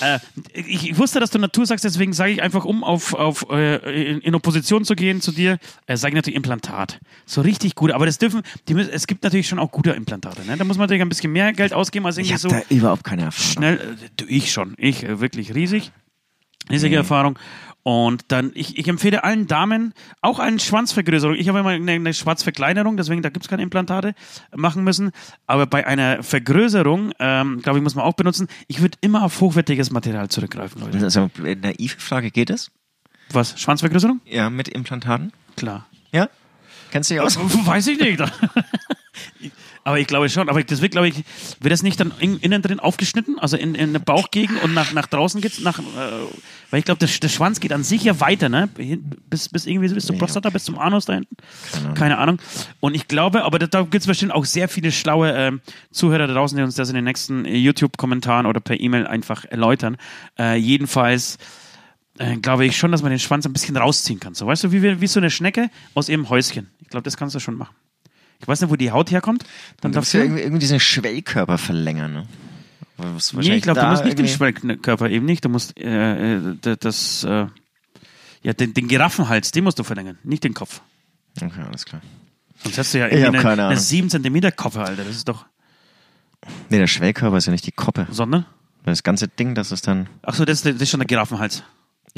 Äh, 0.00 0.18
ich, 0.52 0.90
ich 0.90 0.98
wusste, 0.98 1.20
dass 1.20 1.30
du 1.30 1.38
Natur 1.38 1.66
sagst, 1.66 1.84
deswegen 1.84 2.12
sage 2.12 2.32
ich 2.32 2.42
einfach, 2.42 2.64
um 2.64 2.84
auf, 2.84 3.14
auf 3.14 3.46
äh, 3.50 4.10
in, 4.10 4.20
in 4.20 4.34
Opposition 4.34 4.84
zu 4.84 4.94
gehen 4.94 5.20
zu 5.20 5.32
dir, 5.32 5.58
äh, 5.86 5.96
sage 5.96 6.12
ich 6.12 6.16
natürlich 6.16 6.36
Implantat. 6.36 7.00
So 7.26 7.40
richtig 7.40 7.74
gut. 7.74 7.92
Aber 7.92 8.06
das 8.06 8.18
dürfen, 8.18 8.42
die 8.68 8.74
müssen, 8.74 8.90
es 8.90 9.06
gibt 9.06 9.24
natürlich 9.24 9.48
schon 9.48 9.58
auch 9.58 9.70
gute 9.70 9.90
Implantate. 9.90 10.44
Ne? 10.44 10.56
Da 10.56 10.64
muss 10.64 10.76
man 10.76 10.84
natürlich 10.84 11.02
ein 11.02 11.08
bisschen 11.08 11.32
mehr 11.32 11.52
Geld 11.52 11.72
ausgeben 11.72 12.06
als 12.06 12.18
Ich 12.18 12.30
irgendwie 12.30 12.48
habe 12.48 12.62
so 12.62 12.68
da 12.68 12.74
überhaupt 12.74 13.04
keine 13.04 13.22
Erfahrung. 13.22 13.52
schnell. 13.52 13.96
Äh, 14.20 14.24
ich 14.24 14.52
schon. 14.52 14.74
Ich 14.78 15.04
äh, 15.04 15.20
wirklich 15.20 15.54
riesig. 15.54 15.92
Riesige 16.70 16.96
Erfahrung. 16.96 17.38
Und 17.88 18.26
dann, 18.28 18.52
ich, 18.52 18.76
ich 18.76 18.86
empfehle 18.86 19.24
allen 19.24 19.46
Damen 19.46 19.94
auch 20.20 20.40
eine 20.40 20.58
Schwanzvergrößerung. 20.58 21.36
Ich 21.36 21.48
habe 21.48 21.60
immer 21.60 21.70
eine, 21.70 21.90
eine 21.90 22.12
Schwanzverkleinerung, 22.12 22.98
deswegen 22.98 23.22
da 23.22 23.30
gibt 23.30 23.46
es 23.46 23.48
keine 23.48 23.62
Implantate 23.62 24.14
machen 24.54 24.84
müssen. 24.84 25.10
Aber 25.46 25.66
bei 25.66 25.86
einer 25.86 26.22
Vergrößerung, 26.22 27.12
ähm, 27.18 27.62
glaube 27.62 27.78
ich, 27.78 27.82
muss 27.82 27.94
man 27.94 28.04
auch 28.04 28.12
benutzen. 28.12 28.46
Ich 28.66 28.82
würde 28.82 28.98
immer 29.00 29.24
auf 29.24 29.40
hochwertiges 29.40 29.90
Material 29.90 30.28
zurückgreifen, 30.28 30.82
Leute. 30.82 31.02
Also 31.02 31.30
eine 31.38 31.56
naive 31.56 31.98
Frage, 31.98 32.30
geht 32.30 32.50
es? 32.50 32.70
Was? 33.30 33.58
Schwanzvergrößerung? 33.58 34.20
Ja, 34.26 34.50
mit 34.50 34.68
Implantaten? 34.68 35.32
Klar. 35.56 35.86
Ja? 36.12 36.28
Kennst 36.90 37.08
du 37.08 37.14
dich 37.14 37.22
aus? 37.22 37.38
Weiß 37.38 37.86
ich 37.86 37.98
nicht. 37.98 38.20
aber 39.88 39.98
ich 39.98 40.06
glaube 40.06 40.28
schon. 40.28 40.50
Aber 40.50 40.62
das 40.62 40.82
wird, 40.82 40.92
glaube 40.92 41.08
ich, 41.08 41.14
wird 41.60 41.72
das 41.72 41.82
nicht 41.82 41.98
dann 41.98 42.12
in, 42.20 42.38
innen 42.40 42.60
drin 42.60 42.78
aufgeschnitten? 42.78 43.38
Also 43.38 43.56
in, 43.56 43.74
in 43.74 43.94
der 43.94 44.00
Bauchgegend 44.00 44.62
und 44.62 44.74
nach, 44.74 44.92
nach 44.92 45.06
draußen 45.06 45.40
geht's 45.40 45.60
nach, 45.60 45.78
äh, 45.78 45.82
weil 46.70 46.80
ich 46.80 46.84
glaube, 46.84 46.98
der, 46.98 47.08
der 47.08 47.28
Schwanz 47.30 47.58
geht 47.58 47.72
an 47.72 47.82
sich 47.84 48.04
ja 48.04 48.20
weiter, 48.20 48.50
ne? 48.50 48.68
Bis, 49.30 49.48
bis 49.48 49.64
irgendwie 49.64 49.88
bis 49.88 50.04
zur 50.04 50.14
Nee. 50.14 50.18
Prostata, 50.18 50.50
bis 50.50 50.64
zum 50.64 50.78
Anus 50.78 51.06
da 51.06 51.14
hinten. 51.14 51.36
Keine 51.94 52.18
Ahnung. 52.18 52.38
Und 52.80 52.94
ich 52.94 53.08
glaube, 53.08 53.44
aber 53.44 53.58
da, 53.58 53.80
gibt 53.80 53.94
es 53.94 54.06
bestimmt 54.06 54.32
auch 54.32 54.44
sehr 54.44 54.68
viele 54.68 54.92
schlaue 54.92 55.32
ähm, 55.32 55.62
Zuhörer 55.90 56.26
da 56.26 56.34
draußen, 56.34 56.58
die 56.58 56.62
uns 56.62 56.74
das 56.74 56.90
in 56.90 56.94
den 56.94 57.04
nächsten 57.04 57.46
äh, 57.46 57.56
YouTube-Kommentaren 57.56 58.44
oder 58.44 58.60
per 58.60 58.78
E-Mail 58.78 59.06
einfach 59.06 59.46
erläutern. 59.46 59.96
Äh, 60.38 60.56
jedenfalls 60.56 61.38
äh, 62.18 62.36
glaube 62.36 62.66
ich 62.66 62.76
schon, 62.76 62.92
dass 62.92 63.00
man 63.00 63.10
den 63.10 63.20
Schwanz 63.20 63.46
ein 63.46 63.54
bisschen 63.54 63.78
rausziehen 63.78 64.20
kann. 64.20 64.34
So, 64.34 64.46
weißt 64.46 64.64
du, 64.64 64.72
wie, 64.72 65.00
wie 65.00 65.06
so 65.06 65.18
eine 65.18 65.30
Schnecke 65.30 65.70
aus 65.94 66.10
ihrem 66.10 66.28
Häuschen. 66.28 66.68
Ich 66.80 66.88
glaube, 66.88 67.04
das 67.04 67.16
kannst 67.16 67.34
du 67.34 67.40
schon 67.40 67.54
machen. 67.54 67.74
Ich 68.40 68.46
weiß 68.48 68.60
nicht, 68.60 68.70
wo 68.70 68.76
die 68.76 68.90
Haut 68.90 69.10
herkommt. 69.10 69.44
Dann 69.80 69.92
Du 69.92 69.98
musst 69.98 70.12
ja 70.14 70.20
du. 70.20 70.26
irgendwie, 70.26 70.42
irgendwie 70.42 70.60
diesen 70.60 70.80
Schwellkörper 70.80 71.58
verlängern, 71.58 72.12
ne? 72.12 72.26
Nee, 73.34 73.56
ich 73.56 73.62
glaube, 73.62 73.80
du 73.80 73.86
musst 73.86 74.04
nicht 74.04 74.18
den 74.18 74.24
irgendwie- 74.26 74.36
Schwellkörper 74.36 75.08
eben 75.10 75.24
nicht. 75.26 75.44
Du 75.44 75.48
musst 75.48 75.78
äh, 75.78 76.36
äh, 76.36 76.76
das, 76.80 77.22
äh, 77.24 77.46
ja, 78.42 78.52
den, 78.52 78.74
den 78.74 78.88
Giraffenhals, 78.88 79.52
den 79.52 79.64
musst 79.64 79.78
du 79.78 79.84
verlängern, 79.84 80.18
nicht 80.24 80.42
den 80.44 80.54
Kopf. 80.54 80.80
Okay, 81.40 81.60
alles 81.66 81.84
klar. 81.84 82.02
Sonst 82.64 82.78
hast 82.78 82.94
du 82.94 82.98
ja 82.98 83.06
irgendwie 83.06 83.38
eine, 83.38 83.48
eine 83.48 83.64
Ahnung. 83.66 83.78
7 83.78 84.10
cm 84.10 84.50
Koffer, 84.56 84.84
Alter. 84.84 85.04
Das 85.04 85.14
ist 85.14 85.28
doch. 85.28 85.46
Nee, 86.70 86.78
der 86.78 86.86
Schwellkörper 86.88 87.36
ist 87.36 87.46
ja 87.46 87.52
nicht 87.52 87.66
die 87.66 87.72
Koppe. 87.72 88.08
Sondern? 88.10 88.46
Das 88.84 89.02
ganze 89.04 89.28
Ding, 89.28 89.54
das 89.54 89.70
ist 89.70 89.86
dann. 89.86 90.08
Achso, 90.22 90.44
das, 90.44 90.62
das 90.62 90.74
ist 90.74 90.90
schon 90.90 90.98
der 91.00 91.06
Giraffenhals. 91.06 91.62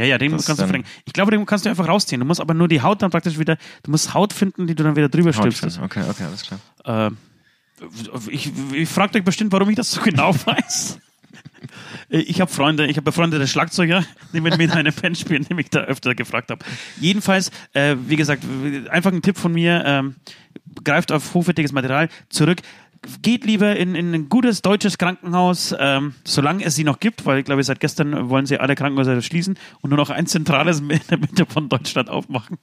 Ja, 0.01 0.07
ja, 0.07 0.17
den 0.17 0.33
Das 0.33 0.47
kannst 0.47 0.63
du 0.63 0.67
verlängern. 0.67 0.89
Ich 1.05 1.13
glaube, 1.13 1.31
den 1.31 1.45
kannst 1.45 1.67
du 1.67 1.69
einfach 1.69 1.87
rausziehen. 1.87 2.21
Du 2.21 2.27
musst 2.27 2.41
aber 2.41 2.55
nur 2.55 2.69
die 2.69 2.81
Haut 2.81 3.03
dann 3.03 3.11
praktisch 3.11 3.39
wieder, 3.39 3.59
du 3.83 3.91
musst 3.91 4.15
Haut 4.15 4.33
finden, 4.33 4.67
die 4.67 4.75
du 4.75 4.83
dann 4.83 4.97
wieder 4.97 5.11
drüber 5.11 5.31
stülpst. 5.35 5.63
Okay, 5.79 6.03
okay, 6.09 6.25
alles 6.25 6.43
klar. 6.43 7.09
Äh, 7.09 7.11
ich, 8.31 8.51
ich 8.73 8.89
frage 8.89 9.19
euch 9.19 9.25
bestimmt, 9.25 9.53
warum 9.53 9.69
ich 9.69 9.77
das 9.77 9.91
so 9.91 10.01
genau 10.01 10.35
weiß. 10.47 10.99
Ich 12.09 12.41
habe 12.41 12.51
Freunde, 12.51 12.87
ich 12.87 12.97
habe 12.97 13.05
befreundete 13.05 13.47
Schlagzeuger, 13.47 14.05
die 14.33 14.41
mit 14.41 14.57
mir 14.57 14.65
in 14.65 14.71
einer 14.71 14.91
Band 14.91 15.19
spielen, 15.19 15.45
die 15.49 15.53
mich 15.53 15.69
da 15.69 15.81
öfter 15.81 16.15
gefragt 16.15 16.51
haben. 16.51 16.61
Jedenfalls, 16.99 17.51
äh, 17.75 17.97
wie 18.07 18.17
gesagt, 18.17 18.43
einfach 18.89 19.13
ein 19.13 19.21
Tipp 19.21 19.37
von 19.37 19.53
mir, 19.53 19.83
ähm, 19.85 20.15
greift 20.83 21.13
auf 21.13 21.35
hochwertiges 21.35 21.73
Material 21.73 22.09
zurück. 22.31 22.63
Geht 23.23 23.45
lieber 23.45 23.77
in, 23.77 23.95
in 23.95 24.15
ein 24.15 24.29
gutes 24.29 24.63
deutsches 24.63 24.99
Krankenhaus, 24.99 25.75
ähm, 25.79 26.15
solange 26.25 26.65
es 26.65 26.75
sie 26.75 26.85
noch 26.85 27.01
gibt, 27.01 27.25
weil 27.25 27.39
ich 27.39 27.45
glaube, 27.45 27.63
seit 27.65 27.81
gestern 27.81 28.29
wollen 28.29 28.47
sie 28.47 28.59
alle 28.59 28.75
Krankenhäuser 28.75 29.21
schließen 29.23 29.59
und 29.81 29.91
nur 29.91 29.97
noch 29.97 30.11
ein 30.11 30.27
zentrales 30.27 30.81
in 30.89 31.01
der 31.09 31.19
Mitte 31.19 31.47
von 31.47 31.69
Deutschland 31.69 32.11
aufmachen. 32.11 32.59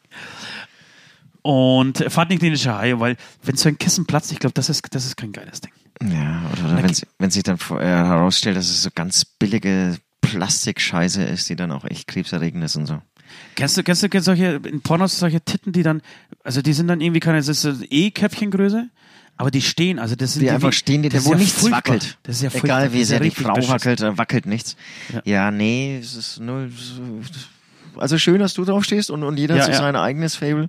Und 1.42 2.04
fahrt 2.10 2.30
nicht 2.30 2.44
in 2.44 2.52
die 2.52 2.60
Schei, 2.60 3.00
weil 3.00 3.16
wenn 3.42 3.56
so 3.56 3.70
ein 3.70 3.78
Kissen 3.78 4.06
platzt, 4.06 4.32
ich 4.32 4.40
glaube, 4.40 4.54
das 4.54 4.70
ist, 4.70 4.84
das 4.92 5.06
ist 5.06 5.16
kein 5.16 5.32
geiles 5.32 5.62
Ding. 5.62 5.72
Ja, 6.04 6.42
oder, 6.52 6.74
oder 6.74 6.94
wenn, 7.18 7.32
sich 7.32 7.44
dann 7.44 7.58
äh, 7.72 7.86
herausstellt, 7.86 8.58
dass 8.58 8.70
es 8.70 8.84
so 8.84 8.90
ganz 8.94 9.26
billige 9.26 9.98
Plastikscheiße 10.22 11.24
ist, 11.24 11.50
die 11.50 11.56
dann 11.56 11.72
auch 11.72 11.86
echt 11.86 12.08
krebserregend 12.08 12.64
ist 12.64 12.76
und 12.76 12.86
so. 12.86 13.02
Kennst 13.56 13.78
du, 13.78 13.84
kennst 13.84 14.04
du, 14.04 14.10
kennst 14.10 14.26
solche, 14.26 14.62
in 14.66 14.82
Pornos 14.82 15.20
solche 15.20 15.42
Titten, 15.42 15.72
die 15.74 15.84
dann, 15.84 16.02
also 16.44 16.62
die 16.62 16.74
sind 16.74 16.88
dann 16.88 17.02
irgendwie 17.02 17.20
keine, 17.20 17.38
das 17.38 17.48
ist 17.48 17.62
so 17.62 17.74
E-Köpfchengröße, 17.90 18.90
aber 19.38 19.52
die 19.52 19.62
stehen, 19.62 20.00
also 20.00 20.16
das 20.16 20.34
sind 20.34 20.42
Die 20.44 20.50
einfach 20.52 20.74
stehen, 20.74 21.04
die, 21.04 21.14
wo 21.26 21.32
ja 21.32 21.38
nichts 21.38 21.60
furchtbar. 21.60 21.78
wackelt. 21.78 22.18
Das 22.24 22.38
ist 22.38 22.42
ja 22.42 22.50
furchtbar. 22.50 22.80
Egal 22.80 22.94
wie 22.94 23.04
sehr 23.04 23.20
die 23.20 23.32
Frau 23.32 23.54
beschissen. 23.54 23.74
wackelt, 23.74 24.02
da 24.02 24.18
wackelt 24.18 24.46
nichts. 24.48 24.76
Ja. 25.14 25.22
Ja, 25.26 25.52
nee, 25.52 25.98
es 26.02 26.16
ist 26.16 26.40
null. 26.40 26.72
Also 27.96 28.18
schön, 28.18 28.40
dass 28.40 28.54
du 28.54 28.64
drauf 28.66 28.84
stehst 28.84 29.10
und, 29.10 29.24
und 29.24 29.38
jeder 29.38 29.56
Ja, 29.56 29.66
so 29.66 29.72
ja. 29.72 29.78
sein 29.78 29.96
eigenes 29.96 30.36
Fable. 30.36 30.68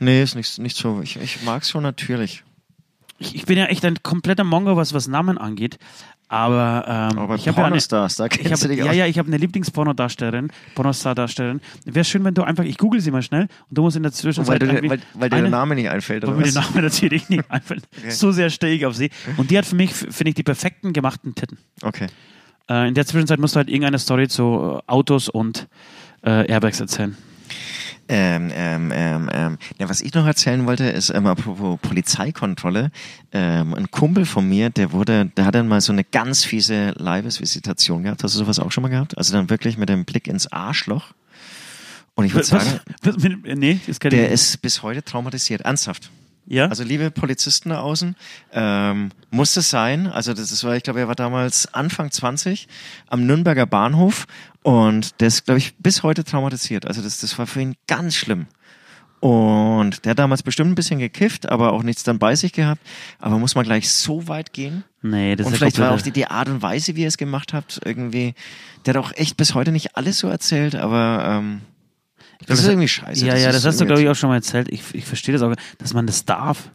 Nee, 0.00 0.22
ist 0.22 0.34
nicht, 0.34 0.58
nicht 0.58 0.76
so. 0.76 1.00
Ich, 1.02 1.16
ich 1.16 1.42
mag's 1.42 1.70
schon 1.70 1.82
natürlich. 1.82 2.42
Ich, 3.18 3.34
ich 3.36 3.44
bin 3.46 3.56
ja 3.58 3.66
echt 3.66 3.84
ein 3.84 4.02
kompletter 4.02 4.42
Mongo, 4.44 4.76
was, 4.76 4.92
was 4.92 5.06
Namen 5.06 5.38
angeht, 5.38 5.78
aber, 6.28 7.10
ähm, 7.12 7.18
Aber 7.18 7.34
ich 7.36 7.46
habe 7.46 7.60
ja 7.60 7.66
eine, 7.66 7.78
da 7.78 8.06
ich 8.06 8.52
hab, 8.52 8.70
ja, 8.70 8.92
ja, 8.92 9.06
ich 9.06 9.18
habe 9.18 9.28
eine 9.28 9.36
Lieblingspornodarstellerin, 9.36 10.50
Pornostar-Darstellerin. 10.74 11.60
Wäre 11.84 12.04
schön, 12.04 12.24
wenn 12.24 12.34
du 12.34 12.42
einfach, 12.42 12.64
ich 12.64 12.78
google 12.78 13.00
sie 13.00 13.10
mal 13.10 13.22
schnell 13.22 13.42
und 13.42 13.50
du 13.70 13.82
musst 13.82 13.96
in 13.96 14.02
der 14.02 14.12
Zwischenzeit 14.12 14.60
Weil, 14.60 14.80
du, 14.80 14.88
weil, 14.88 15.00
weil 15.14 15.30
dir 15.30 15.42
der 15.42 15.50
Name 15.50 15.74
nicht 15.74 15.90
einfällt, 15.90 16.22
Weil 16.22 16.30
oder 16.30 16.38
mir 16.38 16.50
der? 16.50 16.62
Name 16.62 16.82
natürlich 16.82 17.28
nicht 17.28 17.44
einfällt. 17.50 17.84
So 18.08 18.32
sehr 18.32 18.50
stehe 18.50 18.74
ich 18.74 18.86
auf 18.86 18.96
sie. 18.96 19.10
Und 19.36 19.50
die 19.50 19.58
hat 19.58 19.66
für 19.66 19.76
mich, 19.76 19.92
finde 19.92 20.30
ich, 20.30 20.34
die 20.34 20.42
perfekten 20.42 20.92
gemachten 20.92 21.34
Titten. 21.34 21.58
Okay. 21.82 22.06
Äh, 22.70 22.88
in 22.88 22.94
der 22.94 23.06
Zwischenzeit 23.06 23.38
musst 23.38 23.54
du 23.54 23.58
halt 23.58 23.68
irgendeine 23.68 23.98
Story 23.98 24.26
zu 24.26 24.80
Autos 24.86 25.28
und 25.28 25.68
äh, 26.24 26.50
Airbags 26.50 26.80
erzählen. 26.80 27.16
Ähm, 28.08 28.50
ähm, 28.54 28.92
ähm, 28.94 29.30
ähm. 29.32 29.58
Ja, 29.78 29.88
was 29.88 30.00
ich 30.00 30.12
noch 30.14 30.26
erzählen 30.26 30.66
wollte, 30.66 30.84
ist 30.84 31.10
ähm, 31.10 31.26
apropos 31.26 31.78
Polizeikontrolle. 31.80 32.90
Ähm, 33.32 33.74
ein 33.74 33.90
Kumpel 33.90 34.26
von 34.26 34.48
mir, 34.48 34.70
der 34.70 34.92
wurde, 34.92 35.30
der 35.36 35.46
hat 35.46 35.54
dann 35.54 35.68
mal 35.68 35.80
so 35.80 35.92
eine 35.92 36.04
ganz 36.04 36.44
fiese 36.44 36.92
Leibesvisitation 36.96 38.02
gehabt. 38.02 38.22
Hast 38.22 38.34
du 38.34 38.38
sowas 38.38 38.58
auch 38.58 38.72
schon 38.72 38.82
mal 38.82 38.88
gehabt? 38.88 39.16
Also 39.16 39.32
dann 39.32 39.48
wirklich 39.48 39.78
mit 39.78 39.88
dem 39.88 40.04
Blick 40.04 40.28
ins 40.28 40.50
Arschloch. 40.52 41.14
Und 42.14 42.26
ich 42.26 42.34
würde 42.34 42.46
sagen, 42.46 42.80
Was? 43.02 43.16
Nee, 43.18 43.80
das 43.86 43.98
kann 43.98 44.10
der 44.10 44.30
ist 44.30 44.60
bis 44.62 44.82
heute 44.82 45.02
traumatisiert. 45.02 45.62
Ernsthaft. 45.62 46.10
Ja? 46.46 46.66
Also 46.66 46.84
liebe 46.84 47.10
Polizisten 47.10 47.70
da 47.70 47.80
außen, 47.80 48.16
ähm, 48.52 49.10
muss 49.30 49.56
es 49.56 49.70
sein. 49.70 50.06
Also 50.06 50.34
das 50.34 50.52
ist, 50.52 50.64
war, 50.64 50.76
ich 50.76 50.82
glaube, 50.82 51.00
er 51.00 51.08
war 51.08 51.14
damals 51.14 51.72
Anfang 51.72 52.10
20 52.10 52.68
am 53.08 53.26
Nürnberger 53.26 53.66
Bahnhof 53.66 54.26
und 54.62 55.20
der 55.20 55.28
ist, 55.28 55.46
glaube 55.46 55.58
ich, 55.58 55.76
bis 55.76 56.02
heute 56.02 56.24
traumatisiert. 56.24 56.86
Also 56.86 57.02
das, 57.02 57.18
das 57.18 57.38
war 57.38 57.46
für 57.46 57.60
ihn 57.60 57.76
ganz 57.86 58.14
schlimm. 58.14 58.46
Und 59.20 60.04
der 60.04 60.10
hat 60.10 60.18
damals 60.18 60.42
bestimmt 60.42 60.70
ein 60.70 60.74
bisschen 60.74 60.98
gekifft, 60.98 61.48
aber 61.48 61.72
auch 61.72 61.82
nichts 61.82 62.02
dann 62.02 62.18
bei 62.18 62.36
sich 62.36 62.52
gehabt. 62.52 62.82
Aber 63.18 63.38
muss 63.38 63.54
man 63.54 63.64
gleich 63.64 63.90
so 63.90 64.28
weit 64.28 64.52
gehen? 64.52 64.84
nee, 65.00 65.34
das 65.34 65.46
und 65.46 65.54
ist 65.54 65.58
vielleicht 65.60 65.78
war 65.78 65.92
auch 65.92 66.02
die, 66.02 66.10
die 66.10 66.26
Art 66.26 66.48
und 66.48 66.60
Weise, 66.60 66.94
wie 66.94 67.02
ihr 67.02 67.08
es 67.08 67.16
gemacht 67.16 67.54
habt, 67.54 67.80
irgendwie, 67.86 68.34
der 68.84 68.92
hat 68.94 69.02
auch 69.02 69.12
echt 69.14 69.38
bis 69.38 69.54
heute 69.54 69.72
nicht 69.72 69.96
alles 69.96 70.18
so 70.18 70.28
erzählt, 70.28 70.74
aber 70.74 71.24
ähm, 71.26 71.60
das 72.46 72.60
ist 72.60 72.68
irgendwie 72.68 72.88
scheiße. 72.88 73.26
Ja, 73.26 73.36
ja, 73.36 73.52
das 73.52 73.64
hast 73.64 73.80
du, 73.80 73.86
glaube 73.86 74.02
ich, 74.02 74.08
auch 74.08 74.14
schon 74.14 74.28
mal 74.28 74.36
erzählt. 74.36 74.68
Ich, 74.70 74.82
ich 74.94 75.04
verstehe 75.04 75.32
das 75.32 75.42
auch, 75.42 75.54
dass 75.78 75.94
man 75.94 76.06
das 76.06 76.24
darf. 76.24 76.70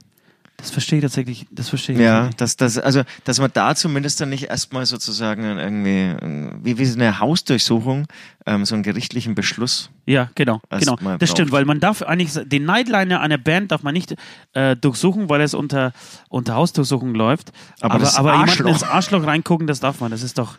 Das 0.57 0.71
verstehe 0.71 0.99
ich 0.99 1.03
tatsächlich. 1.03 1.47
Das 1.51 1.69
verstehe 1.69 1.95
ich. 1.95 2.01
Ja, 2.01 2.29
dass, 2.35 2.57
dass, 2.57 2.77
also, 2.77 3.03
dass 3.23 3.39
man 3.39 3.49
da 3.53 3.75
zumindest 3.75 4.19
dann 4.19 4.27
nicht 4.27 4.49
erstmal 4.49 4.85
sozusagen 4.85 5.43
irgendwie, 5.57 6.15
wie, 6.61 6.77
wie 6.77 6.85
so 6.85 6.99
eine 6.99 7.19
Hausdurchsuchung, 7.21 8.07
ähm, 8.45 8.65
so 8.65 8.75
einen 8.75 8.83
gerichtlichen 8.83 9.35
Beschluss. 9.35 9.89
Ja, 10.05 10.29
genau, 10.35 10.59
genau. 10.69 10.97
Das 11.17 11.29
stimmt, 11.31 11.51
braucht. 11.51 11.59
weil 11.59 11.65
man 11.65 11.79
darf 11.79 12.01
eigentlich 12.01 12.33
den 12.43 12.65
Nightliner 12.65 13.21
einer 13.21 13.37
Band 13.37 13.71
darf 13.71 13.83
man 13.83 13.93
nicht 13.93 14.15
äh, 14.51 14.75
durchsuchen, 14.75 15.29
weil 15.29 15.39
es 15.39 15.53
unter 15.53 15.93
unter 16.27 16.55
Hausdurchsuchung 16.55 17.15
läuft. 17.15 17.53
Aber 17.79 17.93
aber, 17.93 18.03
das 18.03 18.15
aber 18.17 18.31
jemanden 18.33 18.51
Arschloch- 18.51 18.69
ins 18.69 18.83
Arschloch 18.83 19.25
reingucken, 19.25 19.65
das 19.65 19.79
darf 19.79 20.01
man. 20.01 20.11
Das 20.11 20.23
ist 20.23 20.37
doch. 20.37 20.57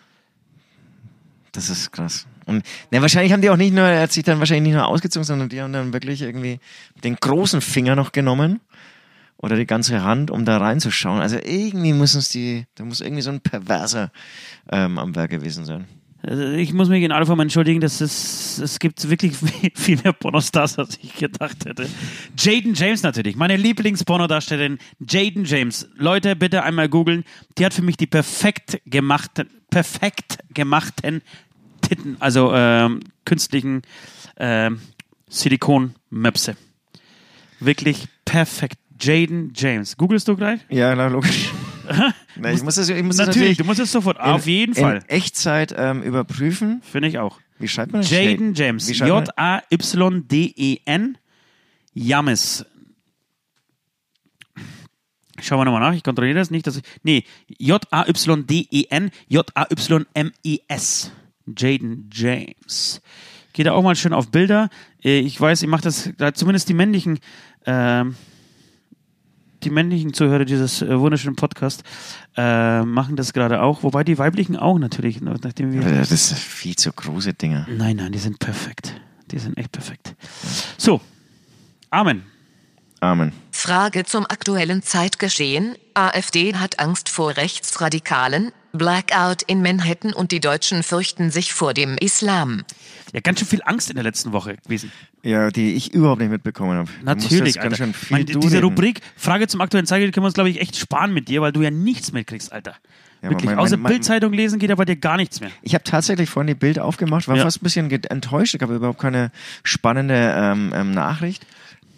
Das 1.52 1.70
ist 1.70 1.90
krass. 1.90 2.26
Und 2.46 2.64
ne, 2.90 3.00
wahrscheinlich 3.02 3.32
haben 3.32 3.42
die 3.42 3.50
auch 3.50 3.56
nicht 3.56 3.74
nur, 3.74 3.84
er 3.84 4.02
hat 4.02 4.12
sich 4.12 4.24
dann 4.24 4.38
wahrscheinlich 4.38 4.68
nicht 4.68 4.74
nur 4.74 4.86
ausgezogen, 4.86 5.24
sondern 5.24 5.48
die 5.48 5.60
haben 5.60 5.72
dann 5.72 5.92
wirklich 5.92 6.22
irgendwie 6.22 6.60
den 7.04 7.16
großen 7.16 7.60
Finger 7.60 7.96
noch 7.96 8.12
genommen 8.12 8.60
oder 9.36 9.56
die 9.56 9.66
ganze 9.66 10.02
Hand, 10.02 10.30
um 10.30 10.44
da 10.44 10.58
reinzuschauen. 10.58 11.20
Also 11.20 11.36
irgendwie 11.36 11.92
müssen 11.92 12.18
es 12.18 12.28
die, 12.28 12.66
da 12.74 12.84
muss 12.84 13.00
irgendwie 13.00 13.22
so 13.22 13.30
ein 13.30 13.40
Perverser 13.40 14.10
ähm, 14.70 14.98
am 14.98 15.14
Werk 15.14 15.30
gewesen 15.30 15.64
sein. 15.64 15.86
Also 16.22 16.42
ich 16.44 16.72
muss 16.72 16.88
mich 16.88 17.02
in 17.02 17.12
aller 17.12 17.24
Form 17.24 17.40
entschuldigen, 17.40 17.80
dass 17.80 18.00
es, 18.00 18.58
es 18.58 18.78
gibt 18.78 19.08
wirklich 19.08 19.36
viel 19.74 19.98
mehr 20.02 20.12
Pornostars, 20.12 20.78
als 20.78 20.98
ich 21.02 21.14
gedacht 21.14 21.64
hätte. 21.64 21.88
Jaden 22.38 22.74
James 22.74 23.02
natürlich, 23.02 23.36
meine 23.36 23.56
Lieblingspornodarstellerin 23.56 24.78
Jaden 24.98 25.44
James. 25.44 25.88
Leute, 25.96 26.36
bitte 26.36 26.62
einmal 26.62 26.88
googeln. 26.88 27.24
Die 27.56 27.64
hat 27.64 27.72
für 27.72 27.82
mich 27.82 27.96
die 27.96 28.06
perfekt 28.06 28.80
gemachten, 28.84 29.48
perfekt 29.70 30.38
gemachten 30.52 31.22
Titten, 31.80 32.16
also 32.20 32.52
ähm, 32.54 33.00
künstlichen 33.24 33.82
ähm, 34.36 34.80
Silikonmöpse. 35.28 36.56
Wirklich 37.60 38.06
perfekt. 38.24 38.78
Jaden 39.00 39.52
James. 39.56 39.96
Googlest 39.96 40.28
du 40.28 40.36
gleich? 40.36 40.60
Ja, 40.68 40.94
na, 40.94 41.08
logisch. 41.08 41.50
Na, 42.36 42.52
ich 42.52 42.62
muss 42.62 42.76
das, 42.76 42.88
ich 42.88 43.02
muss 43.02 43.16
das 43.16 43.26
Natürlich, 43.28 43.58
du 43.58 43.64
musst 43.64 43.80
es 43.80 43.90
sofort. 43.90 44.16
in, 44.18 44.22
auf 44.22 44.46
jeden 44.46 44.74
Fall. 44.74 44.98
in 44.98 45.08
Echtzeit 45.08 45.74
ähm, 45.76 46.02
überprüfen. 46.02 46.82
Finde 46.82 47.08
ich 47.08 47.18
auch. 47.18 47.40
Wie 47.58 47.68
schreibt 47.68 47.92
man 47.92 48.02
das? 48.02 48.10
Jaden 48.10 48.54
James. 48.54 48.88
J-A-Y-D-E-N. 49.90 51.18
James. 51.94 52.64
Schauen 55.42 55.58
wir 55.60 55.64
nochmal 55.64 55.80
nach. 55.80 55.94
Ich 55.94 56.02
kontrolliere 56.02 56.38
das 56.38 56.50
nicht. 56.50 56.66
Dass 56.66 56.76
ich, 56.76 56.82
nee, 57.02 57.24
J-A-Y-D-E-N. 57.58 59.10
J-A-Y-M-I-S. 59.28 61.12
Jaden 61.58 62.10
James. 62.12 63.00
Geht 63.52 63.66
da 63.66 63.72
auch 63.72 63.82
mal 63.82 63.96
schön 63.96 64.12
auf 64.12 64.30
Bilder. 64.30 64.68
Äh, 65.02 65.18
Ich 65.20 65.40
weiß, 65.40 65.62
ich 65.62 65.68
mache 65.68 65.82
das, 65.82 66.10
da 66.18 66.32
zumindest 66.32 66.68
die 66.68 66.74
männlichen, 66.74 67.18
ähm, 67.66 68.14
die 69.62 69.70
männlichen 69.70 70.12
Zuhörer 70.14 70.44
dieses 70.44 70.82
äh, 70.82 70.98
wunderschönen 70.98 71.36
Podcast 71.36 71.82
äh, 72.36 72.82
machen 72.82 73.16
das 73.16 73.32
gerade 73.32 73.62
auch. 73.62 73.82
Wobei 73.82 74.04
die 74.04 74.18
weiblichen 74.18 74.56
auch 74.56 74.78
natürlich, 74.78 75.20
nachdem 75.20 75.72
wir. 75.72 75.82
Das 75.82 76.10
ist 76.10 76.32
viel 76.32 76.76
zu 76.76 76.92
große 76.92 77.34
Dinger. 77.34 77.66
Nein, 77.70 77.96
nein, 77.96 78.12
die 78.12 78.18
sind 78.18 78.38
perfekt. 78.38 78.94
Die 79.30 79.38
sind 79.38 79.56
echt 79.58 79.72
perfekt. 79.72 80.14
So, 80.76 81.00
Amen. 81.90 82.22
Amen. 83.00 83.32
Frage 83.50 84.04
zum 84.04 84.24
aktuellen 84.26 84.82
Zeitgeschehen. 84.82 85.74
AfD 85.94 86.54
hat 86.54 86.78
Angst 86.78 87.08
vor 87.08 87.36
Rechtsradikalen. 87.36 88.52
Blackout 88.72 89.42
in 89.42 89.62
Manhattan 89.62 90.12
und 90.12 90.30
die 90.30 90.38
Deutschen 90.38 90.84
fürchten 90.84 91.30
sich 91.30 91.52
vor 91.52 91.74
dem 91.74 91.98
Islam. 91.98 92.62
Ja, 93.12 93.20
ganz 93.20 93.38
schön 93.40 93.48
viel 93.48 93.60
Angst 93.64 93.90
in 93.90 93.96
der 93.96 94.04
letzten 94.04 94.32
Woche 94.32 94.56
gewesen. 94.64 94.92
Ja, 95.22 95.50
die 95.50 95.74
ich 95.74 95.92
überhaupt 95.92 96.20
nicht 96.20 96.30
mitbekommen 96.30 96.78
habe. 96.78 96.90
Natürlich, 97.02 97.56
ganz 97.56 97.76
schön 97.76 97.92
viel 97.92 98.24
du 98.24 98.38
diese 98.38 98.56
reden. 98.56 98.64
Rubrik 98.66 99.00
Frage 99.16 99.48
zum 99.48 99.60
aktuellen 99.60 99.86
Zeitgeschehen 99.86 100.12
können 100.12 100.24
wir 100.24 100.28
uns, 100.28 100.34
glaube 100.34 100.50
ich, 100.50 100.60
echt 100.60 100.76
sparen 100.76 101.12
mit 101.12 101.28
dir, 101.28 101.40
weil 101.42 101.52
du 101.52 101.62
ja 101.62 101.70
nichts 101.70 102.12
mitkriegst, 102.12 102.52
Alter. 102.52 102.76
Ja, 103.22 103.28
Wirklich. 103.30 103.46
mein- 103.50 103.58
Außer 103.58 103.76
mein- 103.76 103.82
mein- 103.82 103.92
Bildzeitung 103.92 104.32
lesen 104.32 104.58
geht 104.58 104.70
aber 104.70 104.84
dir 104.86 104.96
gar 104.96 105.16
nichts 105.16 105.40
mehr. 105.40 105.50
Ich 105.62 105.74
habe 105.74 105.84
tatsächlich 105.84 106.30
vorhin 106.30 106.46
die 106.46 106.54
Bild 106.54 106.78
aufgemacht, 106.78 107.28
war 107.28 107.36
Ja. 107.36 107.42
fast 107.42 107.60
ein 107.60 107.64
bisschen 107.64 107.90
enttäuscht. 107.90 108.54
Ich 108.54 108.62
habe 108.62 108.74
überhaupt 108.76 108.98
keine 109.00 109.30
spannende 109.62 110.32
ähm, 110.36 110.72
ähm, 110.74 110.92
Nachricht. 110.92 111.44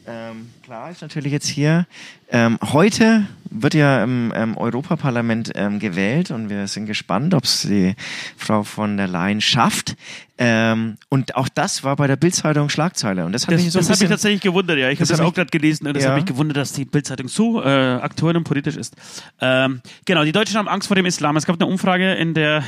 Ähm, 0.06 0.48
klar 0.64 0.90
ist 0.90 1.00
natürlich 1.02 1.30
jetzt 1.30 1.46
hier. 1.46 1.86
Ähm, 2.28 2.58
heute 2.72 3.26
wird 3.52 3.74
ja 3.74 4.02
im 4.02 4.32
ähm, 4.34 4.56
Europaparlament 4.56 5.52
ähm, 5.54 5.78
gewählt 5.78 6.30
und 6.30 6.48
wir 6.50 6.66
sind 6.68 6.86
gespannt, 6.86 7.34
ob 7.34 7.44
es 7.44 7.62
die 7.62 7.94
Frau 8.36 8.62
von 8.62 8.96
der 8.96 9.08
Leyen 9.08 9.40
schafft. 9.40 9.94
Ähm, 10.38 10.96
und 11.08 11.36
auch 11.36 11.48
das 11.48 11.84
war 11.84 11.94
bei 11.96 12.06
der 12.06 12.16
Bildzeitung 12.16 12.68
Schlagzeile. 12.68 13.24
Und 13.26 13.32
das 13.32 13.46
hat 13.46 13.52
Das, 13.54 13.62
mich 13.62 13.70
so 13.70 13.78
ein 13.78 13.82
das 13.82 13.88
hat 13.88 13.90
mich 13.90 13.98
bisschen. 14.00 14.10
tatsächlich 14.10 14.40
gewundert, 14.40 14.78
ja. 14.78 14.88
Ich 14.88 14.98
habe 14.98 15.08
Das 15.08 15.18
das, 15.18 15.20
auch 15.20 15.34
gerade 15.34 15.50
gelesen 15.50 15.86
und 15.86 15.94
das 15.94 16.02
Ja. 16.02 16.10
hat 16.10 16.16
mich 16.16 16.24
gewundert, 16.24 16.56
dass 16.56 16.72
die 16.72 16.84
Bildzeitung 16.84 17.28
so 17.28 17.62
äh, 17.62 17.68
aktuell 17.68 18.36
und 18.36 18.44
politisch 18.44 18.76
ist. 18.76 18.96
Ähm, 19.40 19.82
genau, 20.04 20.24
die 20.24 20.32
Deutschen 20.32 20.56
haben 20.56 20.68
Angst 20.68 20.88
vor 20.88 20.96
dem 20.96 21.06
Islam. 21.06 21.36
Es 21.36 21.46
gab 21.46 21.60
eine 21.60 21.66
Umfrage 21.70 22.14
in 22.14 22.34
der 22.34 22.64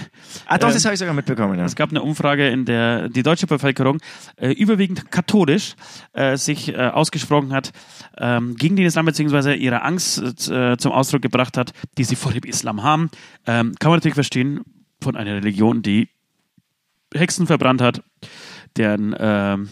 ah, 0.46 0.58
doch, 0.58 0.68
ähm, 0.68 0.74
das 0.74 0.84
habe 0.84 0.94
ich 0.94 1.00
sogar 1.00 1.14
mitbekommen. 1.14 1.58
Ja. 1.58 1.64
Es 1.64 1.74
gab 1.74 1.90
eine 1.90 2.02
Umfrage, 2.02 2.48
in 2.48 2.64
der 2.64 3.08
die 3.08 3.22
deutsche 3.22 3.46
Bevölkerung 3.46 3.98
äh, 4.36 4.50
überwiegend 4.52 5.10
katholisch 5.10 5.74
äh, 6.12 6.36
sich 6.36 6.68
äh, 6.68 6.76
ausgesprochen 6.76 7.52
hat 7.52 7.72
ähm, 8.18 8.54
gegen 8.56 8.76
den 8.76 8.86
Islam 8.86 9.06
beziehungsweise 9.06 9.54
ihre 9.54 9.82
Angst 9.82 10.22
äh, 10.74 10.76
zum 10.78 10.92
Ausdruck 10.92 11.22
gebracht 11.22 11.56
hat, 11.56 11.72
die 11.98 12.04
sie 12.04 12.16
vor 12.16 12.32
dem 12.32 12.44
Islam 12.44 12.82
haben. 12.82 13.10
Ähm, 13.46 13.74
kann 13.78 13.90
man 13.90 13.98
natürlich 13.98 14.14
verstehen 14.14 14.60
von 15.00 15.16
einer 15.16 15.34
Religion, 15.34 15.82
die 15.82 16.08
Hexen 17.14 17.46
verbrannt 17.46 17.80
hat, 17.80 18.02
deren 18.76 19.14
ähm, 19.18 19.68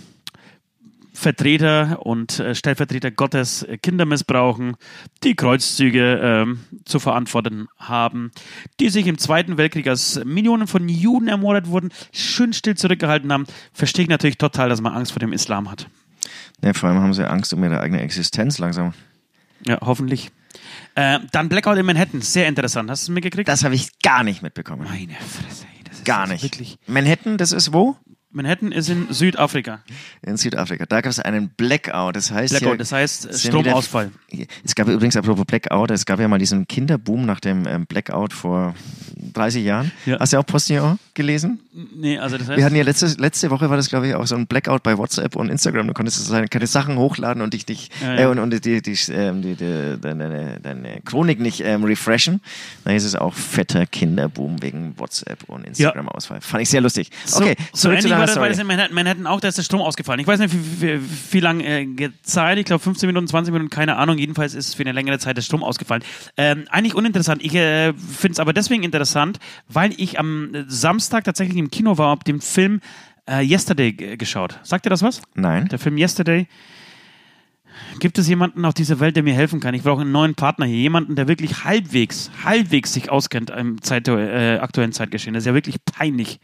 Vertreter 1.14 2.04
und 2.04 2.38
äh, 2.38 2.54
Stellvertreter 2.54 3.10
Gottes 3.10 3.62
äh, 3.62 3.76
Kinder 3.76 4.06
missbrauchen, 4.06 4.76
die 5.22 5.34
Kreuzzüge 5.34 6.20
ähm, 6.22 6.60
zu 6.84 6.98
verantworten 6.98 7.68
haben, 7.76 8.32
die 8.80 8.88
sich 8.88 9.06
im 9.06 9.18
Zweiten 9.18 9.58
Weltkrieg, 9.58 9.86
als 9.88 10.24
Millionen 10.24 10.66
von 10.66 10.88
Juden 10.88 11.28
ermordet 11.28 11.68
wurden, 11.68 11.90
schön 12.12 12.52
still 12.52 12.76
zurückgehalten 12.76 13.32
haben, 13.32 13.44
verstehe 13.72 14.04
ich 14.04 14.08
natürlich 14.08 14.38
total, 14.38 14.68
dass 14.68 14.80
man 14.80 14.94
Angst 14.94 15.12
vor 15.12 15.20
dem 15.20 15.32
Islam 15.32 15.70
hat. 15.70 15.86
ja, 16.62 16.72
vor 16.72 16.88
allem 16.88 17.00
haben 17.00 17.14
sie 17.14 17.28
Angst 17.28 17.52
um 17.52 17.62
ihre 17.62 17.80
eigene 17.80 18.00
Existenz 18.00 18.58
langsam. 18.58 18.94
Ja, 19.66 19.78
hoffentlich. 19.82 20.30
Äh, 20.94 21.20
dann 21.30 21.48
Blackout 21.48 21.78
in 21.78 21.86
Manhattan, 21.86 22.20
sehr 22.20 22.48
interessant. 22.48 22.90
Hast 22.90 23.08
du 23.08 23.12
es 23.12 23.14
mitgekriegt? 23.14 23.48
Das 23.48 23.64
habe 23.64 23.74
ich 23.74 23.98
gar 24.00 24.24
nicht 24.24 24.42
mitbekommen. 24.42 24.84
Meine 24.84 25.14
Fresse, 25.14 25.66
ey, 25.76 25.84
das 25.84 25.98
ist 25.98 26.04
Gar 26.04 26.20
also 26.20 26.32
nicht. 26.34 26.42
Wirklich. 26.42 26.78
Manhattan, 26.86 27.38
das 27.38 27.52
ist 27.52 27.72
wo? 27.72 27.96
Manhattan 28.32 28.72
ist 28.72 28.88
in 28.88 29.06
Südafrika. 29.12 29.80
In 30.22 30.36
Südafrika. 30.36 30.86
Da 30.86 31.00
gab 31.00 31.10
es 31.10 31.18
einen 31.20 31.50
Blackout. 31.50 32.16
Das 32.16 32.30
heißt, 32.30 32.58
Blackout, 32.58 32.80
das 32.80 32.92
heißt 32.92 33.26
äh, 33.28 33.32
sind 33.34 33.52
wieder- 33.52 33.62
Stromausfall. 33.62 34.10
Es 34.64 34.74
gab 34.74 34.88
übrigens, 34.88 35.16
apropos 35.16 35.44
Blackout, 35.44 35.90
es 35.90 36.06
gab 36.06 36.18
ja 36.18 36.28
mal 36.28 36.38
diesen 36.38 36.66
Kinderboom 36.66 37.26
nach 37.26 37.40
dem 37.40 37.66
ähm, 37.66 37.86
Blackout 37.86 38.32
vor 38.32 38.74
30 39.34 39.64
Jahren. 39.64 39.92
Ja. 40.06 40.18
Hast 40.18 40.32
du 40.32 40.38
auch 40.38 40.46
Postillon 40.46 40.98
gelesen? 41.14 41.60
Nee, 41.94 42.18
also 42.18 42.36
das 42.38 42.48
heißt. 42.48 42.56
Wir 42.58 42.64
hatten 42.64 42.76
ja 42.76 42.82
letzte, 42.82 43.06
letzte 43.18 43.50
Woche 43.50 43.68
war 43.70 43.76
das, 43.76 43.88
glaube 43.88 44.08
ich, 44.08 44.14
auch 44.14 44.26
so 44.26 44.34
ein 44.34 44.46
Blackout 44.46 44.82
bei 44.82 44.96
WhatsApp 44.98 45.36
und 45.36 45.48
Instagram. 45.50 45.86
Du 45.86 45.92
konntest 45.94 46.24
so 46.24 46.34
keine 46.50 46.66
Sachen 46.66 46.96
hochladen 46.96 47.42
und 47.42 47.54
dich 47.54 47.66
nicht, 47.66 47.92
Ja, 48.02 48.14
Äh, 48.14 48.20
ja. 48.22 48.28
und, 48.30 48.38
und 48.38 48.64
die, 48.64 48.80
die, 48.82 48.98
ähm, 49.12 49.42
die, 49.42 49.54
die, 49.54 49.98
deine, 50.00 50.58
deine 50.62 51.00
Chronik 51.02 51.40
nicht 51.40 51.60
ähm, 51.60 51.84
refreshen. 51.84 52.40
Da 52.84 52.92
ist 52.92 53.04
es 53.04 53.14
auch 53.14 53.32
fetter 53.34 53.86
Kinderboom 53.86 54.62
wegen 54.62 54.94
WhatsApp 54.98 55.44
und 55.48 55.66
Instagram-Ausfall. 55.66 56.40
Fand 56.40 56.62
ich 56.62 56.68
sehr 56.70 56.80
lustig. 56.80 57.10
Okay, 57.32 57.54
so 57.72 57.88
zurück 57.88 57.98
ähnlich 57.98 58.02
zu 58.02 58.08
war 58.22 58.26
das, 58.34 58.36
war 58.40 58.48
das 58.48 58.58
in 58.58 58.66
Manhattan, 58.66 58.94
Manhattan 58.94 59.26
auch, 59.26 59.40
da 59.40 59.48
ist 59.48 59.58
der 59.58 59.62
Strom 59.62 59.80
ausgefallen. 59.80 60.20
Ich 60.20 60.26
weiß 60.26 60.38
nicht, 60.40 60.52
wie, 60.54 60.82
wie, 60.82 61.00
wie 61.32 61.40
lange 61.40 61.64
äh, 61.64 62.10
Zeit, 62.22 62.58
ich 62.58 62.64
glaube 62.64 62.82
15 62.82 63.06
Minuten, 63.06 63.26
20 63.28 63.52
Minuten, 63.52 63.70
keine 63.70 63.96
Ahnung. 63.96 64.18
Jedenfalls 64.18 64.54
ist 64.54 64.74
für 64.74 64.82
eine 64.82 64.92
längere 64.92 65.18
Zeit 65.18 65.36
der 65.36 65.42
Strom 65.42 65.62
ausgefallen. 65.62 66.02
Ähm, 66.36 66.64
eigentlich 66.70 66.94
uninteressant. 66.94 67.42
Ich 67.44 67.54
äh, 67.54 67.92
finde 67.92 68.32
es 68.32 68.40
aber 68.40 68.52
deswegen 68.52 68.82
interessant, 68.82 69.38
weil 69.68 69.92
ich 69.96 70.18
am 70.18 70.54
äh, 70.54 70.64
Samstag 70.68 71.24
tatsächlich 71.24 71.56
im 71.58 71.70
Kino 71.70 71.98
war, 71.98 72.10
hab 72.10 72.24
den 72.24 72.40
Film 72.40 72.80
äh, 73.28 73.40
Yesterday 73.44 73.92
g- 73.92 74.16
geschaut. 74.16 74.58
Sagt 74.62 74.84
dir 74.86 74.90
das 74.90 75.02
was? 75.02 75.22
Nein. 75.34 75.68
Der 75.68 75.78
Film 75.78 75.96
Yesterday. 75.96 76.46
Gibt 77.98 78.18
es 78.18 78.28
jemanden 78.28 78.64
auf 78.64 78.74
dieser 78.74 79.00
Welt, 79.00 79.16
der 79.16 79.22
mir 79.22 79.34
helfen 79.34 79.60
kann? 79.60 79.74
Ich 79.74 79.82
brauche 79.82 80.00
einen 80.00 80.12
neuen 80.12 80.34
Partner 80.34 80.66
hier. 80.66 80.76
Jemanden, 80.76 81.14
der 81.14 81.28
wirklich 81.28 81.64
halbwegs, 81.64 82.30
halbwegs 82.44 82.92
sich 82.92 83.10
auskennt 83.10 83.50
im 83.50 83.80
Zeit, 83.82 84.08
äh, 84.08 84.58
aktuellen 84.60 84.92
Zeitgeschehen. 84.92 85.34
Das 85.34 85.42
ist 85.42 85.46
ja 85.46 85.54
wirklich 85.54 85.76
peinlich. 85.84 86.40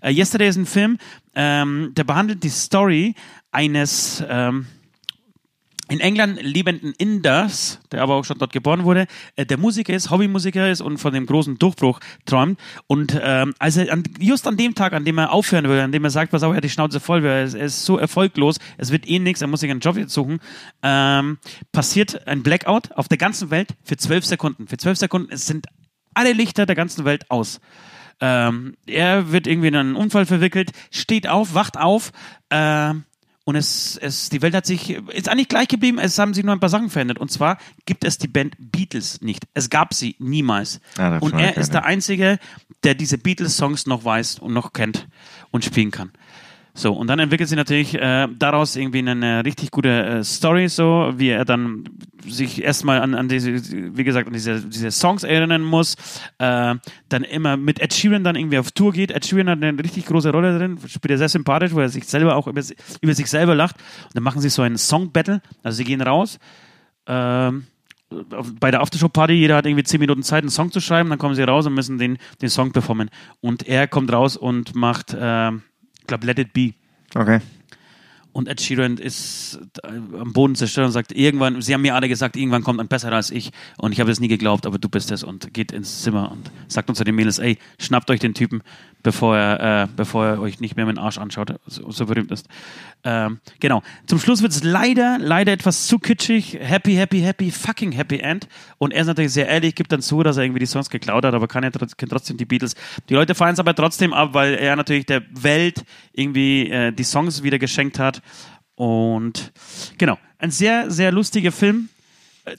Äh, 0.00 0.12
Yesterday 0.12 0.48
ist 0.48 0.56
ein 0.56 0.66
Film, 0.66 0.98
ähm, 1.34 1.92
der 1.96 2.04
behandelt 2.04 2.42
die 2.42 2.48
Story 2.48 3.14
eines 3.52 4.24
ähm, 4.28 4.66
in 5.88 6.00
England 6.00 6.42
lebenden 6.42 6.92
Inders, 6.98 7.80
der 7.92 8.02
aber 8.02 8.14
auch 8.14 8.24
schon 8.24 8.38
dort 8.38 8.52
geboren 8.52 8.84
wurde, 8.84 9.06
äh, 9.36 9.46
der 9.46 9.58
Musiker 9.58 9.94
ist, 9.94 10.10
Hobbymusiker 10.10 10.70
ist 10.70 10.80
und 10.80 10.98
von 10.98 11.12
dem 11.12 11.26
großen 11.26 11.58
Durchbruch 11.58 12.00
träumt. 12.24 12.58
Und 12.86 13.18
ähm, 13.22 13.54
also 13.58 13.82
an, 13.82 14.02
just 14.18 14.46
an 14.46 14.56
dem 14.56 14.74
Tag, 14.74 14.92
an 14.92 15.04
dem 15.04 15.18
er 15.18 15.32
aufhören 15.32 15.68
will, 15.68 15.80
an 15.80 15.92
dem 15.92 16.04
er 16.04 16.10
sagt, 16.10 16.32
pass 16.32 16.42
auf, 16.42 16.52
er 16.52 16.56
hat 16.56 16.64
die 16.64 16.70
Schnauze 16.70 16.98
voll, 16.98 17.24
er 17.24 17.44
ist, 17.44 17.54
er 17.54 17.66
ist 17.66 17.84
so 17.84 17.98
erfolglos, 17.98 18.58
es 18.78 18.90
wird 18.90 19.08
eh 19.08 19.18
nichts, 19.18 19.42
er 19.42 19.48
muss 19.48 19.60
sich 19.60 19.70
einen 19.70 19.80
Job 19.80 19.96
jetzt 19.96 20.12
suchen, 20.12 20.40
ähm, 20.82 21.38
passiert 21.72 22.26
ein 22.26 22.42
Blackout 22.42 22.92
auf 22.92 23.08
der 23.08 23.18
ganzen 23.18 23.50
Welt 23.50 23.70
für 23.84 23.96
zwölf 23.96 24.24
Sekunden. 24.24 24.66
Für 24.66 24.76
zwölf 24.78 24.98
Sekunden 24.98 25.36
sind 25.36 25.66
alle 26.14 26.32
Lichter 26.32 26.66
der 26.66 26.76
ganzen 26.76 27.04
Welt 27.04 27.30
aus. 27.30 27.60
Ähm, 28.20 28.76
er 28.86 29.30
wird 29.30 29.46
irgendwie 29.46 29.68
in 29.68 29.76
einen 29.76 29.96
Unfall 29.96 30.26
verwickelt, 30.26 30.72
steht 30.90 31.28
auf, 31.28 31.54
wacht 31.54 31.78
auf 31.78 32.12
ähm, 32.50 33.04
Und 33.48 33.54
es, 33.54 33.96
es, 34.02 34.28
die 34.28 34.42
Welt 34.42 34.56
hat 34.56 34.66
sich, 34.66 34.90
ist 34.90 35.28
eigentlich 35.28 35.46
gleich 35.46 35.68
geblieben, 35.68 36.00
es 36.00 36.18
haben 36.18 36.34
sich 36.34 36.44
nur 36.44 36.52
ein 36.52 36.58
paar 36.58 36.68
Sachen 36.68 36.90
verändert. 36.90 37.18
Und 37.18 37.30
zwar 37.30 37.58
gibt 37.84 38.02
es 38.02 38.18
die 38.18 38.26
Band 38.26 38.56
Beatles 38.58 39.20
nicht. 39.20 39.44
Es 39.54 39.70
gab 39.70 39.94
sie 39.94 40.16
niemals. 40.18 40.80
Ah, 40.98 41.10
davon 41.10 41.30
und 41.30 41.38
er 41.38 41.54
er 41.54 41.58
ist 41.58 41.72
der 41.72 41.84
Einzige, 41.84 42.40
der 42.82 42.96
diese 42.96 43.18
Beatles-Songs 43.18 43.86
noch 43.86 44.04
weiß 44.04 44.40
und 44.40 44.52
noch 44.52 44.72
kennt 44.72 45.06
und 45.52 45.64
spielen 45.64 45.92
kann. 45.92 46.10
So, 46.78 46.92
und 46.92 47.06
dann 47.06 47.18
entwickelt 47.18 47.48
sich 47.48 47.56
natürlich 47.56 47.94
äh, 47.94 48.28
daraus 48.38 48.76
irgendwie 48.76 48.98
eine 48.98 49.42
richtig 49.46 49.70
gute 49.70 49.88
äh, 49.88 50.24
Story, 50.24 50.68
so 50.68 51.10
wie 51.16 51.30
er 51.30 51.46
dann 51.46 51.84
sich 52.26 52.62
erstmal 52.62 53.00
an, 53.00 53.14
an 53.14 53.28
diese, 53.28 53.54
wie 53.96 54.04
gesagt, 54.04 54.26
an 54.26 54.34
diese, 54.34 54.60
diese 54.60 54.90
Songs 54.90 55.24
erinnern 55.24 55.62
muss, 55.62 55.94
äh, 56.36 56.74
dann 57.08 57.24
immer 57.24 57.56
mit 57.56 57.80
Ed 57.80 57.94
Sheeran 57.94 58.24
dann 58.24 58.36
irgendwie 58.36 58.58
auf 58.58 58.72
Tour 58.72 58.92
geht. 58.92 59.10
Ed 59.10 59.24
Sheeran 59.24 59.48
hat 59.48 59.62
eine 59.62 59.82
richtig 59.82 60.04
große 60.04 60.30
Rolle 60.30 60.58
drin, 60.58 60.78
spielt 60.86 61.12
er 61.12 61.16
sehr 61.18 61.30
sympathisch, 61.30 61.72
wo 61.72 61.80
er 61.80 61.88
sich 61.88 62.04
selber 62.04 62.36
auch 62.36 62.46
über, 62.46 62.60
über 63.00 63.14
sich 63.14 63.26
selber 63.28 63.54
lacht. 63.54 63.76
Und 64.04 64.16
dann 64.16 64.22
machen 64.22 64.42
sie 64.42 64.50
so 64.50 64.60
einen 64.60 64.76
Song-Battle, 64.76 65.40
also 65.62 65.76
sie 65.76 65.84
gehen 65.84 66.02
raus, 66.02 66.38
ähm, 67.06 67.64
bei 68.60 68.70
der 68.70 68.82
Aftershow-Party, 68.82 69.32
jeder 69.32 69.56
hat 69.56 69.64
irgendwie 69.64 69.82
10 69.82 69.98
Minuten 69.98 70.22
Zeit, 70.22 70.42
einen 70.42 70.50
Song 70.50 70.70
zu 70.70 70.80
schreiben, 70.80 71.08
dann 71.08 71.18
kommen 71.18 71.34
sie 71.34 71.42
raus 71.42 71.66
und 71.66 71.72
müssen 71.72 71.96
den, 71.96 72.18
den 72.42 72.50
Song 72.50 72.70
performen. 72.70 73.08
Und 73.40 73.66
er 73.66 73.88
kommt 73.88 74.12
raus 74.12 74.36
und 74.36 74.74
macht, 74.76 75.12
ich 75.12 75.18
glaube, 76.06 76.26
Let 76.26 76.38
It 76.38 76.52
Be. 76.52 76.72
Okay. 77.14 77.40
Und 78.36 78.48
Ed 78.48 78.60
Sheeran 78.60 78.98
ist 78.98 79.58
äh, 79.82 79.88
am 79.88 80.34
Boden 80.34 80.56
zerstört 80.56 80.88
und 80.88 80.92
sagt, 80.92 81.12
irgendwann, 81.12 81.62
sie 81.62 81.72
haben 81.72 81.80
mir 81.80 81.94
alle 81.94 82.06
gesagt, 82.06 82.36
irgendwann 82.36 82.62
kommt 82.62 82.80
ein 82.80 82.86
besserer 82.86 83.16
als 83.16 83.30
ich. 83.30 83.50
Und 83.78 83.92
ich 83.92 84.00
habe 84.00 84.10
es 84.10 84.20
nie 84.20 84.28
geglaubt, 84.28 84.66
aber 84.66 84.78
du 84.78 84.90
bist 84.90 85.10
es. 85.10 85.22
Und 85.22 85.54
geht 85.54 85.72
ins 85.72 86.02
Zimmer 86.02 86.30
und 86.30 86.50
sagt 86.68 86.90
uns 86.90 86.98
zu 86.98 87.04
den 87.04 87.14
Mädels, 87.14 87.38
ey, 87.38 87.56
schnappt 87.80 88.10
euch 88.10 88.20
den 88.20 88.34
Typen, 88.34 88.60
bevor 89.06 89.36
er, 89.36 89.84
äh, 89.84 89.86
bevor 89.94 90.26
er 90.26 90.40
euch 90.40 90.58
nicht 90.58 90.74
mehr 90.74 90.84
mit 90.84 90.96
dem 90.96 91.04
Arsch 91.04 91.16
anschaut, 91.16 91.54
so, 91.68 91.88
so 91.92 92.06
berühmt 92.06 92.32
ist. 92.32 92.48
Ähm, 93.04 93.38
genau. 93.60 93.80
Zum 94.06 94.18
Schluss 94.18 94.42
wird 94.42 94.50
es 94.50 94.64
leider, 94.64 95.16
leider 95.20 95.52
etwas 95.52 95.86
zu 95.86 96.00
kitschig. 96.00 96.58
Happy, 96.60 96.94
happy, 96.94 97.20
happy, 97.20 97.52
fucking 97.52 97.92
happy 97.92 98.18
end. 98.18 98.48
Und 98.78 98.92
er 98.92 99.02
ist 99.02 99.06
natürlich 99.06 99.32
sehr 99.32 99.46
ehrlich, 99.46 99.76
gibt 99.76 99.92
dann 99.92 100.02
zu, 100.02 100.24
dass 100.24 100.38
er 100.38 100.42
irgendwie 100.42 100.58
die 100.58 100.66
Songs 100.66 100.90
geklaut 100.90 101.24
hat, 101.24 101.34
aber 101.34 101.46
kann 101.46 101.62
ja 101.62 101.70
trotzdem 101.70 102.36
die 102.36 102.44
Beatles. 102.44 102.74
Die 103.08 103.14
Leute 103.14 103.36
feiern 103.36 103.52
es 103.52 103.60
aber 103.60 103.76
trotzdem 103.76 104.12
ab, 104.12 104.30
weil 104.32 104.54
er 104.54 104.74
natürlich 104.74 105.06
der 105.06 105.22
Welt 105.30 105.84
irgendwie 106.12 106.68
äh, 106.68 106.90
die 106.90 107.04
Songs 107.04 107.44
wieder 107.44 107.60
geschenkt 107.60 108.00
hat. 108.00 108.22
Und 108.74 109.52
genau, 109.98 110.18
ein 110.38 110.50
sehr, 110.50 110.90
sehr 110.90 111.12
lustiger 111.12 111.52
Film. 111.52 111.90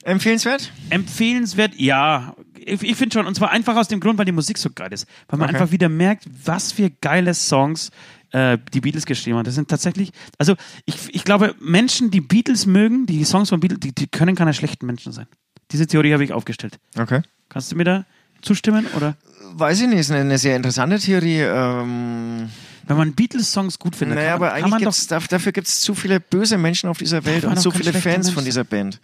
Empfehlenswert? 0.03 0.71
Empfehlenswert, 0.89 1.73
ja. 1.75 2.35
Ich, 2.59 2.81
ich 2.83 2.95
finde 2.97 3.13
schon, 3.13 3.25
und 3.25 3.35
zwar 3.35 3.51
einfach 3.51 3.75
aus 3.77 3.87
dem 3.87 3.99
Grund, 3.99 4.17
weil 4.17 4.25
die 4.25 4.31
Musik 4.31 4.57
so 4.57 4.69
geil 4.69 4.91
ist. 4.91 5.07
Weil 5.29 5.39
man 5.39 5.49
Okay. 5.49 5.57
einfach 5.57 5.71
wieder 5.71 5.87
merkt, 5.89 6.25
was 6.45 6.71
für 6.73 6.89
geile 6.89 7.33
Songs 7.33 7.91
äh, 8.31 8.57
die 8.73 8.81
Beatles 8.81 9.05
geschrieben 9.05 9.37
haben. 9.37 9.45
Das 9.45 9.55
sind 9.55 9.69
tatsächlich, 9.69 10.11
also 10.37 10.55
ich, 10.85 10.95
ich 11.15 11.23
glaube, 11.23 11.55
Menschen, 11.61 12.11
die 12.11 12.19
Beatles 12.21 12.65
mögen, 12.65 13.05
die 13.05 13.23
Songs 13.23 13.49
von 13.49 13.61
Beatles, 13.61 13.79
die, 13.79 13.93
die 13.95 14.07
können 14.07 14.35
keine 14.35 14.53
schlechten 14.53 14.85
Menschen 14.85 15.13
sein. 15.13 15.27
Diese 15.71 15.87
Theorie 15.87 16.11
habe 16.13 16.23
ich 16.25 16.33
aufgestellt. 16.33 16.79
Okay. 16.99 17.21
Kannst 17.47 17.71
du 17.71 17.75
mir 17.77 17.85
da 17.85 18.05
zustimmen? 18.41 18.85
Oder 18.97 19.15
Weiß 19.53 19.79
ich 19.79 19.87
nicht, 19.87 19.99
ist 19.99 20.11
eine, 20.11 20.19
eine 20.21 20.37
sehr 20.37 20.57
interessante 20.57 20.99
Theorie. 20.99 21.39
Ähm, 21.39 22.49
wenn 22.85 22.97
man 22.97 23.13
Beatles-Songs 23.13 23.79
gut 23.79 23.95
findet, 23.95 24.17
naja, 24.17 24.31
kann, 24.31 24.39
man- 24.41 24.49
aber 24.49 24.55
eigentlich 24.57 24.71
doch 24.83 24.93
gibt's, 24.95 25.09
daf- 25.09 25.29
dafür 25.29 25.51
gibt 25.53 25.67
es 25.67 25.77
zu 25.77 25.95
viele 25.95 26.19
böse 26.19 26.57
Menschen 26.57 26.89
auf 26.89 26.97
dieser 26.97 27.23
Welt 27.25 27.45
und 27.45 27.55
kein 27.55 27.71
viele 27.71 27.93
Fans 27.93 28.25
Mensch 28.27 28.33
von 28.35 28.43
dieser 28.45 28.63
Band. 28.65 28.99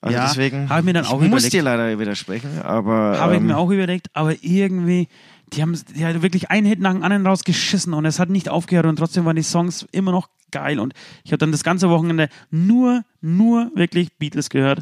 Also 0.00 0.16
Ja, 0.16 0.26
deswegen 0.28 0.68
hab 0.68 0.80
ich 0.80 0.84
mir 0.84 0.92
dann 0.92 1.06
auch 1.06 1.18
muss 1.18 1.26
überlegt. 1.28 1.52
dir 1.52 1.62
leider 1.62 1.98
widersprechen, 1.98 2.60
aber 2.62 3.18
Habe 3.18 3.34
ich 3.34 3.40
ähm, 3.40 3.46
mir 3.46 3.56
auch 3.56 3.70
überlegt, 3.70 4.08
aber 4.12 4.34
irgendwie, 4.42 5.08
die 5.52 5.62
haben 5.62 5.78
die 5.94 6.04
haben 6.04 6.22
wirklich 6.22 6.50
einen 6.50 6.66
Hit 6.66 6.80
nach 6.80 6.92
dem 6.92 7.02
anderen 7.02 7.26
rausgeschissen 7.26 7.94
und 7.94 8.04
es 8.04 8.18
hat 8.18 8.28
nicht 8.28 8.48
aufgehört 8.48 8.86
und 8.86 8.96
trotzdem 8.96 9.24
waren 9.24 9.36
die 9.36 9.42
Songs 9.42 9.86
immer 9.92 10.12
noch 10.12 10.28
geil 10.52 10.78
und 10.78 10.92
ich 11.24 11.32
habe 11.32 11.38
dann 11.38 11.50
das 11.50 11.64
ganze 11.64 11.88
Wochenende 11.88 12.28
nur, 12.50 13.04
nur 13.20 13.70
wirklich 13.74 14.12
Beatles 14.18 14.48
gehört 14.50 14.80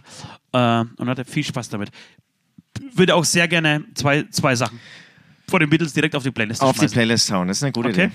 äh, 0.53 0.85
und 0.97 1.09
hatte 1.09 1.25
viel 1.25 1.45
Spaß 1.45 1.69
damit. 1.71 1.91
Würde 2.95 3.15
auch 3.15 3.25
sehr 3.25 3.47
gerne 3.49 3.85
zwei, 3.95 4.25
zwei 4.31 4.57
Sachen 4.57 4.81
von 5.49 5.61
den 5.61 5.71
Beatles 5.71 5.93
direkt 5.93 6.17
auf 6.17 6.23
die 6.25 6.31
Playlist 6.33 6.61
auf 6.61 6.73
die 6.73 6.79
schmeißen. 6.81 6.95
Playlist 6.95 7.31
hauen. 7.33 7.49
Das 7.49 7.59
ist 7.59 7.63
eine 7.63 7.73
gute 7.73 7.91
Okay. 7.91 8.05
Idee. 8.07 8.13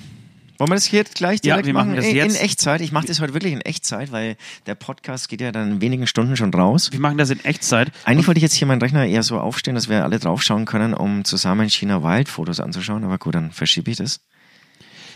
Wollen 0.59 0.71
wir 0.71 0.75
das 0.75 0.83
hier 0.85 1.05
gleich 1.05 1.39
Ja, 1.43 1.53
direkt 1.55 1.67
wir 1.67 1.73
machen 1.73 1.95
das 1.95 2.05
in, 2.05 2.15
jetzt. 2.17 2.35
in 2.35 2.41
Echtzeit? 2.43 2.81
Ich 2.81 2.91
mache 2.91 3.07
das 3.07 3.21
heute 3.21 3.33
wirklich 3.33 3.53
in 3.53 3.61
Echtzeit, 3.61 4.11
weil 4.11 4.35
der 4.65 4.75
Podcast 4.75 5.29
geht 5.29 5.39
ja 5.39 5.53
dann 5.53 5.71
in 5.71 5.81
wenigen 5.81 6.05
Stunden 6.05 6.35
schon 6.35 6.53
raus. 6.53 6.91
Wir 6.91 6.99
machen 6.99 7.17
das 7.17 7.29
in 7.29 7.43
Echtzeit. 7.45 7.93
Eigentlich 8.03 8.27
wollte 8.27 8.39
ich 8.39 8.43
jetzt 8.43 8.55
hier 8.55 8.67
meinen 8.67 8.81
Rechner 8.81 9.05
eher 9.05 9.23
so 9.23 9.39
aufstehen, 9.39 9.75
dass 9.75 9.87
wir 9.87 10.03
alle 10.03 10.19
draufschauen 10.19 10.65
können, 10.65 10.93
um 10.93 11.23
zusammen 11.23 11.69
China 11.69 12.03
Wild 12.03 12.27
Fotos 12.27 12.59
anzuschauen. 12.59 13.05
Aber 13.05 13.17
gut, 13.17 13.35
dann 13.35 13.51
verschiebe 13.51 13.89
ich 13.89 13.97
das. 13.97 14.19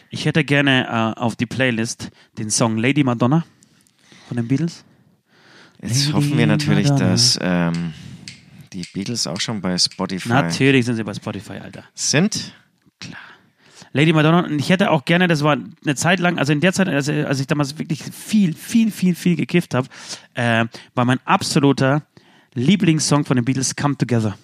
Ich 0.09 0.23
hätte 0.25 0.45
gerne 0.45 0.87
äh, 1.17 1.19
auf 1.19 1.35
die 1.35 1.45
Playlist 1.45 2.09
den 2.37 2.49
Song 2.49 2.77
Lady 2.77 3.03
Madonna 3.03 3.43
von 4.29 4.37
den 4.37 4.47
Beatles. 4.47 4.85
Jetzt 5.81 6.05
Lady 6.05 6.11
hoffen 6.13 6.37
wir 6.37 6.47
natürlich, 6.47 6.87
Madonna. 6.87 7.09
dass 7.11 7.37
ähm, 7.41 7.93
die 8.71 8.85
Beatles 8.93 9.27
auch 9.27 9.41
schon 9.41 9.59
bei 9.59 9.77
Spotify 9.77 10.29
Natürlich 10.29 10.85
sind 10.85 10.95
sie 10.95 11.03
bei 11.03 11.13
Spotify, 11.13 11.57
Alter. 11.57 11.83
sind. 11.93 12.53
Lady 13.93 14.11
Madonna, 14.11 14.45
und 14.45 14.59
ich 14.59 14.69
hätte 14.69 14.89
auch 14.89 15.05
gerne, 15.05 15.27
das 15.27 15.43
war 15.43 15.55
eine 15.85 15.95
Zeit 15.95 16.19
lang, 16.19 16.39
also 16.39 16.51
in 16.51 16.59
der 16.61 16.73
Zeit, 16.73 16.87
als, 16.89 17.07
als 17.09 17.39
ich 17.39 17.45
damals 17.47 17.77
wirklich 17.77 18.01
viel, 18.03 18.53
viel, 18.55 18.91
viel, 18.91 19.13
viel 19.15 19.35
gekifft 19.35 19.75
habe, 19.75 19.87
äh, 20.33 20.65
war 20.95 21.05
mein 21.05 21.19
absoluter 21.25 22.01
Lieblingssong 22.55 23.23
von 23.25 23.35
den 23.35 23.45
Beatles 23.45 23.75
Come 23.75 23.95
Together. 23.95 24.35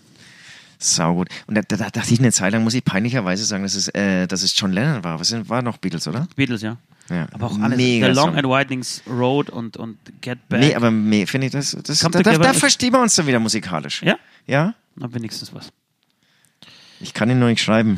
Sau 0.78 1.16
gut. 1.16 1.30
Und 1.48 1.56
da, 1.56 1.62
da, 1.62 1.76
da 1.78 1.90
dachte 1.90 2.14
ich 2.14 2.20
eine 2.20 2.32
Zeit 2.32 2.54
lang, 2.54 2.64
muss 2.64 2.74
ich 2.74 2.86
peinlicherweise 2.86 3.44
sagen, 3.44 3.64
dass 3.64 3.76
es, 3.76 3.88
äh, 3.90 4.28
dass 4.28 4.44
es 4.44 4.58
John 4.58 4.72
Lennon 4.72 5.04
war. 5.04 5.20
Was 5.20 5.34
war 5.50 5.62
noch 5.62 5.78
Beatles, 5.78 6.08
oder? 6.08 6.28
Beatles, 6.36 6.62
ja. 6.62 6.78
Ja. 7.10 7.28
Aber 7.34 7.48
auch 7.48 7.60
alles. 7.60 7.76
Mega 7.78 8.08
The 8.08 8.14
Long 8.14 8.30
Song. 8.30 8.38
and 8.38 8.48
Windings 8.48 9.02
Road 9.10 9.50
und, 9.50 9.78
und 9.78 9.98
Get 10.22 10.48
Back. 10.48 10.60
Nee, 10.60 10.76
aber 10.76 10.92
me- 10.92 11.26
finde 11.26 11.48
ich 11.48 11.52
das, 11.54 11.76
das 11.84 12.00
da, 12.00 12.10
da, 12.10 12.38
da 12.38 12.54
verstehen 12.54 12.94
wir 12.94 13.02
uns 13.02 13.16
dann 13.16 13.26
wieder 13.28 13.40
musikalisch. 13.40 14.04
Ja? 14.04 14.18
Ja? 14.46 14.76
Na, 14.96 15.12
wenigstens 15.14 15.54
was. 15.54 15.70
Ich 17.02 17.14
kann 17.14 17.30
ihn 17.30 17.40
nur 17.40 17.50
nicht 17.50 17.62
schreiben. 17.64 17.98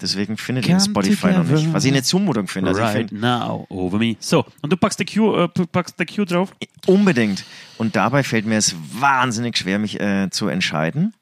Deswegen 0.00 0.36
findet 0.36 0.66
ihn 0.66 0.78
Come 0.78 0.84
Spotify 0.84 1.26
noch 1.28 1.36
together. 1.38 1.54
nicht. 1.54 1.72
Was 1.72 1.84
ich 1.84 1.92
eine 1.92 2.02
Zumutung 2.02 2.48
finde. 2.48 2.70
Also 2.70 2.80
ich 2.80 2.86
right 2.88 3.08
find, 3.08 3.20
now, 3.20 3.66
over 3.68 3.98
me. 3.98 4.16
So, 4.18 4.44
und 4.62 4.72
du 4.72 4.76
packst 4.76 4.98
der 4.98 5.06
Q, 5.06 5.34
äh, 5.36 5.48
packst 5.48 5.98
der 5.98 6.06
Q 6.06 6.24
drauf? 6.24 6.52
unbedingt. 6.86 7.44
Und 7.78 7.96
dabei 7.96 8.22
fällt 8.22 8.46
mir 8.46 8.56
es 8.56 8.74
wahnsinnig 8.92 9.56
schwer, 9.56 9.78
mich 9.78 10.00
äh, 10.00 10.28
zu 10.30 10.48
entscheiden. 10.48 11.14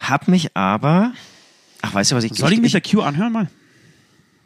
Hab 0.00 0.28
mich 0.28 0.56
aber. 0.56 1.12
Ach, 1.82 1.94
weißt 1.94 2.12
du, 2.12 2.16
was 2.16 2.24
ich 2.24 2.34
Soll 2.34 2.52
ich 2.52 2.60
mit 2.60 2.72
der 2.72 2.80
Q 2.80 3.00
anhören 3.02 3.32
mal? 3.32 3.50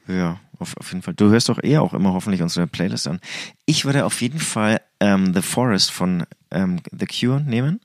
Ja, 0.07 0.39
auf, 0.59 0.77
auf 0.77 0.89
jeden 0.93 1.03
Fall. 1.03 1.15
Du 1.15 1.31
hörst 1.31 1.49
doch 1.49 1.63
eh 1.63 1.79
auch 1.79 1.95
immer 1.95 2.13
hoffentlich 2.13 2.43
unsere 2.43 2.67
Playlist 2.67 3.09
an. 3.09 3.21
Ich 3.67 3.85
würde 3.85 4.05
auf 4.05 4.21
jeden 4.21 4.39
Fall 4.41 4.81
ähm, 5.01 5.33
The 5.35 5.43
Forest 5.43 5.91
von 5.91 6.25
ähm, 6.51 6.81
The 6.91 7.07
Cure 7.07 7.41
nehmen. 7.41 7.81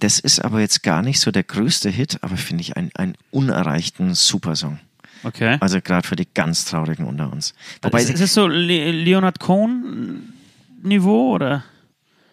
Das 0.00 0.18
ist 0.18 0.40
aber 0.40 0.60
jetzt 0.60 0.82
gar 0.82 1.02
nicht 1.02 1.20
so 1.20 1.30
der 1.30 1.44
größte 1.44 1.90
Hit, 1.90 2.18
aber 2.22 2.36
finde 2.36 2.62
ich 2.62 2.76
einen, 2.76 2.90
einen 2.94 3.16
unerreichten 3.30 4.14
Supersong. 4.14 4.78
Okay. 5.22 5.56
Also 5.60 5.80
gerade 5.80 6.06
für 6.06 6.16
die 6.16 6.28
ganz 6.32 6.66
Traurigen 6.66 7.06
unter 7.06 7.32
uns. 7.32 7.54
Wobei, 7.82 8.02
ist, 8.02 8.10
ist 8.10 8.20
es 8.20 8.34
so 8.34 8.46
Le 8.46 8.92
Leonard 8.92 9.40
Cohen-Niveau 9.40 11.34
oder 11.34 11.64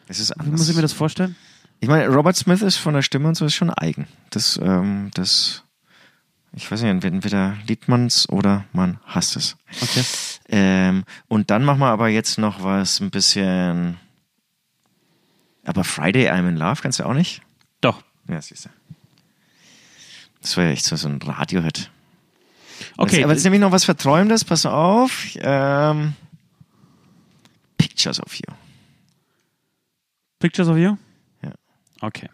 es 0.07 0.19
ist 0.19 0.33
wie 0.43 0.49
muss 0.49 0.63
ich 0.63 0.75
mir 0.75 0.79
anders. 0.79 0.91
das 0.91 0.97
vorstellen? 0.97 1.35
Ich 1.79 1.87
meine, 1.87 2.07
Robert 2.07 2.35
Smith 2.35 2.61
ist 2.61 2.77
von 2.77 2.93
der 2.93 3.01
Stimme 3.01 3.29
und 3.29 3.35
so 3.35 3.45
ist 3.45 3.55
schon 3.55 3.71
eigen. 3.71 4.07
Das, 4.29 4.59
ähm, 4.61 5.09
das, 5.13 5.63
ich 6.53 6.69
weiß 6.69 6.81
nicht, 6.81 7.03
entweder 7.03 7.57
liebt 7.65 7.87
man's 7.87 8.27
oder 8.29 8.65
man 8.73 8.99
hasst 9.05 9.37
es. 9.37 9.55
Okay. 9.81 10.03
Ähm, 10.49 11.05
und 11.27 11.49
dann 11.49 11.63
machen 11.63 11.79
wir 11.79 11.87
aber 11.87 12.09
jetzt 12.09 12.37
noch 12.37 12.61
was 12.61 12.99
ein 12.99 13.09
bisschen. 13.09 13.97
Aber 15.63 15.83
Friday 15.83 16.29
I'm 16.29 16.49
in 16.49 16.57
Love, 16.57 16.81
kannst 16.81 16.99
du 16.99 17.05
auch 17.05 17.13
nicht? 17.13 17.41
Doch. 17.81 18.01
Ja, 18.27 18.41
siehst 18.41 18.65
du. 18.65 18.69
Das 20.41 20.57
wäre 20.57 20.71
echt 20.71 20.85
so, 20.85 20.95
so 20.95 21.07
ein 21.07 21.21
Radio-Hit. 21.21 21.91
Okay. 22.97 23.23
Aber 23.23 23.33
ist 23.33 23.43
nämlich 23.43 23.61
noch 23.61 23.71
was 23.71 23.83
Verträumtes, 23.83 24.43
pass 24.43 24.65
auf. 24.65 25.27
Ähm, 25.39 26.13
Pictures 27.77 28.19
of 28.19 28.33
You. 28.33 28.53
Pictures 30.39 30.67
of 30.67 30.77
You? 30.77 30.97
Ja. 31.43 31.51
Okay. 32.01 32.29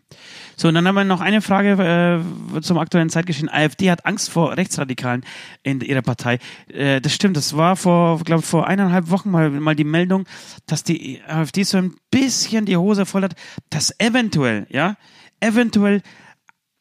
So, 0.55 0.69
und 0.69 0.73
dann 0.73 0.87
haben 0.87 0.95
wir 0.95 1.03
noch 1.03 1.21
eine 1.21 1.41
Frage 1.41 2.23
äh, 2.55 2.61
zum 2.61 2.77
aktuellen 2.77 3.09
Zeitgeschehen. 3.09 3.49
AfD 3.49 3.91
hat 3.91 4.05
Angst 4.05 4.29
vor 4.29 4.57
Rechtsradikalen 4.57 5.23
in 5.61 5.81
ihrer 5.81 6.01
Partei. 6.01 6.39
Äh, 6.69 6.99
das 7.01 7.13
stimmt, 7.13 7.37
das 7.37 7.55
war 7.55 7.75
vor, 7.75 8.19
glaube 8.23 8.41
vor 8.41 8.67
eineinhalb 8.67 9.09
Wochen 9.09 9.29
mal, 9.29 9.51
mal 9.51 9.75
die 9.75 9.83
Meldung, 9.83 10.25
dass 10.65 10.83
die 10.83 11.21
AfD 11.27 11.63
so 11.63 11.77
ein 11.77 11.95
bisschen 12.09 12.65
die 12.65 12.77
Hose 12.77 13.05
voll 13.05 13.23
hat, 13.23 13.35
dass 13.69 13.93
eventuell, 13.99 14.65
ja, 14.69 14.95
eventuell 15.39 16.01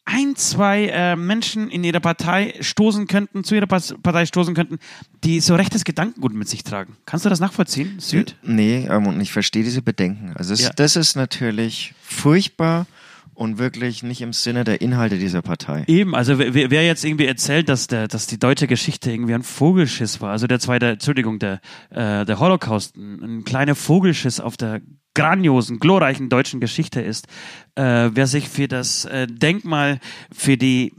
ein, 0.09 0.37
zwei 0.37 0.85
äh, 0.87 1.15
Menschen 1.17 1.69
in 1.69 1.83
ihrer 1.83 1.99
Partei 1.99 2.55
stoßen 2.61 3.07
könnten, 3.07 3.43
zu 3.43 3.55
ihrer 3.55 3.67
Partei 3.67 4.25
stoßen 4.25 4.53
könnten, 4.55 4.79
die 5.25 5.41
so 5.41 5.55
rechtes 5.55 5.83
Gedankengut 5.83 6.33
mit 6.33 6.47
sich 6.47 6.63
tragen. 6.63 6.95
Kannst 7.05 7.25
du 7.25 7.29
das 7.29 7.41
nachvollziehen, 7.41 7.99
Süd? 7.99 8.37
Nee, 8.41 8.87
ähm, 8.89 9.05
und 9.07 9.19
ich 9.19 9.33
verstehe 9.33 9.63
diese 9.65 9.81
Bedenken. 9.81 10.31
Also 10.35 10.51
das, 10.53 10.61
Ja. 10.61 10.69
das 10.73 10.95
ist 10.95 11.15
natürlich 11.17 11.93
furchtbar 12.01 12.85
und 13.33 13.57
wirklich 13.59 14.01
nicht 14.01 14.21
im 14.21 14.31
Sinne 14.31 14.63
der 14.63 14.79
Inhalte 14.81 15.17
dieser 15.19 15.41
Partei. 15.41 15.83
Eben, 15.87 16.15
also 16.15 16.39
wer, 16.39 16.53
wer 16.71 16.85
jetzt 16.85 17.03
irgendwie 17.03 17.25
erzählt, 17.27 17.67
dass 17.67 17.87
der, 17.87 18.07
dass 18.07 18.27
die 18.27 18.39
deutsche 18.39 18.65
Geschichte 18.67 19.11
irgendwie 19.11 19.33
ein 19.35 19.43
Vogelschiss 19.43 20.21
war, 20.21 20.31
also 20.31 20.47
der 20.47 20.59
zweite, 20.61 20.87
Entschuldigung, 20.91 21.37
der, 21.37 21.59
äh, 21.89 22.23
der 22.25 22.39
Holocaust, 22.39 22.95
ein, 22.95 23.39
ein 23.39 23.43
kleiner 23.43 23.75
Vogelschiss 23.75 24.39
auf 24.39 24.55
der 24.55 24.81
grandiosen, 25.17 25.79
glorreichen 25.79 26.29
deutschen 26.29 26.59
Geschichte 26.59 27.01
ist, 27.01 27.27
äh, 27.75 28.09
wer 28.13 28.27
sich 28.27 28.47
für 28.47 28.67
das 28.67 29.05
äh, 29.05 29.27
Denkmal, 29.27 29.99
für 30.31 30.57
die 30.57 30.93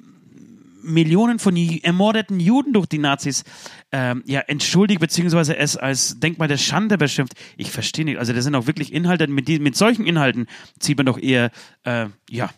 Millionen 0.82 1.38
von 1.38 1.56
ermordeten 1.56 2.40
Juden 2.40 2.72
durch 2.72 2.86
die 2.86 2.98
Nazis 2.98 3.44
ähm, 3.92 4.22
ja, 4.26 4.40
entschuldigt, 4.40 5.00
beziehungsweise 5.00 5.56
es 5.56 5.76
als 5.76 6.18
Denkmal 6.18 6.48
der 6.48 6.56
Schande 6.56 6.98
beschimpft. 6.98 7.34
Ich 7.56 7.70
verstehe 7.70 8.04
nicht. 8.04 8.18
Also 8.18 8.32
das 8.32 8.44
sind 8.44 8.54
auch 8.54 8.66
wirklich 8.66 8.92
Inhalte, 8.92 9.26
mit, 9.28 9.48
die, 9.48 9.58
mit 9.58 9.76
solchen 9.76 10.06
Inhalten 10.06 10.46
zieht 10.78 10.96
man 10.96 11.06
doch 11.06 11.18
eher, 11.18 11.50
äh, 11.84 12.06
ja, 12.28 12.50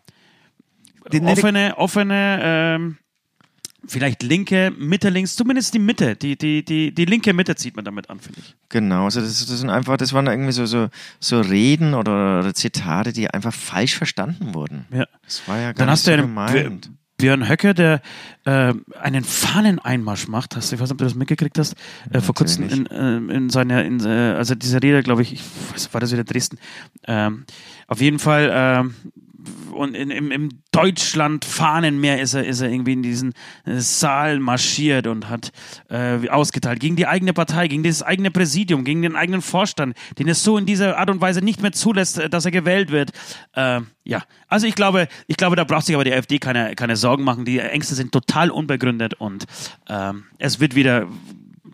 offene, 1.22 1.76
offene, 1.76 2.40
ähm, 2.42 2.98
vielleicht 3.87 4.22
linke, 4.22 4.72
Mitte, 4.78 5.09
links, 5.09 5.37
zumindest 5.37 5.74
die 5.74 5.78
Mitte, 5.78 6.16
die, 6.16 6.37
die, 6.37 6.64
die, 6.64 6.95
die 6.95 7.05
linke 7.05 7.33
Mitte 7.33 7.55
zieht 7.57 7.76
man 7.76 7.85
damit 7.85 8.09
an, 8.11 8.20
finde 8.20 8.41
ich. 8.41 8.55
Genau, 8.68 9.05
also 9.05 9.20
das, 9.20 9.47
das 9.47 9.59
sind 9.59 9.70
einfach, 9.70 9.97
das 9.97 10.12
waren 10.12 10.26
irgendwie 10.26 10.53
so, 10.53 10.66
so, 10.66 10.89
so 11.18 11.41
Reden 11.41 11.95
oder, 11.95 12.41
oder 12.41 12.55
Zitate, 12.55 13.12
die 13.12 13.28
einfach 13.31 13.53
falsch 13.55 13.97
verstanden 13.97 14.55
wurden. 14.55 14.87
Ja. 14.93 15.07
Das 15.24 15.43
war 15.47 15.57
ja 15.59 15.62
gar 15.72 15.74
Dann 15.74 15.87
nicht 15.87 15.93
hast 15.93 16.07
du 16.07 16.11
so 16.11 16.14
einen 16.14 16.22
gemeint. 16.22 16.91
Björn- 17.18 17.49
Höcke, 17.51 17.74
der 17.74 18.01
äh, 18.47 18.72
einen 18.99 19.24
Fahneneinmarsch 19.24 20.26
macht. 20.28 20.57
Hast 20.57 20.70
du, 20.72 20.76
ich 20.76 20.81
weiß 20.81 20.89
nicht, 20.89 20.93
ob 20.93 20.99
du 20.99 21.05
das 21.05 21.14
mitgekriegt 21.14 21.59
hast, 21.59 21.74
äh, 22.11 22.20
vor 22.22 22.35
kurzem 22.35 22.66
in, 22.66 22.87
äh, 22.87 23.16
in 23.37 23.51
seiner, 23.51 23.85
in, 23.85 24.01
äh, 24.01 24.09
also 24.39 24.55
diese 24.55 24.83
Rede, 24.83 25.03
glaube 25.03 25.20
ich, 25.20 25.35
ich 25.35 25.43
weiß, 25.74 25.93
war 25.93 26.01
das 26.01 26.12
wieder 26.12 26.24
Dresden. 26.24 26.57
Ähm, 27.07 27.45
auf 27.89 28.01
jeden 28.01 28.18
Fall, 28.18 28.51
ähm, 28.51 28.95
und 29.72 29.95
in, 29.95 30.11
im, 30.11 30.30
im 30.30 30.49
Deutschland 30.72 31.45
Fahnenmeer 31.45 32.20
ist 32.20 32.34
er, 32.34 32.45
ist 32.47 32.61
er 32.61 32.70
irgendwie 32.70 32.93
in 32.93 33.03
diesen 33.03 33.32
äh, 33.64 33.78
Saal 33.78 34.38
marschiert 34.38 35.07
und 35.07 35.28
hat 35.28 35.53
äh, 35.88 36.28
ausgeteilt 36.28 36.80
gegen 36.80 36.97
die 36.97 37.07
eigene 37.07 37.32
Partei, 37.32 37.68
gegen 37.68 37.82
das 37.82 38.03
eigene 38.03 38.30
Präsidium, 38.30 38.84
gegen 38.84 39.03
den 39.03 39.16
eigenen 39.16 39.43
Vorstand, 39.43 39.97
den 40.18 40.28
es 40.28 40.45
so 40.45 40.59
in 40.59 40.66
dieser 40.66 40.99
Art 40.99 41.11
und 41.11 41.20
Weise 41.20 41.41
nicht 41.41 41.62
mehr 41.62 41.72
zulässt, 41.72 42.18
äh, 42.18 42.28
dass 42.28 42.45
er 42.45 42.51
gewählt 42.51 42.91
wird. 42.91 43.11
Äh, 43.55 43.80
ja, 44.05 44.22
also 44.49 44.66
ich 44.66 44.74
glaube, 44.74 45.09
ich 45.26 45.36
glaube, 45.36 45.57
da 45.57 45.64
braucht 45.64 45.86
sich 45.86 45.95
aber 45.95 46.05
die 46.05 46.12
AfD 46.12 46.38
keine, 46.38 46.74
keine 46.74 46.97
Sorgen 46.97 47.24
machen. 47.24 47.45
Die 47.45 47.59
Ängste 47.59 47.95
sind 47.95 48.12
total 48.12 48.51
unbegründet 48.51 49.14
und 49.14 49.45
ähm, 49.88 50.24
es 50.38 50.61
wird 50.61 50.74
wieder 50.74 51.07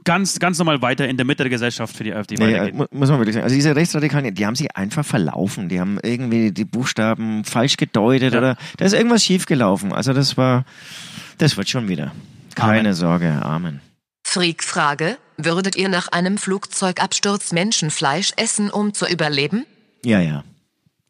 ganz, 0.07 0.39
ganz 0.39 0.57
normal 0.59 0.81
weiter 0.81 1.07
in 1.07 1.19
der 1.19 1.27
Mitte 1.27 1.43
der 1.43 1.51
Gesellschaft 1.51 1.95
für 1.95 2.05
die 2.05 2.15
AfD 2.15 2.37
Nee, 2.37 2.45
äh, 2.45 2.55
weitergehen. 2.55 2.77
mu- 2.79 2.87
muss 2.93 3.11
man 3.11 3.19
wirklich 3.19 3.35
sagen. 3.35 3.45
Also 3.45 3.55
diese 3.57 3.77
Rechtsradikalen, 3.77 4.35
die 4.35 4.47
haben 4.47 4.55
sich 4.57 4.75
einfach 4.75 5.05
verlaufen. 5.05 5.69
Die 5.69 5.79
haben 5.79 5.99
irgendwie 6.03 6.51
die 6.53 6.65
Buchstaben 6.65 7.45
falsch 7.45 7.77
gedeutet 7.77 8.33
Ja. 8.33 8.39
oder 8.39 8.57
da 8.79 8.85
ist 8.87 8.95
irgendwas 8.95 9.23
schiefgelaufen. 9.23 9.93
Also 9.93 10.15
das 10.15 10.39
war, 10.39 10.65
das 11.37 11.59
wird 11.59 11.69
schon 11.69 11.89
wieder. 11.89 12.13
Keine 12.55 12.81
Amen. 12.81 12.95
Sorge, 12.95 13.31
Amen. 13.43 13.81
Freak-Frage. 14.25 15.19
Würdet 15.37 15.77
ihr 15.77 15.91
nach 15.91 16.09
einem 16.09 16.39
Flugzeugabsturz 16.39 17.53
Menschenfleisch 17.53 18.33
essen, 18.37 18.71
um 18.71 18.95
zu 18.95 19.07
überleben? 19.07 19.67
Ja, 20.03 20.21
ja. 20.21 20.45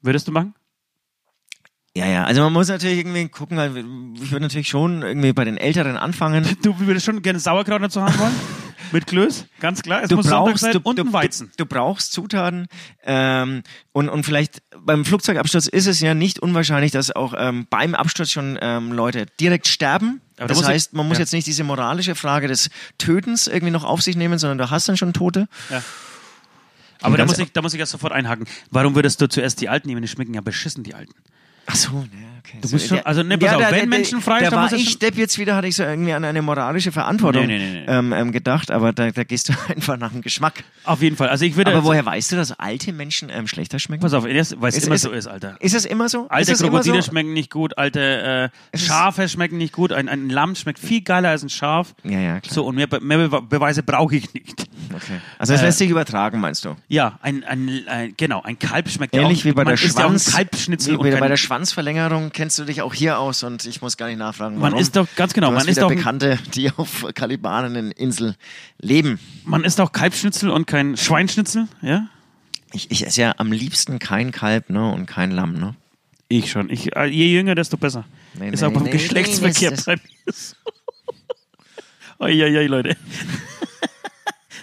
Würdest 0.02 0.26
du 0.26 0.32
machen? 0.32 0.54
Ja, 1.96 2.04
ja. 2.06 2.24
Also 2.24 2.42
man 2.42 2.52
muss 2.52 2.68
natürlich 2.68 2.98
irgendwie 2.98 3.26
gucken, 3.28 3.56
weil 3.56 3.74
ich 4.22 4.30
würde 4.30 4.42
natürlich 4.42 4.68
schon 4.68 5.00
irgendwie 5.00 5.32
bei 5.32 5.46
den 5.46 5.56
Älteren 5.56 5.96
anfangen. 5.96 6.44
Du 6.62 6.78
würdest 6.80 7.06
schon 7.06 7.22
gerne 7.22 7.38
Sauerkraut 7.38 7.80
dazu 7.80 8.02
haben 8.02 8.18
wollen? 8.18 8.34
Mit 8.92 9.06
Klöß? 9.06 9.46
Ganz 9.60 9.82
klar. 9.82 10.02
Es 10.02 10.10
du 10.10 10.16
muss 10.16 10.26
Sonntag 10.26 10.50
brauchst, 10.50 10.62
sein 10.62 10.72
du, 10.72 10.80
und 10.82 10.98
du, 10.98 11.04
ein 11.04 11.12
Weizen. 11.12 11.50
Du, 11.56 11.64
du 11.64 11.66
brauchst 11.66 12.12
Zutaten 12.12 12.66
ähm, 13.02 13.62
und, 13.92 14.10
und 14.10 14.24
vielleicht 14.24 14.62
beim 14.78 15.06
Flugzeugabsturz 15.06 15.68
ist 15.68 15.86
es 15.86 16.00
ja 16.00 16.12
nicht 16.12 16.38
unwahrscheinlich, 16.38 16.92
dass 16.92 17.14
auch 17.14 17.32
ähm, 17.36 17.66
beim 17.70 17.94
Absturz 17.94 18.30
schon 18.30 18.58
ähm, 18.60 18.92
Leute 18.92 19.26
direkt 19.40 19.66
sterben. 19.66 20.20
Aber 20.36 20.48
da 20.48 20.54
das 20.54 20.68
heißt, 20.68 20.92
man 20.92 21.08
muss 21.08 21.16
ja. 21.16 21.22
jetzt 21.22 21.32
nicht 21.32 21.46
diese 21.46 21.64
moralische 21.64 22.14
Frage 22.14 22.46
des 22.46 22.68
Tötens 22.98 23.46
irgendwie 23.46 23.72
noch 23.72 23.84
auf 23.84 24.02
sich 24.02 24.16
nehmen, 24.16 24.38
sondern 24.38 24.58
du 24.58 24.70
hast 24.70 24.86
dann 24.88 24.98
schon 24.98 25.14
Tote. 25.14 25.48
Aber 27.00 27.16
da 27.16 27.24
muss, 27.24 27.38
ich, 27.38 27.52
da 27.52 27.62
muss 27.62 27.72
ich 27.72 27.80
erst 27.80 27.92
sofort 27.92 28.12
einhaken. 28.12 28.46
Warum 28.70 28.94
würdest 28.94 29.20
du 29.20 29.28
zuerst 29.28 29.60
die 29.62 29.70
Alten 29.70 29.88
nehmen? 29.88 30.02
Die 30.02 30.08
schmecken 30.08 30.34
ja 30.34 30.42
beschissen, 30.42 30.84
die 30.84 30.94
Alten. 30.94 31.14
Ach 31.66 31.76
so, 31.76 31.90
ja, 31.90 32.35
okay. 32.46 32.58
Du 32.60 32.68
musst 32.70 32.88
schon- 32.88 33.00
also, 33.00 33.22
ne, 33.22 33.38
pass 33.38 33.54
auf, 33.54 33.70
wenn 33.70 33.88
Menschenfleisch, 33.88 34.44
da 34.44 34.50
dann 34.50 34.56
war 34.56 34.62
muss 34.64 34.72
es 34.72 34.80
ich 34.80 34.98
Depp 34.98 35.16
jetzt 35.16 35.38
wieder, 35.38 35.56
hatte 35.56 35.66
ich 35.68 35.76
so 35.76 35.82
irgendwie 35.82 36.12
an 36.12 36.24
eine 36.24 36.42
moralische 36.42 36.92
Verantwortung 36.92 37.46
Nee, 37.46 37.58
nee, 37.58 37.72
nee. 37.80 37.84
Ähm, 37.86 38.12
ähm, 38.12 38.32
gedacht, 38.32 38.70
aber 38.70 38.92
da, 38.92 39.10
da 39.10 39.24
gehst 39.24 39.48
du 39.48 39.52
einfach 39.68 39.96
nach 39.96 40.12
dem 40.12 40.20
Geschmack. 40.22 40.64
Auf 40.84 41.02
jeden 41.02 41.16
Fall. 41.16 41.28
Also 41.28 41.44
ich 41.44 41.56
würde. 41.56 41.72
Aber 41.72 41.84
woher 41.84 42.04
weißt 42.06 42.32
du, 42.32 42.36
dass 42.36 42.58
alte 42.58 42.92
Menschen 42.92 43.28
ähm, 43.30 43.46
schlechter 43.48 43.78
schmecken? 43.78 44.02
Pass 44.02 44.14
auf, 44.14 44.24
weil 44.24 44.36
es 44.36 44.52
immer 44.52 44.94
ist- 44.94 45.02
so 45.02 45.10
ist, 45.10 45.26
Alter. 45.26 45.56
Ist 45.60 45.74
es 45.74 45.84
immer 45.84 46.08
so? 46.08 46.28
Alte 46.28 46.54
Krokodile 46.54 47.02
so? 47.02 47.10
schmecken 47.10 47.32
nicht 47.32 47.50
gut, 47.50 47.76
alte 47.78 48.50
äh, 48.74 48.78
Schafe 48.78 49.28
schmecken 49.28 49.58
nicht 49.58 49.72
gut, 49.72 49.92
ein, 49.92 50.08
ein 50.08 50.28
Lamm 50.30 50.54
schmeckt 50.54 50.78
viel 50.78 51.00
geiler 51.02 51.30
als 51.30 51.42
ein 51.42 51.48
Schaf. 51.48 51.94
Ja, 52.04 52.18
ja, 52.18 52.40
klar. 52.40 52.54
So, 52.54 52.64
und 52.66 52.74
mehr, 52.76 52.88
mehr 53.00 53.28
Be 53.28 53.42
Beweise 53.42 53.82
brauche 53.82 54.16
ich 54.16 54.32
nicht. 54.34 54.66
Okay. 54.94 55.20
Also 55.38 55.54
es 55.54 55.60
Äh, 55.62 55.64
lässt 55.66 55.78
sich 55.78 55.90
übertragen, 55.90 56.40
meinst 56.40 56.64
du? 56.64 56.76
Ja, 56.88 57.18
ein, 57.22 57.42
ein, 57.44 57.82
ein 57.88 58.14
genau, 58.16 58.42
ein 58.42 58.58
Kalb 58.58 58.88
schmeckt 58.88 59.14
Ähnlich 59.14 59.38
ja 59.38 59.42
auch, 59.42 59.44
wie 59.46 59.52
bei 59.54 59.64
der 59.64 59.74
isst 59.74 59.98
ja 59.98 60.04
Schwanz, 60.04 60.32
Kalbschnitzel 60.32 60.94
wie 61.02 61.10
bei 61.10 61.28
der 61.28 61.36
Schwanzverlängerung 61.36 62.30
kennst 62.36 62.58
du 62.58 62.64
dich 62.64 62.82
auch 62.82 62.92
hier 62.94 63.18
aus 63.18 63.42
und 63.42 63.64
ich 63.64 63.80
muss 63.80 63.96
gar 63.96 64.08
nicht 64.08 64.18
nachfragen, 64.18 64.58
Man 64.58 64.72
warum. 64.72 64.78
ist 64.78 64.94
doch- 64.94 65.08
ganz 65.16 65.32
genau, 65.32 65.50
man 65.50 65.66
ist 65.66 65.80
doch 65.80 65.88
Bekannte, 65.88 66.38
die 66.54 66.70
auf 66.70 67.06
Kalibaneninsel 67.14 68.36
leben. 68.78 69.18
man 69.44 69.64
isst 69.64 69.80
auch 69.80 69.90
Kalbschnitzel 69.90 70.50
und 70.50 70.66
kein 70.66 70.96
Schweinschnitzel, 70.96 71.66
ja? 71.80 72.08
Ich, 72.72 72.90
ich 72.90 73.06
esse 73.06 73.22
ja 73.22 73.34
am 73.38 73.52
liebsten 73.52 73.98
kein 73.98 74.32
Kalb 74.32 74.68
ne, 74.70 74.92
und 74.92 75.06
kein 75.06 75.30
Lamm. 75.30 75.54
Ne? 75.54 75.74
Ich 76.28 76.50
schon. 76.50 76.68
Ich, 76.68 76.94
äh, 76.94 77.06
je 77.06 77.32
jünger, 77.32 77.54
desto 77.54 77.78
besser. 77.78 78.04
Nee, 78.34 78.50
ist 78.50 78.60
nee, 78.60 78.66
auch 78.66 78.72
beim 78.72 78.82
nee, 78.82 78.90
Geschlechtsverkehr 78.90 79.70
nee, 79.70 79.82
bei 79.86 79.96
mir 79.96 80.32
so. 80.32 80.56
Uiuiui, 82.24 82.66
Leute. 82.66 82.96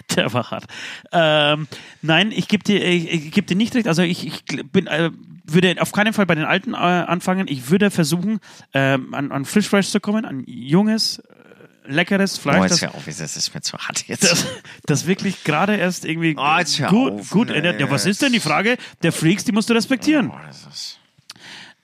Der 0.16 0.32
war 0.32 0.50
hart. 0.50 0.64
Ähm, 1.12 1.66
nein, 2.02 2.32
ich 2.32 2.48
gebe 2.48 2.62
dir, 2.64 2.84
ich, 2.84 3.10
ich 3.12 3.32
geb 3.32 3.46
dir 3.46 3.56
nicht 3.56 3.74
recht. 3.74 3.88
Also 3.88 4.02
ich, 4.02 4.26
ich 4.26 4.44
bin, 4.44 4.86
äh, 4.86 5.10
würde 5.44 5.76
auf 5.80 5.92
keinen 5.92 6.12
Fall 6.12 6.26
bei 6.26 6.34
den 6.34 6.44
Alten 6.44 6.74
äh, 6.74 6.76
anfangen. 6.76 7.46
Ich 7.48 7.70
würde 7.70 7.90
versuchen, 7.90 8.40
ähm, 8.72 9.14
an, 9.14 9.32
an 9.32 9.44
Frischfleisch 9.44 9.88
zu 9.88 10.00
kommen, 10.00 10.24
an 10.24 10.44
junges, 10.46 11.18
äh, 11.18 11.92
leckeres 11.92 12.38
Fleisch. 12.38 12.56
Oh, 12.58 12.62
das, 12.62 12.80
jetzt 12.80 12.82
hör 12.82 12.94
auf, 12.94 13.04
das 13.04 13.36
ist 13.36 13.54
mir 13.54 13.60
zu 13.60 13.76
hart 13.76 14.06
jetzt. 14.08 14.24
das, 14.30 14.46
das 14.86 15.06
wirklich 15.06 15.44
gerade 15.44 15.76
erst 15.76 16.04
irgendwie 16.04 16.34
Oh, 16.38 16.56
jetzt 16.58 16.78
hör 16.78 16.88
gut, 16.88 17.12
auf, 17.12 17.30
gut 17.30 17.50
ändert. 17.50 17.80
Ja, 17.80 17.90
was 17.90 18.06
ist 18.06 18.22
denn 18.22 18.32
die 18.32 18.40
Frage 18.40 18.76
der 19.02 19.12
Freaks? 19.12 19.44
Die 19.44 19.52
musst 19.52 19.68
du 19.68 19.74
respektieren. 19.74 20.30
Oh, 20.30 20.38
das 20.46 20.66
ist 20.66 20.98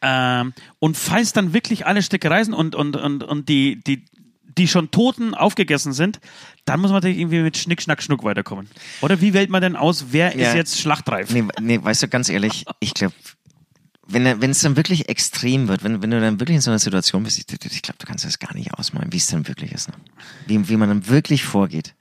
Ähm, 0.03 0.55
und 0.79 0.97
falls 0.97 1.33
dann 1.33 1.53
wirklich 1.53 1.87
alle 1.87 2.03
Steckereien 2.03 2.47
sind 2.47 2.55
und, 2.55 2.75
und, 2.75 2.97
und, 2.97 3.23
und 3.23 3.49
die, 3.51 3.81
die, 3.87 4.05
die 4.59 4.69
schon 4.69 4.91
Toten 4.91 5.35
aufgegessen 5.35 5.93
sind, 5.93 6.21
dann 6.65 6.81
muss 6.81 6.91
man 6.91 6.97
natürlich 6.99 7.19
irgendwie 7.19 7.41
mit 7.43 7.57
Schnick, 7.57 7.83
Schnack, 7.83 8.03
Schnuck 8.03 8.25
weiterkommen. 8.25 8.69
Oder 9.01 9.21
wie 9.21 9.33
wählt 9.35 9.51
man 9.51 9.63
denn 9.63 9.77
aus, 9.77 10.07
wer 10.11 10.37
Ja. 10.37 10.49
ist 10.49 10.55
jetzt 10.55 10.81
schlachtreif? 10.81 11.31
Nee, 11.31 11.45
nee, 11.61 11.79
weißt 11.83 12.03
du, 12.03 12.09
ganz 12.09 12.29
ehrlich, 12.29 12.65
ich 12.81 12.95
glaube, 12.95 13.15
wenn 14.09 14.51
es 14.51 14.61
dann 14.61 14.75
wirklich 14.77 15.09
extrem 15.09 15.69
wird, 15.69 15.85
wenn, 15.85 16.03
wenn 16.03 16.11
du 16.11 16.21
dann 16.21 16.41
wirklich 16.41 16.57
in 16.57 16.61
so 16.61 16.71
einer 16.71 16.81
Situation 16.81 17.23
bist, 17.23 17.39
ich, 17.39 17.47
ich 17.73 17.83
glaube, 17.83 17.99
du 17.99 18.07
kannst 18.07 18.25
das 18.25 18.41
gar 18.41 18.55
nicht 18.55 18.75
ausmalen, 18.75 19.13
wie 19.13 19.19
es 19.19 19.29
dann 19.29 19.47
wirklich 19.47 19.71
ist. 19.73 19.89
Ne? 19.89 19.95
Wie, 20.47 20.69
wie 20.69 20.77
man 20.77 20.89
dann 20.89 21.07
wirklich 21.09 21.45
vorgeht. 21.45 21.95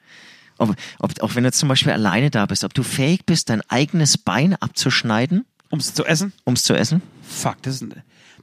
Ob, 0.58 0.76
ob, 0.97 1.22
auch 1.22 1.36
wenn 1.36 1.43
du 1.43 1.52
zum 1.52 1.70
Beispiel 1.70 1.91
alleine 1.91 2.32
da 2.32 2.45
bist, 2.47 2.64
ob 2.64 2.74
du 2.74 2.82
fähig 2.84 3.26
bist, 3.28 3.50
dein 3.50 3.62
eigenes 3.70 4.18
Bein 4.18 4.56
abzuschneiden, 4.56 5.45
Um 5.70 5.80
es 5.80 5.93
zu 5.93 6.04
essen? 6.04 6.34
um 6.45 6.56
es 6.56 6.64
zu 6.64 6.74
essen. 6.74 7.04
Fuck, 7.22 7.62
das 7.62 7.76
ist, 7.76 7.84
ein- 7.84 8.02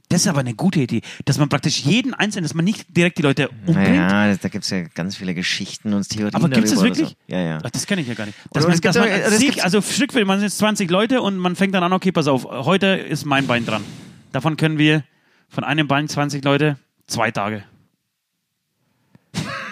das 0.09 0.21
ist 0.21 0.27
aber 0.27 0.39
eine 0.39 0.53
gute 0.53 0.79
Idee. 0.79 1.01
Dass 1.25 1.37
man 1.37 1.49
praktisch 1.49 1.79
jeden 1.79 2.13
Einzelnen, 2.13 2.43
dass 2.43 2.53
man 2.53 2.63
nicht 2.63 2.95
direkt 2.95 3.17
die 3.17 3.23
Leute 3.23 3.49
umbringt. 3.65 3.97
Naja, 3.97 4.37
da 4.41 4.47
gibt's 4.47 4.69
ja 4.69 4.83
ganz 4.83 5.17
viele 5.17 5.33
Geschichten 5.33 5.93
und 5.93 6.07
Theorien 6.07 6.33
Aber 6.33 6.47
gibt 6.47 6.65
es 6.65 6.73
das 6.73 6.81
wirklich? 6.81 7.09
So. 7.09 7.15
Ja, 7.27 7.39
ja. 7.39 7.57
Ach, 7.61 7.69
das 7.69 7.85
kenne 7.85 8.01
ich 8.01 8.07
ja 8.07 8.13
gar 8.13 8.25
nicht. 8.25 8.37
Dass 8.53 8.63
man, 8.63 8.73
es 8.73 8.81
gibt 8.81 8.95
dass 8.95 9.05
man 9.05 9.09
das 9.09 9.37
sich, 9.37 9.63
also 9.63 9.81
Stück 9.81 10.13
für, 10.13 10.23
man 10.23 10.39
sind 10.39 10.47
jetzt 10.47 10.59
20 10.59 10.89
Leute 10.89 11.21
und 11.21 11.37
man 11.37 11.55
fängt 11.55 11.75
dann 11.75 11.83
an, 11.83 11.91
okay, 11.91 12.11
pass 12.11 12.27
auf, 12.27 12.45
heute 12.45 12.87
ist 12.87 13.25
mein 13.25 13.47
Bein 13.47 13.65
dran. 13.65 13.83
Davon 14.31 14.55
können 14.55 14.77
wir 14.77 15.03
von 15.49 15.63
einem 15.63 15.87
Bein 15.87 16.07
20 16.07 16.43
Leute 16.43 16.77
zwei 17.07 17.31
Tage. 17.31 17.63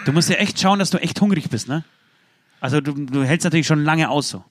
Du 0.06 0.12
musst 0.12 0.30
ja 0.30 0.36
echt 0.36 0.60
schauen, 0.60 0.80
dass 0.80 0.90
du 0.90 0.98
echt 0.98 1.20
hungrig 1.22 1.50
bist, 1.50 1.68
ne? 1.68 1.84
Also 2.60 2.82
du, 2.82 2.94
du 2.94 3.24
hältst 3.24 3.44
natürlich 3.44 3.68
schon 3.68 3.84
lange 3.84 4.10
aus 4.10 4.30
so. 4.30 4.44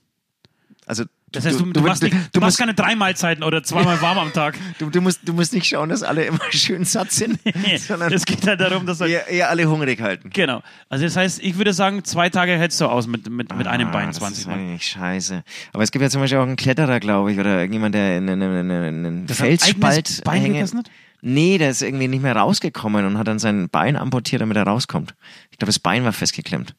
Also, 0.87 1.05
Das 1.35 1.45
heißt, 1.47 1.61
du, 1.61 1.73
du, 1.73 1.81
machst, 1.81 2.03
nicht, 2.03 2.15
du, 2.15 2.19
du, 2.33 2.41
machst 2.41 2.59
keine 2.59 2.75
drei 2.75 2.95
Mahlzeiten 2.95 3.43
oder 3.45 3.63
zweimal 3.63 4.01
warm 4.01 4.19
am 4.19 4.33
Tag. 4.33 4.57
du, 4.79 4.91
du, 4.91 5.01
musst, 5.01 5.21
du 5.25 5.33
musst 5.33 5.53
nicht 5.53 5.67
schauen, 5.67 5.89
dass 5.89 6.03
alle 6.03 6.25
immer 6.25 6.41
schön 6.51 6.85
satt 6.85 7.13
sind, 7.13 7.39
sondern 7.79 8.13
Es 8.13 8.25
geht 8.25 8.47
halt 8.47 8.61
darum, 8.61 8.87
dass 8.87 8.99
du 8.99 9.05
eher, 9.05 9.29
eher 9.29 9.51
alle 9.51 9.69
hungrig 9.69 10.01
halten. 10.01 10.31
Genau. 10.33 10.63
Also 10.89 11.05
das 11.05 11.17
heißt, 11.17 11.43
ich 11.43 11.59
würde 11.59 11.73
sagen, 11.73 12.05
zwei 12.05 12.31
Tage 12.31 12.53
hältst 12.53 12.81
du 12.81 12.87
aus 12.87 13.07
mit, 13.07 13.29
mit, 13.29 13.55
mit 13.57 13.67
einem 13.67 13.89
Ah, 13.89 13.93
Bein 13.93 14.09
das 14.09 14.17
20 14.19 14.39
ist 14.39 14.47
Mal. 14.47 14.55
eigentlich 14.55 14.87
scheiße. 14.87 15.43
Aber 15.73 15.83
es 15.83 15.91
gibt 15.91 16.03
ja 16.03 16.11
zum 16.11 16.21
Beispiel 16.21 16.39
auch 16.39 16.45
einen 16.45 16.57
Kletterer, 16.57 17.01
glaube 17.01 17.33
ich, 17.33 17.39
oder 17.39 17.59
irgendjemand, 17.59 17.95
der 17.95 18.19
in, 18.19 18.29
in, 18.29 18.41
in, 18.41 18.53
in, 18.53 18.71
in 18.71 19.07
einen 19.07 19.27
Das 19.27 19.39
Felsspalt 19.39 20.23
Bein 20.25 20.43
hängen. 20.43 20.83
Nee, 21.27 21.57
der 21.57 21.71
ist 21.71 21.81
irgendwie 21.81 22.07
nicht 22.07 22.23
mehr 22.23 22.37
rausgekommen 22.37 23.07
und 23.07 23.17
hat 23.17 23.27
dann 23.27 23.39
sein 23.39 23.71
Bein 23.71 23.97
amputiert, 23.97 24.43
damit 24.43 24.59
er 24.59 24.65
rauskommt. 24.65 25.15
Ich 25.51 25.57
glaube, 25.57 25.71
das 25.71 25.79
Bein 25.79 26.05
war 26.05 26.13
festgeklemmt. 26.13 26.75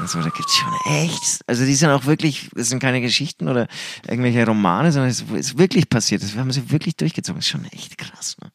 Also 0.00 0.20
da 0.20 0.28
gibt's 0.28 0.56
schon 0.56 0.72
echt, 0.92 1.40
also 1.46 1.64
die 1.64 1.74
sind 1.74 1.90
auch 1.90 2.06
wirklich, 2.06 2.50
das 2.54 2.68
sind 2.68 2.78
keine 2.78 3.00
Geschichten 3.00 3.48
oder 3.48 3.68
irgendwelche 4.06 4.46
Romane, 4.46 4.92
sondern 4.92 5.10
es 5.10 5.22
ist 5.22 5.58
wirklich 5.58 5.88
passiert. 5.88 6.22
Das 6.22 6.36
haben 6.36 6.52
sie 6.52 6.70
wirklich 6.70 6.96
durchgezogen. 6.96 7.38
Das 7.38 7.46
ist 7.46 7.50
schon 7.50 7.64
echt 7.66 7.98
krass. 7.98 8.36
Ne? 8.42 8.50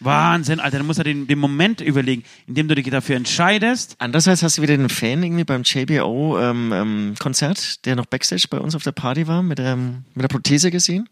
Wahnsinn, 0.00 0.60
Alter. 0.60 0.78
Dann 0.78 0.86
musst 0.86 0.98
du 0.98 1.04
den, 1.04 1.26
den 1.26 1.38
Moment 1.38 1.80
überlegen, 1.80 2.22
in 2.46 2.54
dem 2.54 2.68
du 2.68 2.74
dich 2.74 2.88
dafür 2.90 3.16
entscheidest. 3.16 3.96
Andererseits 3.98 4.42
hast 4.42 4.58
du 4.58 4.62
wieder 4.62 4.76
den 4.76 4.88
Fan 4.88 5.22
irgendwie 5.22 5.44
beim 5.44 5.62
JBO-Konzert, 5.62 6.50
ähm, 6.50 6.72
ähm, 6.72 7.14
Konzert, 7.18 7.86
der 7.86 7.96
noch 7.96 8.06
Backstage 8.06 8.46
bei 8.50 8.58
uns 8.58 8.74
auf 8.74 8.82
der 8.82 8.92
Party 8.92 9.26
war, 9.26 9.42
mit, 9.42 9.58
ähm, 9.58 10.04
mit 10.14 10.22
der 10.22 10.28
Prothese 10.28 10.70
gesehen. 10.70 11.08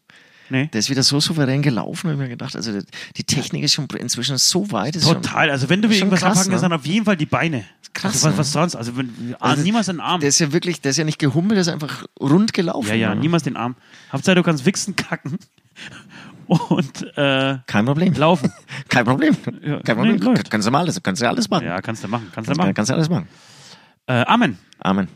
Nee. 0.50 0.68
Der 0.72 0.78
ist 0.78 0.90
wieder 0.90 1.02
so 1.02 1.20
souverän 1.20 1.62
gelaufen, 1.62 2.10
habe 2.10 2.14
ich 2.14 2.18
mir 2.18 2.28
gedacht. 2.28 2.54
Also 2.54 2.72
die 3.16 3.24
Technik 3.24 3.62
ist 3.64 3.72
schon 3.72 3.86
inzwischen 3.98 4.36
so 4.38 4.70
weit. 4.72 4.96
Ist 4.96 5.04
Total. 5.06 5.50
Also 5.50 5.68
wenn 5.68 5.80
du 5.80 5.88
mir 5.88 5.94
schon 5.94 6.08
irgendwas 6.08 6.20
krass, 6.20 6.32
abhaken 6.32 6.48
ne? 6.48 6.52
kannst, 6.52 6.64
dann 6.64 6.72
auf 6.72 6.86
jeden 6.86 7.04
Fall 7.04 7.16
die 7.16 7.26
Beine. 7.26 7.64
Krass, 7.94 8.14
Also 8.24 8.26
was, 8.26 8.32
ne? 8.32 8.38
was 8.38 8.52
sonst? 8.52 8.76
Also 8.76 8.96
wenn, 8.96 9.36
ah, 9.38 9.50
Also, 9.50 9.62
niemals 9.62 9.86
den 9.86 10.00
Arm. 10.00 10.20
Der 10.20 10.28
ist 10.28 10.38
ja 10.40 10.52
wirklich, 10.52 10.80
der 10.80 10.90
ist 10.90 10.96
ja 10.96 11.04
nicht 11.04 11.18
gehummelt, 11.18 11.52
der 11.52 11.60
ist 11.62 11.68
einfach 11.68 12.04
rund 12.20 12.52
gelaufen. 12.52 12.88
Ja, 12.88 12.94
ja, 12.94 13.14
ne? 13.14 13.20
niemals 13.20 13.44
den 13.44 13.56
Arm. 13.56 13.76
Hauptsache, 14.12 14.34
du 14.34 14.42
kannst 14.42 14.66
wichsen, 14.66 14.96
kacken 14.96 15.38
und 16.46 17.16
äh, 17.16 17.58
Kein 17.66 17.84
Problem. 17.86 18.12
laufen. 18.14 18.52
Kein 18.88 19.04
Problem. 19.04 19.36
Ja, 19.62 19.80
Kein 19.80 19.96
Problem. 19.96 20.16
nee, 20.16 20.42
kannst 20.50 20.66
du 20.66 20.70
mal 20.72 20.80
alles, 20.80 21.02
kannst 21.02 21.22
du 21.22 21.28
alles 21.28 21.48
machen. 21.48 21.66
Ja, 21.66 21.80
kannst 21.80 22.04
du 22.04 22.08
machen. 22.08 22.30
Kannst 22.34 22.50
du 22.50 22.54
machen. 22.54 22.74
kannst 22.74 22.90
du 22.90 22.94
alles 22.94 23.08
machen. 23.08 23.28
Äh, 24.06 24.24
Amen. 24.26 24.58
Amen. 24.80 25.08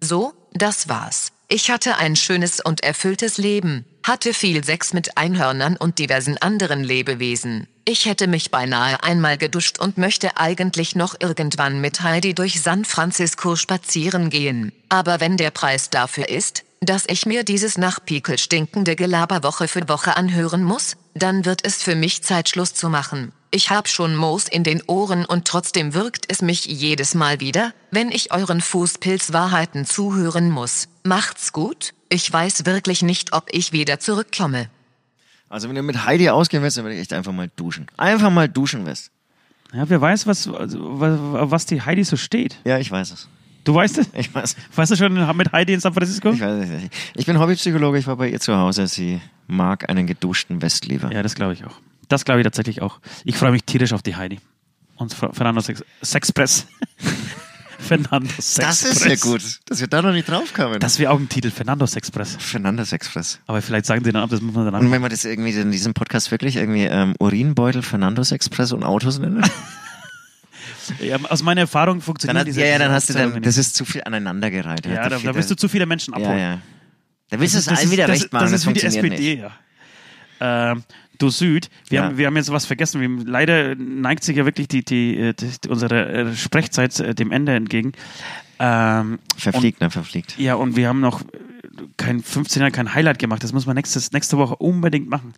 So, 0.00 0.32
das 0.54 0.88
war's. 0.88 1.32
Ich 1.50 1.70
hatte 1.70 1.96
ein 1.96 2.14
schönes 2.14 2.60
und 2.60 2.82
erfülltes 2.82 3.38
Leben, 3.38 3.86
hatte 4.02 4.34
viel 4.34 4.62
Sex 4.64 4.92
mit 4.92 5.16
Einhörnern 5.16 5.78
und 5.78 5.98
diversen 5.98 6.36
anderen 6.36 6.84
Lebewesen. 6.84 7.66
Ich 7.86 8.04
hätte 8.04 8.26
mich 8.26 8.50
beinahe 8.50 9.02
einmal 9.02 9.38
geduscht 9.38 9.78
und 9.78 9.96
möchte 9.96 10.36
eigentlich 10.36 10.94
noch 10.94 11.16
irgendwann 11.18 11.80
mit 11.80 12.02
Heidi 12.02 12.34
durch 12.34 12.60
San 12.60 12.84
Francisco 12.84 13.56
spazieren 13.56 14.28
gehen. 14.28 14.72
Aber 14.90 15.20
wenn 15.20 15.38
der 15.38 15.50
Preis 15.50 15.88
dafür 15.88 16.28
ist, 16.28 16.64
dass 16.80 17.06
ich 17.08 17.24
mir 17.24 17.44
dieses 17.44 17.78
nach 17.78 18.04
Pickel 18.04 18.36
stinkende 18.36 18.94
Gelaber 18.94 19.42
Woche 19.42 19.68
für 19.68 19.88
Woche 19.88 20.18
anhören 20.18 20.62
muss, 20.62 20.98
dann 21.14 21.46
wird 21.46 21.64
es 21.64 21.82
für 21.82 21.96
mich 21.96 22.22
Zeit 22.22 22.50
Schluss 22.50 22.74
zu 22.74 22.90
machen. 22.90 23.32
Ich 23.50 23.70
hab 23.70 23.88
schon 23.88 24.14
Moos 24.14 24.46
in 24.46 24.62
den 24.62 24.82
Ohren 24.86 25.24
und 25.24 25.46
trotzdem 25.46 25.94
wirkt 25.94 26.30
es 26.30 26.42
mich 26.42 26.66
jedes 26.66 27.14
Mal 27.14 27.40
wieder, 27.40 27.72
wenn 27.90 28.12
ich 28.12 28.32
euren 28.32 28.60
Fußpilz-Wahrheiten 28.60 29.86
zuhören 29.86 30.50
muss. 30.50 30.88
Macht's 31.08 31.52
gut, 31.52 31.94
ich 32.10 32.30
weiß 32.30 32.66
wirklich 32.66 33.02
nicht, 33.02 33.32
ob 33.32 33.48
ich 33.50 33.72
wieder 33.72 33.98
zurückkomme. 33.98 34.68
Also 35.48 35.68
wenn 35.68 35.74
du 35.76 35.82
mit 35.82 36.04
Heidi 36.04 36.28
ausgehen 36.28 36.62
willst, 36.62 36.76
dann 36.76 36.84
würde 36.84 36.96
ich 36.96 37.00
echt 37.00 37.12
einfach 37.14 37.32
mal 37.32 37.50
duschen. 37.56 37.86
Einfach 37.96 38.30
mal 38.30 38.48
duschen 38.48 38.84
willst. 38.84 39.10
Ja, 39.72 39.88
wer 39.88 40.00
weiß, 40.00 40.26
was, 40.26 40.46
also, 40.48 41.00
was, 41.00 41.18
was 41.50 41.66
die 41.66 41.80
Heidi 41.80 42.04
so 42.04 42.16
steht. 42.16 42.58
Ja, 42.64 42.78
ich 42.78 42.90
weiß 42.90 43.10
es. 43.12 43.28
Du 43.64 43.74
weißt 43.74 43.98
es? 43.98 44.08
Ich 44.14 44.34
weiß. 44.34 44.56
Weißt 44.76 44.92
du 44.92 44.96
schon 44.96 45.36
mit 45.36 45.52
Heidi 45.52 45.74
in 45.74 45.80
San 45.80 45.92
Francisco? 45.92 46.30
Ich 46.32 46.40
weiß 46.40 46.64
es 46.64 46.70
nicht. 46.70 46.94
Ich 47.14 47.26
bin 47.26 47.38
Hobbypsychologe, 47.38 47.98
ich 47.98 48.06
war 48.06 48.16
bei 48.16 48.28
ihr 48.28 48.40
zu 48.40 48.56
Hause. 48.56 48.86
Sie 48.86 49.20
mag 49.46 49.88
einen 49.90 50.06
geduschten 50.06 50.62
Westliefer. 50.62 51.12
Ja, 51.12 51.22
das 51.22 51.34
glaube 51.34 51.52
ich 51.54 51.64
auch. 51.64 51.74
Das 52.08 52.24
glaube 52.24 52.40
ich 52.40 52.44
tatsächlich 52.44 52.80
auch. 52.82 53.00
Ich 53.24 53.36
freue 53.36 53.50
mich 53.52 53.64
tierisch 53.64 53.92
auf 53.92 54.02
die 54.02 54.16
Heidi. 54.16 54.40
Und 54.96 55.12
Fer- 55.14 55.34
Fernando 55.34 55.60
Sex 55.60 55.84
Sexpress. 56.02 56.66
Fernando 57.78 58.26
Sexpress. 58.40 58.54
das 58.56 58.82
ist 58.84 59.04
ja 59.04 59.14
gut, 59.16 59.42
dass 59.66 59.80
wir 59.80 59.86
da 59.86 60.02
noch 60.02 60.12
nicht 60.12 60.28
drauf 60.28 60.52
kamen. 60.52 60.80
Das 60.80 60.98
wäre 60.98 61.12
auch 61.12 61.18
ein 61.18 61.28
Titel, 61.28 61.50
Fernando 61.50 61.86
Sexpress. 61.86 62.36
Fernandes 62.38 62.92
Express. 62.92 63.38
Aber 63.46 63.62
vielleicht 63.62 63.86
sagen 63.86 64.04
sie 64.04 64.12
dann 64.12 64.22
ab, 64.22 64.30
das 64.30 64.40
muss 64.40 64.54
man 64.54 64.64
dann 64.66 64.74
Und 64.74 64.90
wenn 64.90 65.00
wir 65.00 65.08
das 65.08 65.24
irgendwie 65.24 65.52
in 65.52 65.70
diesem 65.70 65.94
Podcast 65.94 66.30
wirklich 66.30 66.56
irgendwie 66.56 66.84
ähm, 66.84 67.14
Urinbeutel, 67.20 67.82
Fernandos 67.82 68.32
Express 68.32 68.72
und 68.72 68.82
Autos 68.84 69.18
nennen, 69.18 69.42
Ja, 71.00 71.16
aus 71.28 71.42
meiner 71.42 71.62
Erfahrung 71.62 71.96
dann, 71.96 72.02
funktioniert 72.02 72.46
diese 72.46 72.60
ja, 72.62 72.66
ja, 72.68 72.78
dann 72.78 72.90
hast 72.92 73.08
du 73.10 73.12
dann, 73.12 73.42
das 73.42 73.58
ist 73.58 73.76
zu 73.76 73.84
viel 73.84 74.02
aneinandergereiht. 74.04 74.86
Ja, 74.86 75.08
da, 75.08 75.18
da 75.18 75.34
willst 75.34 75.50
du 75.50 75.54
zu 75.54 75.68
viele 75.68 75.86
Menschen 75.86 76.14
Ja, 76.14 76.20
abholen. 76.20 76.38
ja. 76.38 76.58
Da 77.30 77.38
willst 77.40 77.54
du 77.54 77.58
es 77.58 77.66
Das 77.66 77.78
allen 77.78 77.86
ist- 77.88 77.92
wieder 77.92 78.06
das, 78.06 78.20
recht 78.22 78.32
machen, 78.32 78.44
das 78.44 78.52
das, 78.52 78.60
ist 78.62 78.66
wie 78.68 78.72
die 78.72 78.80
funktioniert 78.80 79.12
SPD, 79.14 79.34
nicht. 79.36 79.42
ja. 80.40 80.70
Ähm, 80.72 80.82
du 81.18 81.30
Süd, 81.30 81.68
wir, 81.88 81.96
Ja. 82.00 82.04
haben, 82.06 82.18
wir 82.18 82.26
haben 82.26 82.36
jetzt 82.36 82.50
was 82.52 82.66
vergessen. 82.66 83.00
Wir, 83.00 83.24
leider 83.30 83.74
neigt 83.74 84.24
sich 84.24 84.36
ja 84.36 84.44
wirklich 84.44 84.68
die, 84.68 84.84
die, 84.84 85.16
äh, 85.18 85.34
die, 85.34 85.68
unsere 85.68 86.08
äh, 86.12 86.34
Sprechzeit 86.36 86.98
äh, 87.00 87.14
dem 87.14 87.30
Ende 87.32 87.54
entgegen. 87.54 87.92
Ähm, 88.58 89.18
Verfliegt, 89.36 89.80
ne, 89.80 89.90
verfliegt. 89.90 90.38
Ja, 90.38 90.54
und 90.54 90.76
wir 90.76 90.88
haben 90.88 91.00
noch 91.00 91.22
kein 91.96 92.22
15er, 92.22 92.70
kein 92.70 92.94
Highlight 92.94 93.18
gemacht. 93.18 93.44
Das 93.44 93.52
muss 93.52 93.66
man 93.66 93.76
nächstes, 93.76 94.12
nächste 94.12 94.36
Woche 94.38 94.56
unbedingt 94.56 95.08
machen. 95.08 95.32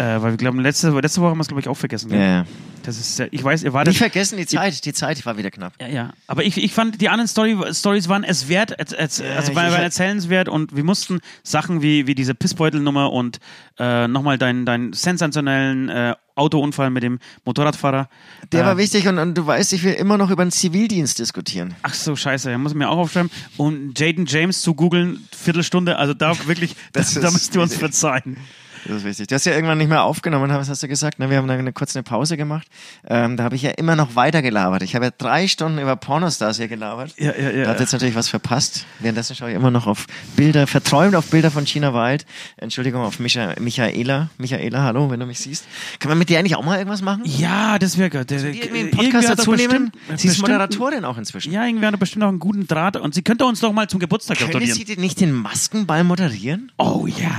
Äh, 0.00 0.22
weil 0.22 0.32
wir 0.32 0.36
glauben, 0.38 0.60
letzte, 0.60 0.88
letzte 0.90 1.20
Woche 1.20 1.30
haben 1.30 1.38
wir 1.38 1.42
es, 1.42 1.48
glaube 1.48 1.60
ich, 1.60 1.68
auch 1.68 1.76
vergessen. 1.76 2.10
Ja, 2.10 2.18
ja. 2.18 2.46
Das 2.84 2.98
ist, 2.98 3.18
ja- 3.18 3.26
ich 3.30 3.44
weiß, 3.44 3.62
ihr 3.64 3.74
wartet. 3.74 3.92
Nicht 3.92 3.98
vergessen, 3.98 4.38
die 4.38 4.46
Zeit, 4.46 4.84
die 4.86 4.94
Zeit 4.94 5.26
war 5.26 5.36
wieder 5.36 5.50
knapp. 5.50 5.74
Ja, 5.78 5.88
ja. 5.88 6.10
Aber 6.26 6.42
ich, 6.42 6.56
ich 6.56 6.72
fand, 6.72 7.00
die 7.02 7.10
anderen 7.10 7.28
Story, 7.28 7.54
Stories 7.72 8.08
waren 8.08 8.24
es 8.24 8.48
wert, 8.48 8.78
als, 8.80 8.94
als, 8.94 9.20
also 9.20 9.54
waren, 9.54 9.70
waren 9.70 9.82
erzählenswert 9.82 10.48
und 10.48 10.74
wir 10.74 10.84
mussten 10.84 11.20
Sachen 11.42 11.82
wie, 11.82 12.06
wie 12.06 12.14
diese 12.14 12.34
Pissbeutelnummer 12.34 13.12
und 13.12 13.38
äh, 13.78 14.08
nochmal 14.08 14.38
deinen 14.38 14.64
deinen 14.64 14.94
sensationellen 14.94 15.90
äh, 15.90 16.14
Autounfall 16.34 16.88
mit 16.88 17.02
dem 17.02 17.18
Motorradfahrer. 17.44 18.08
Der 18.52 18.62
äh, 18.62 18.66
war 18.66 18.78
wichtig 18.78 19.06
und, 19.06 19.18
und 19.18 19.34
du 19.36 19.46
weißt, 19.46 19.74
ich 19.74 19.82
will 19.84 19.92
immer 19.92 20.16
noch 20.16 20.30
über 20.30 20.42
den 20.44 20.50
Zivildienst 20.50 21.18
diskutieren. 21.18 21.74
Ach 21.82 21.92
so, 21.92 22.16
scheiße, 22.16 22.50
da 22.50 22.56
muss 22.56 22.72
ich 22.72 22.78
mir 22.78 22.88
auch 22.88 22.96
aufschreiben. 22.96 23.30
Und 23.58 23.98
Jaden 23.98 24.24
James 24.24 24.62
zu 24.62 24.74
googeln, 24.74 25.28
Viertelstunde, 25.36 25.98
also 25.98 26.14
da 26.14 26.34
wirklich, 26.46 26.74
Das 26.94 27.12
das, 27.12 27.22
da 27.22 27.30
müsst 27.30 27.54
ihr 27.54 27.60
uns 27.60 27.74
verzeihen. 27.76 28.38
Das 28.86 28.96
ist 28.96 29.04
wichtig. 29.04 29.26
Du 29.28 29.34
hast 29.34 29.44
ja 29.44 29.52
irgendwann 29.52 29.78
nicht 29.78 29.88
mehr 29.88 30.02
aufgenommen, 30.02 30.50
was 30.50 30.68
hast 30.68 30.82
du 30.82 30.88
gesagt? 30.88 31.18
Ne? 31.18 31.28
Wir 31.30 31.36
haben 31.36 31.48
dann 31.48 31.58
eine 31.58 31.72
kurze 31.72 31.98
eine 31.98 32.02
Pause 32.02 32.36
gemacht. 32.36 32.66
Ähm, 33.06 33.36
da 33.36 33.44
habe 33.44 33.54
ich 33.56 33.62
ja 33.62 33.70
immer 33.70 33.96
noch 33.96 34.14
weiter 34.16 34.42
gelabert. 34.42 34.82
Ich 34.82 34.94
habe 34.94 35.06
ja 35.06 35.10
drei 35.16 35.46
Stunden 35.48 35.78
über 35.78 35.96
Pornostars 35.96 36.56
hier 36.56 36.68
gelabert. 36.68 37.14
Ja, 37.18 37.32
ja, 37.36 37.50
ja. 37.50 37.64
Da 37.64 37.70
hat 37.70 37.80
jetzt 37.80 37.92
natürlich 37.92 38.14
was 38.14 38.28
verpasst. 38.28 38.86
Währenddessen 39.00 39.36
schaue 39.36 39.50
ich 39.50 39.56
immer 39.56 39.70
noch 39.70 39.86
auf 39.86 40.06
Bilder, 40.36 40.66
verträumt 40.66 41.14
auf 41.14 41.26
Bilder 41.30 41.50
von 41.50 41.66
China 41.66 41.92
Wild. 41.94 42.24
Entschuldigung, 42.56 43.02
auf 43.02 43.18
Micha, 43.18 43.54
Michaela. 43.60 44.30
Michaela, 44.38 44.82
hallo, 44.82 45.10
wenn 45.10 45.20
du 45.20 45.26
mich 45.26 45.38
siehst. 45.40 45.64
Kann 45.98 46.08
man 46.08 46.18
mit 46.18 46.28
dir 46.28 46.38
eigentlich 46.38 46.56
auch 46.56 46.64
mal 46.64 46.78
irgendwas 46.78 47.02
machen? 47.02 47.22
Ja, 47.24 47.78
das 47.78 47.98
wäre 47.98 48.10
gut. 48.10 48.30
Der- 48.30 48.42
irgendwie 48.44 48.78
einen 48.80 48.90
Podcast 48.90 49.28
dazu 49.28 49.52
nehmen? 49.54 49.92
bestimmt- 50.08 50.20
Sie 50.20 50.28
ist 50.28 50.40
Moderatorin 50.40 51.04
auch 51.04 51.18
inzwischen. 51.18 51.52
Ja, 51.52 51.64
irgendwie 51.66 51.86
hat 51.86 51.94
er 51.94 51.98
bestimmt 51.98 52.20
noch 52.20 52.28
einen 52.28 52.38
guten 52.38 52.66
Draht 52.66 52.96
und 52.96 53.14
sie 53.14 53.22
könnte 53.22 53.44
uns 53.44 53.60
doch 53.60 53.72
mal 53.72 53.88
zum 53.88 54.00
Geburtstag 54.00 54.38
gratulieren. 54.38 54.74
sie 54.74 54.84
denn 54.84 55.00
nicht 55.00 55.20
den 55.20 55.32
Maskenball 55.32 56.04
moderieren? 56.04 56.72
Oh 56.78 57.06
ja. 57.06 57.30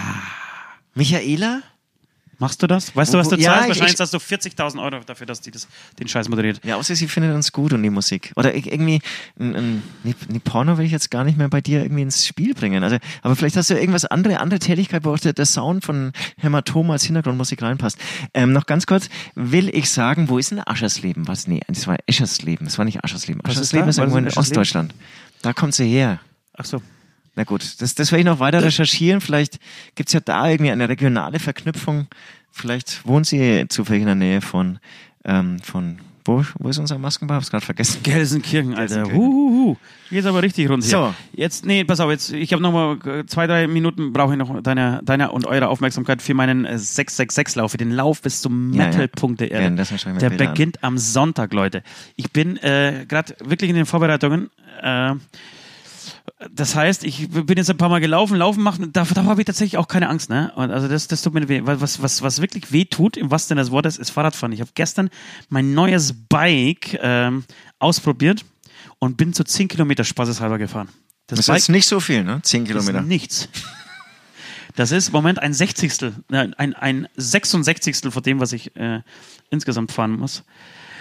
Michaela? 0.94 1.62
Machst 2.40 2.64
du 2.64 2.66
das? 2.66 2.96
Weißt 2.96 3.14
du, 3.14 3.20
was 3.20 3.30
du 3.30 3.36
Ja, 3.36 3.52
zahlst? 3.52 3.62
ich- 3.62 3.68
Wahrscheinlich 3.70 3.92
ich- 3.92 3.98
zahlst 3.98 4.14
du 4.16 4.18
40.000 4.18 4.82
Euro 4.82 5.00
dafür, 5.06 5.28
dass 5.28 5.42
die 5.42 5.52
das, 5.52 5.68
den 6.00 6.08
Scheiß 6.08 6.28
moderiert. 6.28 6.60
Ja, 6.66 6.76
außer 6.78 6.96
sie 6.96 7.08
findet 7.08 7.36
uns 7.36 7.52
gut 7.52 7.72
und 7.72 7.84
die 7.84 7.92
Musik. 7.92 8.32
Oder 8.36 8.56
irgendwie, 8.56 9.00
ein, 9.40 9.56
ein, 9.56 9.84
nee, 10.04 10.16
nee, 10.28 10.40
Porno 10.40 10.76
will 10.80 10.86
ich 10.86 10.92
jetzt 10.92 11.12
gar 11.12 11.24
nicht 11.24 11.38
mehr 11.38 11.50
bei 11.50 11.62
dir 11.62 11.84
irgendwie 11.84 12.02
ins 12.02 12.26
Spiel 12.26 12.56
bringen. 12.56 12.84
Also, 12.84 12.98
aber 13.22 13.36
vielleicht 13.36 13.58
hast 13.58 13.70
du 13.70 13.76
irgendwas 13.76 14.06
andere, 14.06 14.40
andere 14.40 14.58
Tätigkeit, 14.58 15.06
wo 15.06 15.14
auch 15.14 15.20
der, 15.20 15.34
der 15.34 15.46
Sound 15.46 15.86
von 15.86 16.14
Hämatom 16.38 16.90
als 16.90 17.04
Hintergrundmusik 17.04 17.62
reinpasst. 17.62 18.00
Ähm, 18.34 18.54
noch 18.54 18.66
ganz 18.66 18.88
kurz, 18.88 19.10
will 19.36 19.70
ich 19.70 19.92
sagen, 19.92 20.28
wo 20.28 20.40
ist 20.40 20.50
denn 20.50 20.62
Aschersleben? 20.66 21.28
Was? 21.28 21.46
Nee, 21.46 21.62
das 21.68 21.86
war 21.86 21.98
Eschersleben. 22.08 22.66
Das 22.66 22.80
war 22.80 22.86
nicht 22.86 23.04
Aschersleben. 23.04 23.42
Ist 23.42 23.52
Aschersleben 23.52 23.88
ist, 23.88 23.98
Was 24.00 24.02
irgendwo 24.12 24.28
ist 24.28 24.36
in? 24.36 24.40
Ostdeutschland. 24.40 24.96
Da 25.44 25.54
kommt 25.54 25.76
sie 25.76 25.88
her. 25.88 26.20
Ach 26.58 26.66
so. 26.66 26.82
Na 27.36 27.44
gut, 27.44 27.64
das, 27.80 27.96
das 27.96 28.12
werde 28.12 28.20
ich 28.22 28.26
noch 28.26 28.40
weiter 28.40 28.64
recherchieren. 28.64 29.22
Vielleicht 29.22 29.60
gibt's 29.96 30.14
ja 30.14 30.20
da 30.20 30.50
irgendwie 30.50 30.72
eine 30.72 30.90
regionale 30.90 31.40
Verknüpfung. 31.40 32.08
Vielleicht 32.52 33.06
wohnt 33.08 33.26
sie 33.26 33.66
zufällig 33.70 34.02
in 34.02 34.08
der 34.08 34.16
Nähe 34.16 34.42
von, 34.42 34.80
ähm, 35.24 35.60
von 35.60 36.00
wo, 36.26 36.44
wo 36.60 36.70
ist 36.70 36.78
unser 36.78 36.98
Maskenbar? 37.00 37.38
Hab's 37.38 37.50
gerade 37.50 37.66
vergessen. 37.66 38.04
Gelsenkirchen, 38.04 38.76
Alter. 38.76 38.96
Gelsenkirchen. 39.04 39.22
Huhuhu. 39.22 39.76
Geht's 40.10 40.28
aber 40.28 40.44
richtig 40.44 40.70
rund 40.70 40.84
hier. 40.84 40.92
So. 40.92 41.16
Jetzt, 41.34 41.66
nee, 41.66 41.84
pass 41.84 42.00
auf, 42.00 42.12
jetzt, 42.12 42.32
ich 42.32 42.52
habe 42.54 42.62
noch 42.62 42.72
mal 42.72 42.98
äh, 43.06 43.26
zwei, 43.26 43.48
drei 43.48 43.68
Minuten 43.68 44.14
brauche 44.14 44.34
ich 44.34 44.38
noch 44.38 44.62
deiner, 44.62 45.02
deiner 45.02 45.34
und 45.34 45.48
eurer 45.48 45.70
Aufmerksamkeit 45.70 46.22
für 46.22 46.34
meinen 46.34 46.66
äh, 46.66 46.74
666-Lauf, 46.76 47.72
für 47.72 47.78
den 47.78 47.92
Lauf 47.92 48.22
bis 48.22 48.42
zum 48.42 48.74
Ja, 48.74 48.84
ja. 48.84 48.88
Mittelpunkt 48.90 49.40
der 49.40 49.52
Erde. 49.52 49.76
Der 49.76 50.30
Bilder 50.30 50.46
an. 50.46 50.54
beginnt 50.54 50.84
am 50.84 50.98
Sonntag, 50.98 51.54
Leute. 51.54 51.82
Ich 52.16 52.32
bin 52.32 52.58
äh, 52.58 53.06
gerade 53.08 53.36
wirklich 53.44 53.70
in 53.70 53.76
den 53.76 53.86
Vorbereitungen. 53.86 54.50
Äh, 54.82 55.16
das 56.52 56.76
heißt, 56.76 57.04
ich 57.04 57.30
bin 57.30 57.58
jetzt 57.58 57.70
ein 57.70 57.78
paar 57.78 57.90
Mal 57.90 58.00
gelaufen, 58.00 58.36
laufen 58.36 58.64
machen, 58.64 58.92
da, 58.94 59.04
da 59.04 59.24
habe 59.26 59.42
ich 59.42 59.46
tatsächlich 59.46 59.78
auch 59.78 59.88
keine 59.88 60.10
Angst, 60.10 60.30
ne? 60.30 60.52
Und 60.56 60.72
also 60.72 60.88
das, 60.88 61.08
das 61.08 61.22
tut 61.22 61.34
mir 61.34 61.48
weh. 61.48 61.62
Was, 61.64 62.02
was, 62.02 62.22
was 62.22 62.42
wirklich 62.42 62.72
weh 62.72 62.86
tut, 62.86 63.18
im 63.18 63.32
wahrsten 63.32 63.50
Sinne 63.50 63.62
des 63.62 63.72
Wortes, 63.72 63.98
ist 63.98 64.10
Fahrradfahren. 64.10 64.52
Ich 64.52 64.62
habe 64.62 64.72
gestern 64.74 65.10
mein 65.50 65.74
neues 65.74 66.14
Bike 66.30 66.98
ähm, 67.02 67.44
ausprobiert 67.80 68.46
und 69.00 69.18
bin 69.18 69.34
zu 69.34 69.44
10 69.44 69.68
Kilometer 69.68 70.04
spaßeshalber 70.04 70.58
gefahren. 70.58 70.90
Das, 71.28 71.46
Das 71.46 71.58
ist 71.58 71.70
nicht 71.70 71.88
so 71.88 72.00
viel, 72.00 72.24
ne? 72.24 72.42
Zehn 72.44 72.66
Kilometer. 72.66 73.00
ist 73.00 73.06
nichts. 73.06 73.50
Das 74.76 74.92
ist 74.92 75.08
im 75.10 75.14
Moment 75.14 75.40
ein 75.40 75.54
Sechzigstel, 75.54 76.14
ein, 76.30 76.54
ein 76.74 77.08
66. 77.16 77.98
von 78.10 78.24
dem, 78.24 78.40
was 78.40 78.54
ich 78.54 78.76
äh, 78.76 79.02
insgesamt 79.50 79.92
fahren 79.92 80.14
muss. 80.14 80.44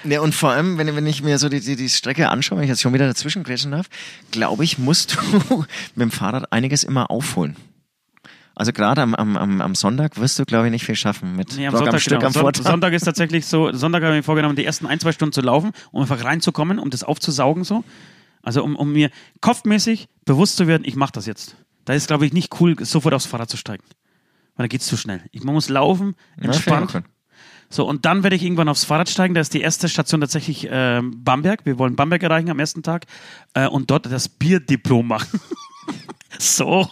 Ja, 0.05 0.21
und 0.21 0.35
vor 0.35 0.51
allem, 0.51 0.79
wenn, 0.79 0.95
wenn 0.95 1.07
ich 1.07 1.23
mir 1.23 1.39
so 1.39 1.49
die, 1.49 1.61
die, 1.61 1.77
die 1.77 1.89
Strecke 1.89 2.29
anschaue, 2.29 2.59
wenn 2.59 2.65
ich 2.65 2.71
jetzt 2.71 2.81
schon 2.81 2.95
wieder 2.95 3.07
dazwischen 3.07 3.43
grätschen 3.43 3.73
darf, 3.73 3.87
glaube 4.31 4.65
ich, 4.65 4.79
musst 4.79 5.17
du 5.17 5.65
mit 5.95 6.03
dem 6.03 6.11
Fahrrad 6.11 6.53
einiges 6.53 6.85
immer 6.85 7.11
aufholen. 7.11 7.57
Also 8.55 8.73
gerade 8.73 9.01
am, 9.01 9.15
am, 9.15 9.61
am, 9.61 9.75
Sonntag 9.75 10.19
wirst 10.19 10.39
du, 10.39 10.45
glaube 10.45 10.67
ich, 10.67 10.71
nicht 10.71 10.85
viel 10.85 10.95
schaffen 10.95 11.35
mit 11.35 11.57
Nee, 11.57 11.67
am 11.67 11.75
Sonntag, 11.75 11.95
am 11.95 12.01
Stück 12.01 12.19
genau. 12.19 12.27
am 12.27 12.35
Vortag. 12.35 12.65
Sonntag 12.65 12.93
ist 12.93 13.05
tatsächlich 13.05 13.47
so, 13.47 13.73
Sonntag 13.73 14.03
habe 14.03 14.13
ich 14.15 14.19
mir 14.19 14.23
vorgenommen, 14.23 14.57
die 14.57 14.65
ersten 14.65 14.87
ein, 14.87 15.01
zwei 15.01 15.13
Stunden 15.13 15.33
zu 15.33 15.41
laufen, 15.41 15.73
um 15.93 16.03
einfach 16.03 16.23
reinzukommen, 16.23 16.79
um 16.79 16.91
das 16.91 17.03
aufzusaugen 17.03 17.65
so. 17.65 17.85
Also 18.43 18.63
um, 18.63 18.77
um 18.77 18.93
mir 18.93 19.11
kopfmäßig 19.41 20.09
bewusst 20.25 20.57
zu 20.57 20.67
werden, 20.67 20.83
ich 20.85 20.97
mache 20.97 21.13
das 21.13 21.27
jetzt. 21.27 21.57
Da 21.85 21.95
ist, 21.95 22.09
glaube 22.09 22.27
ich, 22.27 22.33
nicht 22.33 22.61
cool, 22.61 22.77
sofort 22.85 23.15
aufs 23.15 23.27
Fahrrad 23.27 23.49
zu 23.49 23.57
steigen. 23.57 23.85
Weil 24.57 24.65
da 24.65 24.69
geht's 24.69 24.87
zu 24.87 24.97
schnell. 24.97 25.23
Ich, 25.33 25.43
man 25.43 25.55
muss 25.55 25.69
laufen, 25.69 26.15
entspannt. 26.39 26.93
Ja, 26.93 27.03
So, 27.73 27.87
und 27.87 28.05
dann 28.05 28.25
werde 28.25 28.35
ich 28.35 28.43
irgendwann 28.43 28.69
aufs 28.69 28.85
Fahrrad 28.85 29.09
steigen. 29.09 29.35
Da 29.35 29.41
ist 29.41 29.55
die 29.55 29.61
erste 29.61 29.89
Station 29.89 30.21
tatsächlich 30.21 30.69
äh, 30.69 31.01
Bamberg. 31.03 31.65
Wir 31.65 31.79
wollen 31.79 31.95
Bamberg 31.95 32.23
erreichen 32.23 32.51
am 32.51 32.59
ersten 32.59 32.83
Tag 32.83 33.07
äh, 33.55 33.69
und 33.69 33.91
dort 33.91 34.07
das 34.07 34.29
Bierdiplom 34.29 35.07
machen. 35.07 35.41
so. 36.39 36.91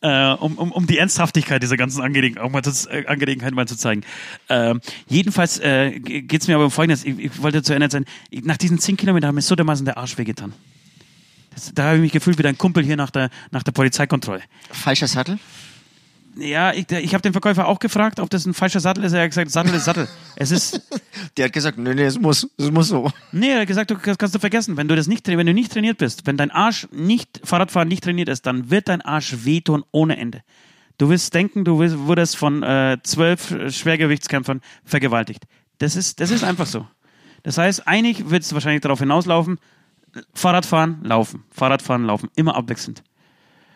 Äh, 0.00 0.32
um, 0.34 0.56
um, 0.58 0.72
um 0.72 0.86
die 0.86 0.96
Ernsthaftigkeit 0.96 1.62
dieser 1.62 1.76
ganzen 1.76 2.00
Angelegenheit, 2.00 2.50
mal 2.50 2.62
zu, 2.62 2.88
äh, 2.88 3.06
Angelegenheit 3.06 3.52
mal 3.52 3.68
zu 3.68 3.76
zeigen. 3.76 4.04
Ähm, 4.48 4.80
jedenfalls 5.06 5.58
äh, 5.58 5.98
geht 5.98 6.40
es 6.40 6.48
mir 6.48 6.54
aber 6.54 6.64
um 6.64 6.70
Folgendes. 6.70 7.04
Ich, 7.04 7.18
ich 7.18 7.42
wollte 7.42 7.62
zu 7.62 7.74
Ende 7.74 7.90
sein. 7.90 8.06
Ich, 8.30 8.42
nach 8.44 8.56
diesen 8.56 8.78
10 8.78 8.96
Kilometern 8.96 9.28
hat 9.28 9.34
mir 9.34 9.42
so 9.42 9.54
dermaßen 9.54 9.84
der 9.84 9.98
Arsch 9.98 10.16
wehgetan. 10.16 10.54
Das, 11.54 11.72
da 11.74 11.84
habe 11.84 11.96
ich 11.96 12.02
mich 12.02 12.12
gefühlt 12.12 12.38
wie 12.38 12.42
dein 12.42 12.56
Kumpel 12.56 12.84
hier 12.84 12.96
nach 12.96 13.10
der, 13.10 13.28
nach 13.50 13.62
der 13.62 13.72
Polizeikontrolle. 13.72 14.42
Falscher 14.70 15.08
Sattel? 15.08 15.38
Ja, 16.36 16.72
ich, 16.72 16.90
ich 16.90 17.14
habe 17.14 17.22
den 17.22 17.32
Verkäufer 17.32 17.66
auch 17.66 17.78
gefragt, 17.78 18.18
ob 18.18 18.30
das 18.30 18.46
ein 18.46 18.54
falscher 18.54 18.80
Sattel 18.80 19.04
ist. 19.04 19.12
Er 19.12 19.22
hat 19.22 19.30
gesagt, 19.30 19.50
Sattel 19.50 19.74
ist 19.74 19.84
Sattel. 19.84 20.08
Es 20.36 20.50
ist, 20.50 20.80
Der 21.36 21.46
hat 21.46 21.52
gesagt, 21.52 21.78
nee, 21.78 21.94
nee, 21.94 22.04
es 22.04 22.18
muss, 22.18 22.48
es 22.56 22.70
muss 22.70 22.88
so. 22.88 23.10
nee, 23.32 23.50
er 23.50 23.60
hat 23.60 23.66
gesagt, 23.66 23.90
du, 23.90 23.96
das 23.96 24.18
kannst 24.18 24.34
du 24.34 24.38
vergessen. 24.38 24.76
Wenn 24.76 24.88
du 24.88 24.96
das 24.96 25.06
nicht, 25.06 25.26
wenn 25.26 25.46
du 25.46 25.54
nicht 25.54 25.72
trainiert 25.72 25.98
bist, 25.98 26.26
wenn 26.26 26.36
dein 26.36 26.50
Arsch 26.50 26.86
nicht, 26.92 27.40
Fahrradfahren 27.44 27.88
nicht 27.88 28.04
trainiert 28.04 28.28
ist, 28.28 28.46
dann 28.46 28.70
wird 28.70 28.88
dein 28.88 29.02
Arsch 29.02 29.44
wehtun 29.44 29.84
ohne 29.90 30.16
Ende. 30.16 30.42
Du 30.98 31.08
wirst 31.08 31.34
denken, 31.34 31.64
du 31.64 31.78
wirst, 31.80 31.98
wurdest 31.98 32.36
von 32.36 32.62
äh, 32.62 32.98
zwölf 33.02 33.54
Schwergewichtskämpfern 33.68 34.60
vergewaltigt. 34.84 35.44
Das 35.78 35.96
ist, 35.96 36.20
das 36.20 36.30
ist 36.30 36.44
einfach 36.44 36.66
so. 36.66 36.86
Das 37.42 37.58
heißt, 37.58 37.88
einig 37.88 38.30
wird 38.30 38.42
es 38.42 38.54
wahrscheinlich 38.54 38.82
darauf 38.82 39.00
hinauslaufen, 39.00 39.58
Fahrradfahren, 40.34 41.02
laufen, 41.02 41.42
Fahrradfahren, 41.50 42.04
laufen, 42.04 42.30
immer 42.36 42.54
abwechselnd. 42.54 43.02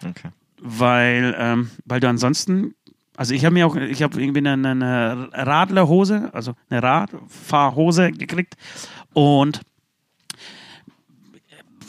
Okay. 0.09 0.29
Weil, 0.61 1.35
ähm, 1.39 1.71
weil 1.85 2.01
du 2.01 2.09
ansonsten, 2.09 2.75
also 3.17 3.35
ich 3.35 3.45
habe 3.45 3.55
mir 3.55 3.67
auch, 3.67 3.77
ich 3.77 4.03
habe 4.03 4.21
irgendwie 4.21 4.47
eine, 4.47 4.69
eine 4.71 5.29
Radlerhose, 5.33 6.31
also 6.33 6.55
eine 6.71 6.83
Radfahrhose 6.83 8.13
gekriegt 8.13 8.55
und 9.13 9.61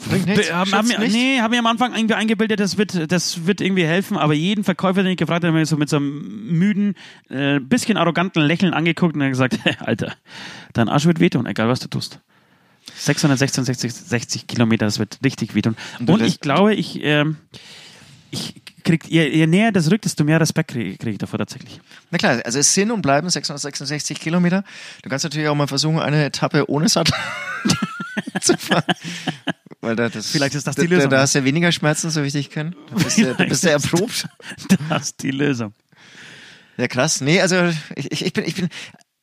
Bringt 0.08 0.26
nichts, 0.26 0.48
Be- 0.48 0.54
haben, 0.54 0.72
haben 0.72 0.88
nee, 1.10 1.40
haben 1.40 1.50
mir 1.50 1.58
am 1.58 1.66
Anfang 1.66 1.94
irgendwie 1.94 2.14
eingebildet, 2.14 2.58
das 2.58 2.78
wird, 2.78 3.12
das 3.12 3.46
wird 3.46 3.60
irgendwie 3.60 3.84
helfen, 3.84 4.16
aber 4.16 4.32
jeden 4.32 4.64
Verkäufer, 4.64 5.02
den 5.02 5.12
ich 5.12 5.18
gefragt 5.18 5.44
habe, 5.44 5.48
hat 5.52 5.60
mir 5.60 5.66
so 5.66 5.76
mit 5.76 5.90
so 5.90 5.96
einem 5.96 6.48
müden, 6.58 6.94
äh, 7.28 7.60
bisschen 7.60 7.98
arroganten 7.98 8.42
Lächeln 8.42 8.72
angeguckt 8.72 9.14
und 9.14 9.22
hat 9.22 9.28
gesagt, 9.28 9.58
Alter, 9.80 10.14
dein 10.72 10.88
Arsch 10.88 11.04
wird 11.04 11.20
wehtun, 11.20 11.44
egal 11.44 11.68
was 11.68 11.80
du 11.80 11.88
tust. 11.88 12.20
666 12.96 13.92
60 13.92 14.46
Kilometer, 14.46 14.86
das 14.86 14.98
wird 14.98 15.18
richtig 15.22 15.54
wehtun. 15.54 15.76
Und 15.98 16.08
Und 16.08 16.22
ich 16.22 16.40
glaube, 16.40 16.74
ich, 16.74 17.00
ähm, 17.02 17.36
ich 18.30 18.54
krieg, 18.84 19.06
je, 19.08 19.28
je 19.28 19.46
näher 19.46 19.72
das 19.72 19.90
rückt, 19.90 20.04
desto 20.04 20.24
mehr 20.24 20.40
Respekt 20.40 20.70
kriege 20.72 20.96
krieg 20.96 21.12
ich 21.12 21.18
davor 21.18 21.38
tatsächlich. 21.38 21.80
Na 22.10 22.18
klar, 22.18 22.40
also 22.44 22.58
es 22.58 22.72
sind 22.72 22.90
und 22.90 23.02
bleiben 23.02 23.28
666 23.28 24.18
Kilometer. 24.20 24.64
Du 25.02 25.08
kannst 25.10 25.24
natürlich 25.24 25.48
auch 25.48 25.54
mal 25.54 25.66
versuchen, 25.66 25.98
eine 25.98 26.24
Etappe 26.24 26.68
ohne 26.70 26.88
Sattel 26.88 27.14
zu 28.40 28.56
fahren. 28.56 28.84
Weil 29.80 29.96
da, 29.96 30.08
das, 30.08 30.30
Vielleicht 30.30 30.54
ist 30.54 30.66
das 30.66 30.76
die 30.76 30.86
Lösung. 30.86 31.10
Da, 31.10 31.16
da 31.16 31.22
hast 31.22 31.34
du 31.34 31.38
ja 31.40 31.44
weniger 31.44 31.72
Schmerzen, 31.72 32.10
so 32.10 32.22
wie 32.22 32.26
ich 32.26 32.32
dich 32.32 32.50
kenne. 32.50 32.72
Da 32.90 33.02
bist 33.02 33.18
du, 33.18 33.34
da 33.34 33.44
bist 33.44 33.64
du 33.64 33.68
ist- 33.68 33.84
erprobt. 33.84 34.28
Das 34.88 35.02
ist 35.04 35.22
die 35.22 35.30
Lösung. 35.30 35.72
Ja, 36.76 36.86
krass. 36.88 37.20
Nee, 37.20 37.40
also 37.40 37.70
ich, 37.96 38.24
ich 38.24 38.32
bin, 38.32 38.44
ich 38.44 38.54
bin, 38.54 38.68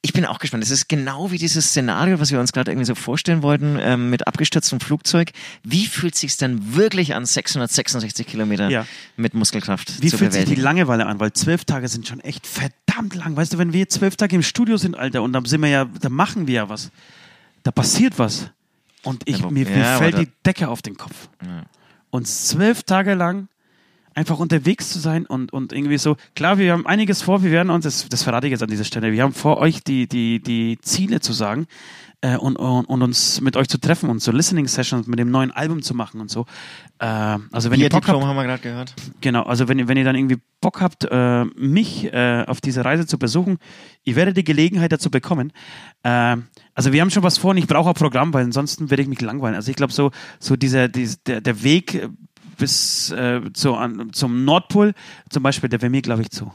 ich 0.03 0.13
bin 0.13 0.25
auch 0.25 0.39
gespannt. 0.39 0.63
Das 0.63 0.69
ist 0.71 0.87
genau 0.87 1.31
wie 1.31 1.37
dieses 1.37 1.69
Szenario, 1.69 2.19
was 2.19 2.31
wir 2.31 2.39
uns 2.39 2.53
gerade 2.53 2.71
irgendwie 2.71 2.85
so 2.85 2.95
vorstellen 2.95 3.41
wollten, 3.41 3.77
ähm, 3.81 4.09
mit 4.09 4.27
abgestürztem 4.27 4.79
Flugzeug. 4.79 5.31
Wie 5.63 5.85
fühlt 5.87 6.15
sich's 6.15 6.37
dann 6.37 6.75
wirklich 6.75 7.15
an, 7.15 7.25
666 7.25 8.25
Kilometer 8.27 8.69
Ja. 8.69 8.85
mit 9.17 9.33
Muskelkraft 9.33 10.01
Wie 10.01 10.09
zu 10.09 10.17
fühlt 10.17 10.31
sich 10.33 10.41
die 10.41 10.45
bewältigen? 10.45 10.61
Langeweile 10.63 11.05
an? 11.07 11.19
Weil 11.19 11.33
zwölf 11.33 11.65
Tage 11.65 11.87
sind 11.87 12.07
schon 12.07 12.19
echt 12.21 12.45
verdammt 12.47 13.15
lang. 13.15 13.35
Weißt 13.35 13.53
du, 13.53 13.57
wenn 13.57 13.73
wir 13.73 13.89
zwölf 13.89 14.15
Tage 14.15 14.35
im 14.35 14.43
Studio 14.43 14.77
sind, 14.77 14.95
Alter, 14.97 15.23
und 15.23 15.33
dann 15.33 15.45
sind 15.45 15.61
wir 15.61 15.69
ja, 15.69 15.85
da 15.85 16.09
machen 16.09 16.47
wir 16.47 16.53
ja 16.53 16.69
was. 16.69 16.91
Da 17.63 17.71
passiert 17.71 18.17
was. 18.19 18.49
Und 19.03 19.23
ich, 19.27 19.39
Ja, 19.39 19.49
mir, 19.49 19.65
mir 19.65 19.77
ja, 19.77 19.97
fällt 19.97 20.17
die 20.19 20.27
Decke 20.45 20.67
auf 20.69 20.81
den 20.81 20.95
Kopf. 20.95 21.29
Und 22.11 22.27
zwölf 22.27 22.83
Tage 22.83 23.13
lang 23.15 23.47
einfach 24.18 24.39
unterwegs 24.39 24.89
zu 24.89 24.97
sein 24.99 25.28
und, 25.28 25.53
und 25.53 25.72
irgendwie 25.72 25.99
so, 25.99 26.18
klar, 26.36 26.57
wir 26.57 26.74
haben 26.74 26.88
einiges 26.88 27.22
vor, 27.22 27.43
wir 27.43 27.51
werden 27.51 27.70
uns, 27.70 27.84
das, 27.84 28.09
das 28.09 28.24
verrate 28.24 28.47
ich 28.47 28.51
jetzt 28.51 28.63
an 28.63 28.70
dieser 28.70 28.84
Stelle, 28.84 29.11
wir 29.11 29.22
haben 29.22 29.34
vor, 29.34 29.57
euch 29.59 29.84
die, 29.84 30.07
die, 30.07 30.41
die 30.41 30.80
Ziele 30.82 31.20
zu 31.20 31.34
sagen 31.34 31.68
äh, 32.22 32.36
und, 32.36 32.55
und, 32.55 32.86
und 32.86 33.01
uns 33.03 33.41
mit 33.41 33.55
euch 33.55 33.68
zu 33.68 33.80
treffen 33.80 34.09
und 34.09 34.20
so 34.20 34.32
Listening-Sessions 34.32 35.05
mit 35.05 35.20
dem 35.20 35.30
neuen 35.30 35.51
Album 35.51 35.84
zu 35.84 35.93
machen 35.93 36.20
und 36.20 36.32
so. 36.32 36.47
Äh, 36.97 37.05
also 37.05 37.70
wenn 37.70 37.80
ihr 37.80 37.89
Bock 37.89 37.97
habt, 37.97 38.05
Bierdiplom 38.07 38.26
haben 38.28 38.36
wir 38.38 38.43
gerade 38.43 38.63
gehört. 38.63 38.95
Genau, 39.22 39.43
also 39.43 39.68
wenn 39.68 39.88
wenn 39.88 39.97
ihr 39.97 40.03
dann 40.03 40.15
irgendwie 40.15 40.39
Bock 40.61 40.82
habt, 40.82 41.05
äh, 41.11 41.45
mich 41.55 42.11
äh, 42.11 42.43
auf 42.47 42.59
dieser 42.59 42.84
Reise 42.86 43.05
zu 43.05 43.20
besuchen, 43.20 43.59
ihr 44.03 44.15
werdet 44.15 44.36
die 44.36 44.43
Gelegenheit 44.43 44.91
dazu 44.91 45.11
bekommen. 45.11 45.53
Äh, 46.01 46.38
also 46.74 46.91
wir 46.91 47.01
haben 47.01 47.11
schon 47.11 47.22
was 47.22 47.38
vor 47.38 47.51
und 47.51 47.57
ich 47.57 47.68
brauche 47.68 47.91
auch 47.91 47.93
Programm, 47.93 48.34
weil 48.34 48.45
ansonsten 48.45 48.89
werde 48.89 49.03
ich 49.03 49.09
mich 49.09 49.22
langweilen. 49.22 49.55
Also 49.55 49.70
ich 49.70 49.78
glaube, 49.78 49.93
so, 49.93 50.09
so 50.39 50.55
dieser, 50.55 50.88
dies- 50.88 51.22
der, 51.24 51.39
der 51.41 51.61
Weg 51.61 52.09
bis 52.58 53.12
äh, 53.12 53.41
zu, 53.53 53.76
an, 53.76 54.12
zum 54.14 54.43
Nordpol 54.45 54.93
zum 55.30 55.43
Beispiel, 55.43 55.70
der 55.70 55.82
wäre 55.82 55.89
mir, 55.89 56.01
glaube 56.01 56.22
ich, 56.24 56.30
zu. 56.32 56.51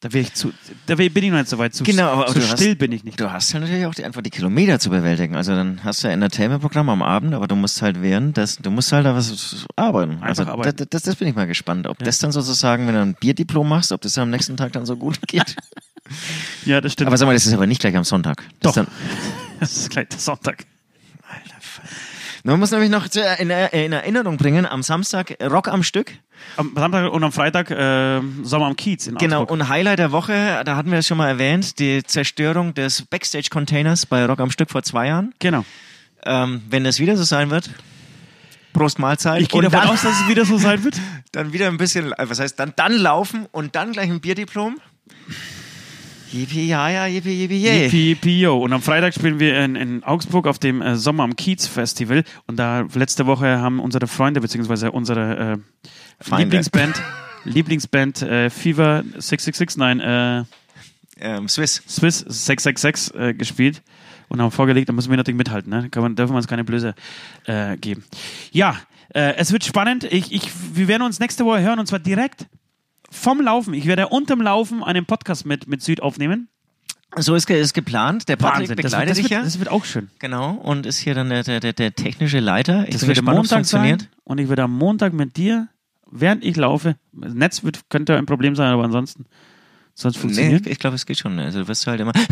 Da 0.00 0.12
wäre 0.12 0.22
ich 0.22 0.32
zu, 0.34 0.52
da 0.86 0.94
bin 0.94 1.08
ich 1.12 1.30
noch 1.32 1.38
nicht 1.38 1.48
so 1.48 1.58
weit. 1.58 1.74
Zu, 1.74 1.82
Genau, 1.82 2.04
aber 2.12 2.28
so 2.28 2.34
du 2.34 2.40
hast- 2.48 2.60
still 2.60 2.76
bin 2.76 2.92
ich 2.92 3.02
nicht. 3.02 3.18
Du 3.18 3.32
hast 3.32 3.52
ja 3.52 3.58
natürlich 3.58 3.84
auch 3.84 3.94
die, 3.96 4.04
einfach 4.04 4.22
die 4.22 4.30
Kilometer 4.30 4.78
zu 4.78 4.90
bewältigen. 4.90 5.34
Also 5.34 5.56
dann 5.56 5.82
hast 5.82 6.04
du 6.04 6.06
ja 6.06 6.14
Entertainment-Programm 6.14 6.88
am 6.88 7.02
Abend, 7.02 7.34
aber 7.34 7.48
du 7.48 7.56
musst 7.56 7.82
halt 7.82 8.00
während 8.00 8.36
das, 8.36 8.58
du 8.58 8.70
musst 8.70 8.92
halt 8.92 9.06
da 9.06 9.16
was 9.16 9.66
arbeiten. 9.74 10.18
also 10.22 10.44
arbeiten. 10.44 10.76
Das, 10.76 10.86
das, 10.90 11.02
das 11.02 11.16
bin 11.16 11.26
ich 11.26 11.34
mal 11.34 11.48
gespannt, 11.48 11.88
ob 11.88 11.98
das 11.98 12.20
dann 12.20 12.30
sozusagen, 12.30 12.86
wenn 12.86 12.94
du 12.94 13.00
ein 13.00 13.14
Bierdiplom 13.18 13.68
machst, 13.68 13.90
ob 13.90 14.00
das 14.02 14.12
dann 14.12 14.22
am 14.22 14.30
nächsten 14.30 14.56
Tag 14.56 14.70
dann 14.70 14.86
so 14.86 14.96
gut 14.96 15.18
geht. 15.26 15.56
Ja, 16.64 16.80
das 16.80 16.92
stimmt. 16.92 17.08
aber 17.08 17.16
sag 17.16 17.26
mal, 17.26 17.34
das 17.34 17.46
ist 17.46 17.52
aber 17.52 17.66
nicht 17.66 17.80
gleich 17.80 17.96
am 17.96 18.04
Sonntag. 18.04 18.44
Das 18.60 18.74
Doch. 18.76 18.82
Ist 18.84 18.88
das 19.60 19.76
ist 19.78 19.90
gleich 19.90 20.08
der 20.10 20.20
Sonntag. 20.20 20.64
Man 22.44 22.58
muss 22.58 22.70
nämlich 22.70 22.90
noch 22.90 23.08
zu, 23.08 23.20
in, 23.38 23.50
in 23.50 23.92
Erinnerung 23.92 24.36
bringen, 24.36 24.66
am 24.66 24.82
Samstag 24.82 25.36
Rock 25.42 25.68
am 25.68 25.82
Stück. 25.82 26.12
Am 26.56 26.72
Samstag 26.74 27.12
und 27.12 27.24
am 27.24 27.32
Freitag 27.32 27.70
äh, 27.70 28.20
Sommer 28.42 28.66
am 28.66 28.76
Kiez 28.76 29.06
in 29.06 29.16
Genau, 29.16 29.42
Augsburg. 29.42 29.60
und 29.60 29.68
Highlight 29.68 29.98
der 29.98 30.12
Woche, 30.12 30.62
da 30.64 30.76
hatten 30.76 30.90
wir 30.90 30.98
es 30.98 31.06
schon 31.06 31.18
mal 31.18 31.28
erwähnt, 31.28 31.78
die 31.78 32.02
Zerstörung 32.04 32.74
des 32.74 33.02
Backstage-Containers 33.02 34.06
bei 34.06 34.24
Rock 34.26 34.40
am 34.40 34.50
Stück 34.50 34.70
vor 34.70 34.82
zwei 34.82 35.08
Jahren. 35.08 35.34
Genau. 35.40 35.64
Ähm, 36.24 36.62
wenn 36.70 36.86
es 36.86 36.98
wieder 37.00 37.16
so 37.16 37.24
sein 37.24 37.50
wird, 37.50 37.70
Prost 38.72 38.98
Mahlzeit. 38.98 39.40
Ich 39.42 39.48
gehe 39.48 39.62
davon 39.62 39.80
dann- 39.80 39.88
aus, 39.90 40.02
dass 40.02 40.20
es 40.20 40.28
wieder 40.28 40.44
so 40.44 40.58
sein 40.58 40.84
wird. 40.84 40.96
dann 41.32 41.52
wieder 41.52 41.66
ein 41.68 41.76
bisschen, 41.78 42.12
äh, 42.12 42.28
was 42.30 42.38
heißt, 42.38 42.58
dann, 42.60 42.72
dann 42.76 42.92
laufen 42.92 43.46
und 43.50 43.74
dann 43.74 43.92
gleich 43.92 44.10
ein 44.10 44.20
Bierdiplom. 44.20 44.76
Yippie, 46.32 46.66
ja, 46.68 46.90
ja, 46.90 47.06
yippie, 47.06 47.32
yippie, 47.32 47.58
yay. 47.62 47.84
Yippie, 47.84 48.08
yippie, 48.10 48.40
yo. 48.40 48.58
Und 48.58 48.72
am 48.72 48.82
Freitag 48.82 49.14
spielen 49.14 49.40
wir 49.40 49.58
in, 49.64 49.76
in 49.76 50.04
Augsburg 50.04 50.46
auf 50.46 50.58
dem 50.58 50.82
äh, 50.82 50.96
Sommer 50.96 51.24
am 51.24 51.36
Kiez 51.36 51.66
Festival. 51.66 52.22
Und 52.46 52.58
da 52.58 52.86
letzte 52.94 53.26
Woche 53.26 53.58
haben 53.60 53.80
unsere 53.80 54.06
Freunde, 54.06 54.40
beziehungsweise 54.40 54.92
unsere 54.92 55.60
äh. 56.28 56.36
Lieblingsband, 56.36 57.00
Lieblingsband 57.44 58.22
äh, 58.22 58.50
Fever 58.50 59.04
666, 59.16 59.76
nein, 59.78 60.00
äh, 60.00 60.44
Ähm, 61.20 61.48
Swiss. 61.48 61.82
Swiss 61.88 62.18
666 62.18 63.14
äh, 63.14 63.34
gespielt 63.34 63.82
und 64.28 64.40
haben 64.40 64.50
vorgelegt, 64.50 64.88
da 64.88 64.92
müssen 64.92 65.10
wir 65.10 65.16
natürlich 65.16 65.38
mithalten. 65.38 65.70
Ne? 65.70 65.88
Kann 65.90 66.02
man, 66.02 66.14
dürfen 66.14 66.32
wir 66.32 66.36
uns 66.36 66.46
keine 66.46 66.62
Blöße 66.64 66.94
äh, 67.46 67.76
geben. 67.76 68.04
Ja, 68.52 68.76
es 69.10 69.52
wird 69.52 69.64
spannend. 69.64 70.04
Ich, 70.04 70.32
ich, 70.32 70.50
wir 70.74 70.86
werden 70.86 71.02
uns 71.02 71.18
nächste 71.18 71.46
Woche 71.46 71.62
hören 71.62 71.78
und 71.78 71.86
zwar 71.86 71.98
direkt 71.98 72.46
vom 73.10 73.40
Laufen. 73.40 73.74
Ich 73.74 73.86
werde 73.86 74.08
unterm 74.08 74.40
Laufen 74.40 74.82
einen 74.82 75.06
Podcast 75.06 75.46
mit, 75.46 75.66
mit 75.66 75.82
Süd 75.82 76.02
aufnehmen. 76.02 76.48
So 77.16 77.34
ist, 77.34 77.46
ge- 77.46 77.58
ist 77.60 77.72
geplant. 77.72 78.28
Der 78.28 78.36
Patrick 78.36 78.68
Wahnsinn. 78.68 78.76
Begleitet 78.76 79.16
dich 79.16 79.24
wird, 79.24 79.30
ja. 79.32 79.42
das 79.42 79.58
wird 79.58 79.70
auch 79.70 79.84
schön. 79.86 80.10
Genau. 80.18 80.50
Und 80.52 80.84
ist 80.84 80.98
hier 80.98 81.14
dann 81.14 81.30
der, 81.30 81.42
der, 81.42 81.60
der, 81.60 81.72
der 81.72 81.94
technische 81.94 82.38
Leiter. 82.40 82.84
Ich 82.86 82.92
Das 82.92 83.00
bin 83.00 83.08
wird 83.08 83.18
am 83.18 83.24
gespannt, 83.24 83.36
Montag 83.38 83.56
funktioniert. 83.56 84.00
sein 84.02 84.10
und 84.24 84.38
ich 84.38 84.48
werde 84.50 84.62
am 84.64 84.72
Montag 84.76 85.14
mit 85.14 85.36
dir, 85.38 85.68
während 86.10 86.44
ich 86.44 86.56
laufe, 86.56 86.96
das 87.12 87.32
Netz 87.32 87.64
wird, 87.64 87.88
könnte 87.88 88.16
ein 88.18 88.26
Problem 88.26 88.54
sein, 88.56 88.70
aber 88.72 88.84
ansonsten 88.84 89.24
soll 89.94 90.10
es 90.10 90.22
Nee, 90.22 90.60
ich 90.66 90.78
glaube, 90.78 90.96
es 90.96 91.06
geht 91.06 91.18
schon. 91.18 91.38
Also 91.38 91.60
du 91.60 91.68
wirst 91.68 91.86
halt 91.86 92.00
immer. 92.00 92.12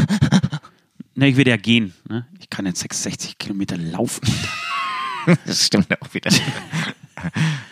Nee, 1.18 1.28
ich 1.28 1.36
werde 1.38 1.48
ja 1.50 1.56
gehen. 1.56 1.94
Ne? 2.06 2.26
Ich 2.38 2.50
kann 2.50 2.66
jetzt 2.66 2.80
66 2.80 3.38
Kilometer 3.38 3.76
laufen. 3.78 4.20
Das 5.46 5.64
stimmt 5.66 5.88
auch 6.00 6.12
wieder. 6.14 6.30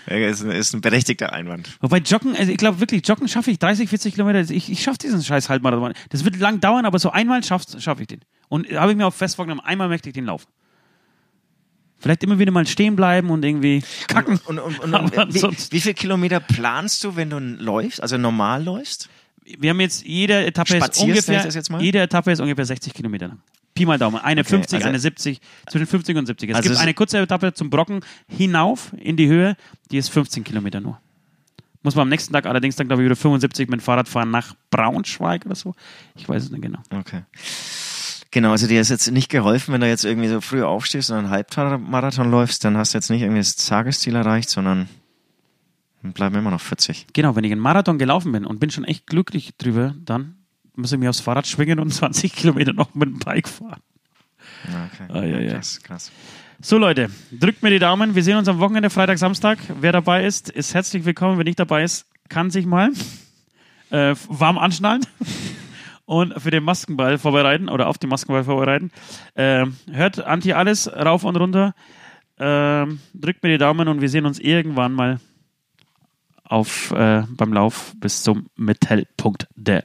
Ist, 0.07 0.43
ein, 0.43 0.51
ist 0.51 0.75
ein 0.75 0.81
berechtigter 0.83 1.33
Einwand. 1.33 1.79
Wobei 1.81 1.99
Joggen, 1.99 2.37
also 2.37 2.53
ich 2.53 2.59
glaube 2.59 2.79
wirklich, 2.81 3.07
Joggen 3.09 3.27
schaffe 3.27 3.51
ich 3.51 3.59
30, 3.59 3.89
40 3.89 4.15
Kilometer. 4.15 4.41
Ich, 4.51 4.71
ich 4.71 4.83
schaffe 4.83 4.99
diesen 4.99 5.23
scheiß 5.23 5.49
Halbmarathon. 5.49 5.95
Das 6.11 6.25
wird 6.25 6.39
lang 6.39 6.61
dauern, 6.61 6.85
aber 6.85 6.99
so 6.99 7.11
einmal 7.11 7.43
schaffe 7.43 7.81
schaff 7.81 8.01
ich 8.01 8.09
den. 8.09 8.21
Und 8.49 8.71
habe 8.71 8.93
ich 8.93 8.99
mir 8.99 9.07
auch 9.07 9.15
fest 9.15 9.37
vorgenommen, 9.37 9.63
einmal 9.65 9.89
möchte 9.89 10.11
ich 10.11 10.15
den 10.15 10.27
laufen. 10.27 10.47
Vielleicht 11.99 12.23
immer 12.23 12.39
wieder 12.39 12.53
mal 12.53 12.67
stehen 12.67 12.97
bleiben 12.97 13.31
und 13.31 13.45
irgendwie 13.45 13.83
kacken. 14.09 14.39
Und, 14.45 14.59
und, 14.59 14.79
und, 14.79 14.95
und 14.95 15.35
wie, 15.35 15.43
wie 15.71 15.81
viel 15.81 15.95
Kilometer 15.95 16.39
planst 16.39 17.03
du, 17.03 17.17
wenn 17.17 17.31
du 17.31 17.39
läufst, 17.39 18.03
also 18.03 18.19
normal 18.19 18.63
läufst? 18.63 19.09
Wir 19.43 19.71
haben 19.71 19.81
jetzt, 19.81 20.05
jede 20.05 20.45
Etappe 20.45 20.77
ist 20.77 20.85
Spazierst, 20.85 21.03
ich 21.03 21.29
ungefähr, 21.29 21.45
das 21.45 21.55
jetzt 21.55 21.71
mal? 21.71 21.81
jede 21.81 22.01
Etappe 22.01 22.31
ist 22.31 22.41
ungefähr 22.41 22.67
60 22.67 22.93
Kilometer 22.93 23.29
lang. 23.29 23.41
Pi 23.75 23.87
mal 23.87 23.99
Daumen. 23.99 24.19
Eine 24.19 24.43
Okay, 24.43 24.51
50, 24.51 24.77
also- 24.77 24.89
eine 24.89 24.99
70, 24.99 25.41
zwischen 25.69 25.87
50 25.87 26.17
und 26.17 26.27
70. 26.27 26.51
Es 26.51 26.57
Also 26.57 26.63
gibt 26.69 26.77
es- 26.77 26.81
eine 26.81 26.95
kurze 26.95 27.19
Etappe 27.19 27.53
zum 27.55 27.71
Brocken 27.71 28.01
hinauf 28.29 28.93
in 28.99 29.17
die 29.17 29.27
Höhe, 29.29 29.57
die 29.91 29.97
ist 29.99 30.11
15 30.11 30.45
Kilometer 30.45 30.81
nur. 30.81 31.01
Muss 31.83 31.95
man 31.97 32.03
am 32.03 32.09
nächsten 32.09 32.33
Tag 32.33 32.47
allerdings 32.47 32.77
dann, 32.77 32.87
glaube 32.87 33.03
ich, 33.03 33.07
wieder 33.07 33.17
75 33.17 33.69
mit 33.69 33.81
dem 33.81 33.83
Fahrrad 33.83 34.09
fahren 34.09 34.31
nach 34.31 34.55
Braunschweig 34.71 35.45
oder 35.45 35.55
so. 35.55 35.75
Ich 36.15 36.27
weiß 36.29 36.45
es 36.45 36.51
nicht 36.51 36.63
genau. 36.63 36.79
Okay. 36.91 37.23
Genau, 38.31 38.53
also 38.53 38.67
dir 38.67 38.81
ist 38.81 38.89
jetzt 38.89 39.11
nicht 39.11 39.29
geholfen, 39.29 39.73
wenn 39.75 39.81
du 39.81 39.89
jetzt 39.89 40.05
irgendwie 40.05 40.29
so 40.29 40.41
früh 40.41 40.63
aufstehst 40.63 41.11
und 41.11 41.19
einen 41.19 41.31
Halbmarathon 41.31 42.31
läufst, 42.31 42.65
dann 42.65 42.77
hast 42.77 42.95
du 42.95 42.99
jetzt 42.99 43.11
nicht 43.11 43.23
irgendwie 43.23 43.41
das 43.41 43.55
Tagesziel 43.57 44.15
erreicht, 44.17 44.49
sondern 44.51 44.89
bleiben 46.03 46.35
immer 46.37 46.51
noch 46.51 46.61
40. 46.61 47.07
Genau, 47.13 47.37
wenn 47.37 47.45
ich 47.45 47.53
einen 47.53 47.61
Marathon 47.61 47.99
gelaufen 47.99 48.33
bin 48.33 48.45
und 48.45 48.61
bin 48.61 48.71
schon 48.71 48.85
echt 48.85 49.07
glücklich 49.07 49.55
drüber, 49.57 49.95
dann 50.05 50.37
muss 50.77 50.93
ich 50.93 50.99
mir 50.99 51.11
aufs 51.11 51.21
Fahrrad 51.21 51.47
schwingen 51.47 51.79
und 51.79 51.91
20 51.93 52.35
Kilometer 52.35 52.73
noch 52.73 52.95
mit 52.95 53.09
dem 53.09 53.19
Bike 53.19 53.49
fahren. 53.49 53.81
Ja, 54.71 54.91
Okay. 54.93 55.13
Ah, 55.13 55.25
ja, 55.25 55.41
ja. 55.41 55.53
Krass, 55.55 55.81
krass. 55.83 56.13
So 56.61 56.79
Leute, 56.79 57.11
drückt 57.33 57.63
mir 57.63 57.71
die 57.71 57.79
Daumen. 57.79 58.15
Wir 58.15 58.23
sehen 58.23 58.37
uns 58.37 58.49
am 58.49 58.59
Wochenende, 58.59 58.89
Freitag, 58.89 59.19
Samstag. 59.19 59.59
Wer 59.81 59.93
dabei 59.93 60.25
ist, 60.25 60.49
ist 60.49 60.73
herzlich 60.73 61.05
willkommen. 61.05 61.37
Wer 61.37 61.45
nicht 61.45 61.59
dabei 61.59 61.83
ist, 61.85 62.07
kann 62.29 62.51
sich 62.51 62.65
mal 62.65 62.91
äh, 63.91 64.15
warm 64.29 64.57
anschnallen 64.59 65.05
und 66.07 66.41
für 66.41 66.51
den 66.51 66.65
Maskenball 66.65 67.19
vorbereiten 67.19 67.69
oder 67.69 67.89
auf 67.89 67.99
den 67.99 68.09
Maskenball 68.09 68.45
vorbereiten. 68.45 68.91
Ähm, 69.37 69.77
hört 69.91 70.21
Anti 70.21 70.53
alles 70.53 70.91
rauf 70.91 71.25
und 71.25 71.37
runter. 71.37 71.75
Ähm, 72.39 73.01
drückt 73.13 73.43
mir 73.43 73.51
die 73.51 73.59
Daumen 73.59 73.89
und 73.89 74.01
wir 74.01 74.09
sehen 74.09 74.25
uns 74.27 74.39
irgendwann 74.39 74.93
mal 74.93 75.21
auf, 76.45 76.91
äh, 76.93 77.23
beim 77.31 77.53
Lauf 77.53 77.95
bis 78.01 78.23
zum 78.23 78.47
Mittelpunkt 78.57 79.49
der 79.55 79.85